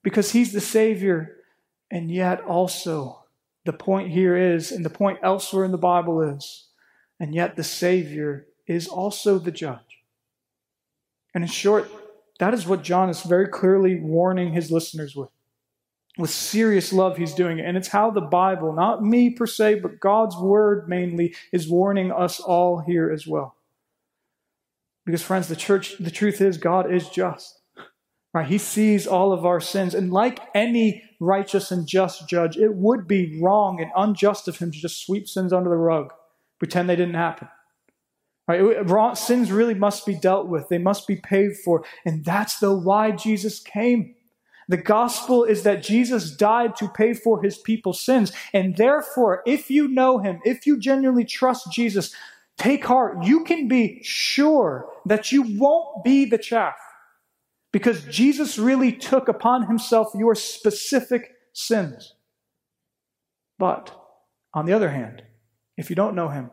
Because 0.04 0.32
he's 0.32 0.54
the 0.54 0.62
Savior. 0.62 1.38
And 1.92 2.10
yet 2.10 2.42
also, 2.42 3.24
the 3.66 3.74
point 3.74 4.12
here 4.12 4.36
is, 4.36 4.72
and 4.72 4.84
the 4.84 4.90
point 4.90 5.20
elsewhere 5.22 5.66
in 5.66 5.72
the 5.72 5.78
Bible 5.78 6.22
is, 6.22 6.68
and 7.20 7.36
yet 7.36 7.56
the 7.56 7.64
Savior 7.64 8.48
is 8.66 8.88
also 8.88 9.38
the 9.38 9.52
judge. 9.52 10.04
And 11.34 11.44
in 11.44 11.50
short, 11.50 11.90
that 12.40 12.54
is 12.54 12.68
what 12.68 12.84
John 12.84 13.10
is 13.10 13.22
very 13.24 13.48
clearly 13.48 14.00
warning 14.00 14.54
his 14.54 14.72
listeners 14.72 15.16
with. 15.16 15.30
With 16.18 16.30
serious 16.30 16.92
love, 16.92 17.18
he's 17.18 17.34
doing 17.34 17.60
it. 17.60 17.66
And 17.66 17.78
it's 17.78 17.90
how 17.90 18.10
the 18.10 18.22
Bible, 18.22 18.74
not 18.74 19.04
me 19.04 19.30
per 19.30 19.46
se, 19.46 19.76
but 19.82 20.00
God's 20.00 20.36
word 20.36 20.90
mainly, 20.90 21.36
is 21.52 21.70
warning 21.70 22.12
us 22.12 22.40
all 22.40 22.80
here 22.80 23.12
as 23.12 23.28
well. 23.28 23.56
Because, 25.06 25.22
friends, 25.22 25.48
the 25.48 25.56
church, 25.56 25.98
the 26.00 26.12
truth 26.12 26.42
is, 26.42 26.58
God 26.58 26.92
is 26.92 27.08
just. 27.10 27.62
Right? 28.34 28.48
He 28.48 28.58
sees 28.58 29.08
all 29.08 29.32
of 29.32 29.46
our 29.46 29.62
sins. 29.62 29.94
And 29.94 30.12
like 30.12 30.40
any 30.54 31.04
righteous 31.20 31.72
and 31.72 31.88
just 31.88 32.28
judge, 32.28 32.58
it 32.58 32.74
would 32.74 33.08
be 33.08 33.40
wrong 33.42 33.80
and 33.80 33.92
unjust 33.96 34.48
of 34.48 34.58
him 34.58 34.72
to 34.72 34.78
just 34.78 35.06
sweep 35.06 35.28
sins 35.28 35.54
under 35.54 35.70
the 35.70 35.78
rug, 35.78 36.14
pretend 36.60 36.90
they 36.90 36.96
didn't 36.96 37.16
happen. 37.16 37.48
Right? 38.48 39.18
Sins 39.18 39.52
really 39.52 39.74
must 39.74 40.06
be 40.06 40.16
dealt 40.16 40.48
with. 40.48 40.70
They 40.70 40.78
must 40.78 41.06
be 41.06 41.18
paid 41.18 41.58
for. 41.58 41.84
And 42.06 42.24
that's 42.24 42.60
the 42.60 42.74
why 42.74 43.12
Jesus 43.12 43.60
came. 43.60 44.16
The 44.70 44.78
gospel 44.78 45.44
is 45.44 45.64
that 45.64 45.84
Jesus 45.84 46.36
died 46.36 46.76
to 46.78 46.90
pay 46.90 47.14
for 47.14 47.42
his 47.42 47.58
people's 47.58 48.02
sins. 48.02 48.32
And 48.54 48.76
therefore, 48.76 49.42
if 49.46 49.70
you 49.70 49.88
know 49.88 50.20
him, 50.20 50.40
if 50.44 50.66
you 50.66 50.78
genuinely 50.80 51.26
trust 51.26 51.72
Jesus, 51.72 52.14
take 52.58 52.86
heart. 52.86 53.24
You 53.24 53.44
can 53.44 53.68
be 53.68 54.02
sure 54.04 54.90
that 55.06 55.32
you 55.32 55.58
won't 55.58 56.04
be 56.04 56.26
the 56.26 56.38
chaff 56.38 56.76
because 57.72 58.04
Jesus 58.06 58.58
really 58.58 58.92
took 58.92 59.28
upon 59.28 59.68
himself 59.68 60.10
your 60.16 60.36
specific 60.36 61.32
sins. 61.54 62.14
But 63.60 63.96
on 64.54 64.66
the 64.66 64.74
other 64.74 64.90
hand, 64.90 65.24
if 65.78 65.90
you 65.90 65.96
don't 65.96 66.16
know 66.16 66.30
him, 66.30 66.52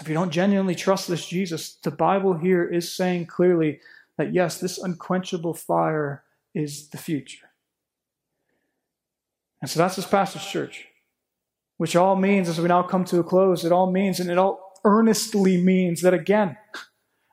if 0.00 0.08
you 0.08 0.14
don't 0.14 0.30
genuinely 0.30 0.74
trust 0.74 1.08
this 1.08 1.26
Jesus, 1.26 1.74
the 1.82 1.90
Bible 1.90 2.34
here 2.34 2.64
is 2.64 2.94
saying 2.94 3.26
clearly 3.26 3.80
that 4.16 4.32
yes, 4.32 4.58
this 4.58 4.78
unquenchable 4.78 5.54
fire 5.54 6.24
is 6.54 6.88
the 6.88 6.98
future. 6.98 7.50
And 9.60 9.70
so 9.70 9.78
that's 9.78 9.96
this 9.96 10.06
pastor's 10.06 10.46
church, 10.46 10.86
which 11.76 11.96
all 11.96 12.16
means, 12.16 12.48
as 12.48 12.60
we 12.60 12.68
now 12.68 12.82
come 12.82 13.04
to 13.06 13.20
a 13.20 13.24
close, 13.24 13.64
it 13.64 13.72
all 13.72 13.92
means, 13.92 14.20
and 14.20 14.30
it 14.30 14.38
all 14.38 14.80
earnestly 14.84 15.62
means 15.62 16.00
that 16.00 16.14
again, 16.14 16.56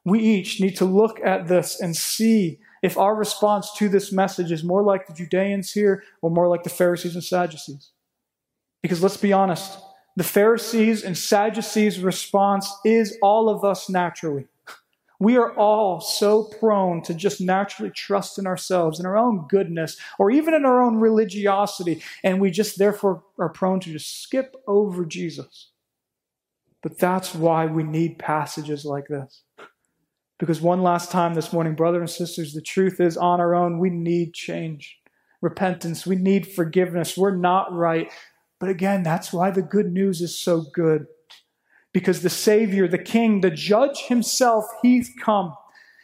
we 0.03 0.19
each 0.19 0.59
need 0.59 0.75
to 0.77 0.85
look 0.85 1.19
at 1.23 1.47
this 1.47 1.79
and 1.79 1.95
see 1.95 2.59
if 2.83 2.97
our 2.97 3.15
response 3.15 3.71
to 3.77 3.89
this 3.89 4.11
message 4.11 4.51
is 4.51 4.63
more 4.63 4.83
like 4.83 5.07
the 5.07 5.13
Judeans 5.13 5.71
here 5.71 6.03
or 6.21 6.29
more 6.29 6.47
like 6.47 6.63
the 6.63 6.69
Pharisees 6.69 7.15
and 7.15 7.23
Sadducees. 7.23 7.91
Because 8.81 9.01
let's 9.01 9.17
be 9.17 9.33
honest, 9.33 9.79
the 10.17 10.23
Pharisees 10.23 11.03
and 11.03 11.15
Sadducees' 11.15 11.99
response 11.99 12.73
is 12.83 13.15
all 13.21 13.49
of 13.49 13.63
us 13.63 13.87
naturally. 13.87 14.47
We 15.19 15.37
are 15.37 15.53
all 15.53 16.01
so 16.01 16.43
prone 16.43 17.03
to 17.03 17.13
just 17.13 17.39
naturally 17.39 17.91
trust 17.91 18.39
in 18.39 18.47
ourselves, 18.47 18.99
in 18.99 19.05
our 19.05 19.15
own 19.15 19.45
goodness, 19.47 19.95
or 20.17 20.31
even 20.31 20.55
in 20.55 20.65
our 20.65 20.81
own 20.81 20.97
religiosity, 20.97 22.01
and 22.23 22.41
we 22.41 22.49
just 22.49 22.79
therefore 22.79 23.23
are 23.37 23.49
prone 23.49 23.79
to 23.81 23.91
just 23.91 24.23
skip 24.23 24.55
over 24.67 25.05
Jesus. 25.05 25.69
But 26.81 26.97
that's 26.97 27.35
why 27.35 27.67
we 27.67 27.83
need 27.83 28.17
passages 28.17 28.85
like 28.85 29.07
this. 29.07 29.43
Because 30.39 30.61
one 30.61 30.81
last 30.81 31.11
time 31.11 31.35
this 31.35 31.53
morning, 31.53 31.75
brothers 31.75 31.99
and 31.99 32.09
sisters, 32.09 32.53
the 32.53 32.61
truth 32.61 32.99
is 32.99 33.17
on 33.17 33.39
our 33.39 33.53
own, 33.53 33.77
we 33.77 33.91
need 33.91 34.33
change, 34.33 34.97
repentance, 35.41 36.07
we 36.07 36.15
need 36.15 36.47
forgiveness. 36.47 37.15
We're 37.15 37.35
not 37.35 37.71
right. 37.71 38.11
But 38.59 38.69
again, 38.69 39.03
that's 39.03 39.31
why 39.31 39.51
the 39.51 39.61
good 39.61 39.91
news 39.91 40.21
is 40.21 40.37
so 40.37 40.61
good. 40.73 41.07
Because 41.93 42.21
the 42.21 42.29
Savior, 42.29 42.87
the 42.87 42.97
King, 42.97 43.41
the 43.41 43.51
Judge 43.51 44.03
himself, 44.07 44.65
he's 44.81 45.11
come. 45.21 45.55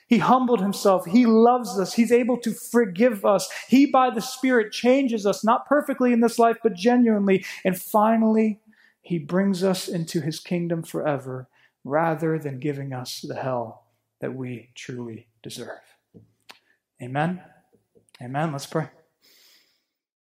He 0.08 0.20
humbled 0.20 0.62
himself. 0.62 1.06
He 1.06 1.26
loves 1.26 1.80
us. 1.80 1.94
He's 1.94 2.12
able 2.12 2.38
to 2.38 2.54
forgive 2.54 3.26
us. 3.26 3.50
He, 3.68 3.86
by 3.86 4.10
the 4.10 4.22
Spirit, 4.22 4.72
changes 4.72 5.26
us, 5.26 5.44
not 5.44 5.66
perfectly 5.66 6.14
in 6.14 6.22
this 6.22 6.38
life, 6.38 6.58
but 6.62 6.76
genuinely. 6.76 7.46
And 7.64 7.80
finally, 7.80 8.60
he 9.02 9.18
brings 9.18 9.64
us 9.64 9.88
into 9.88 10.22
his 10.22 10.40
kingdom 10.40 10.84
forever 10.84 11.48
rather 11.84 12.38
than 12.40 12.60
giving 12.60 12.94
us 12.94 13.22
the 13.22 13.36
hell 13.36 13.86
that 14.22 14.34
we 14.34 14.70
truly 14.76 15.28
deserve. 15.42 15.82
Amen. 17.02 17.42
Amen. 18.22 18.52
Let's 18.52 18.66
pray. 18.66 18.90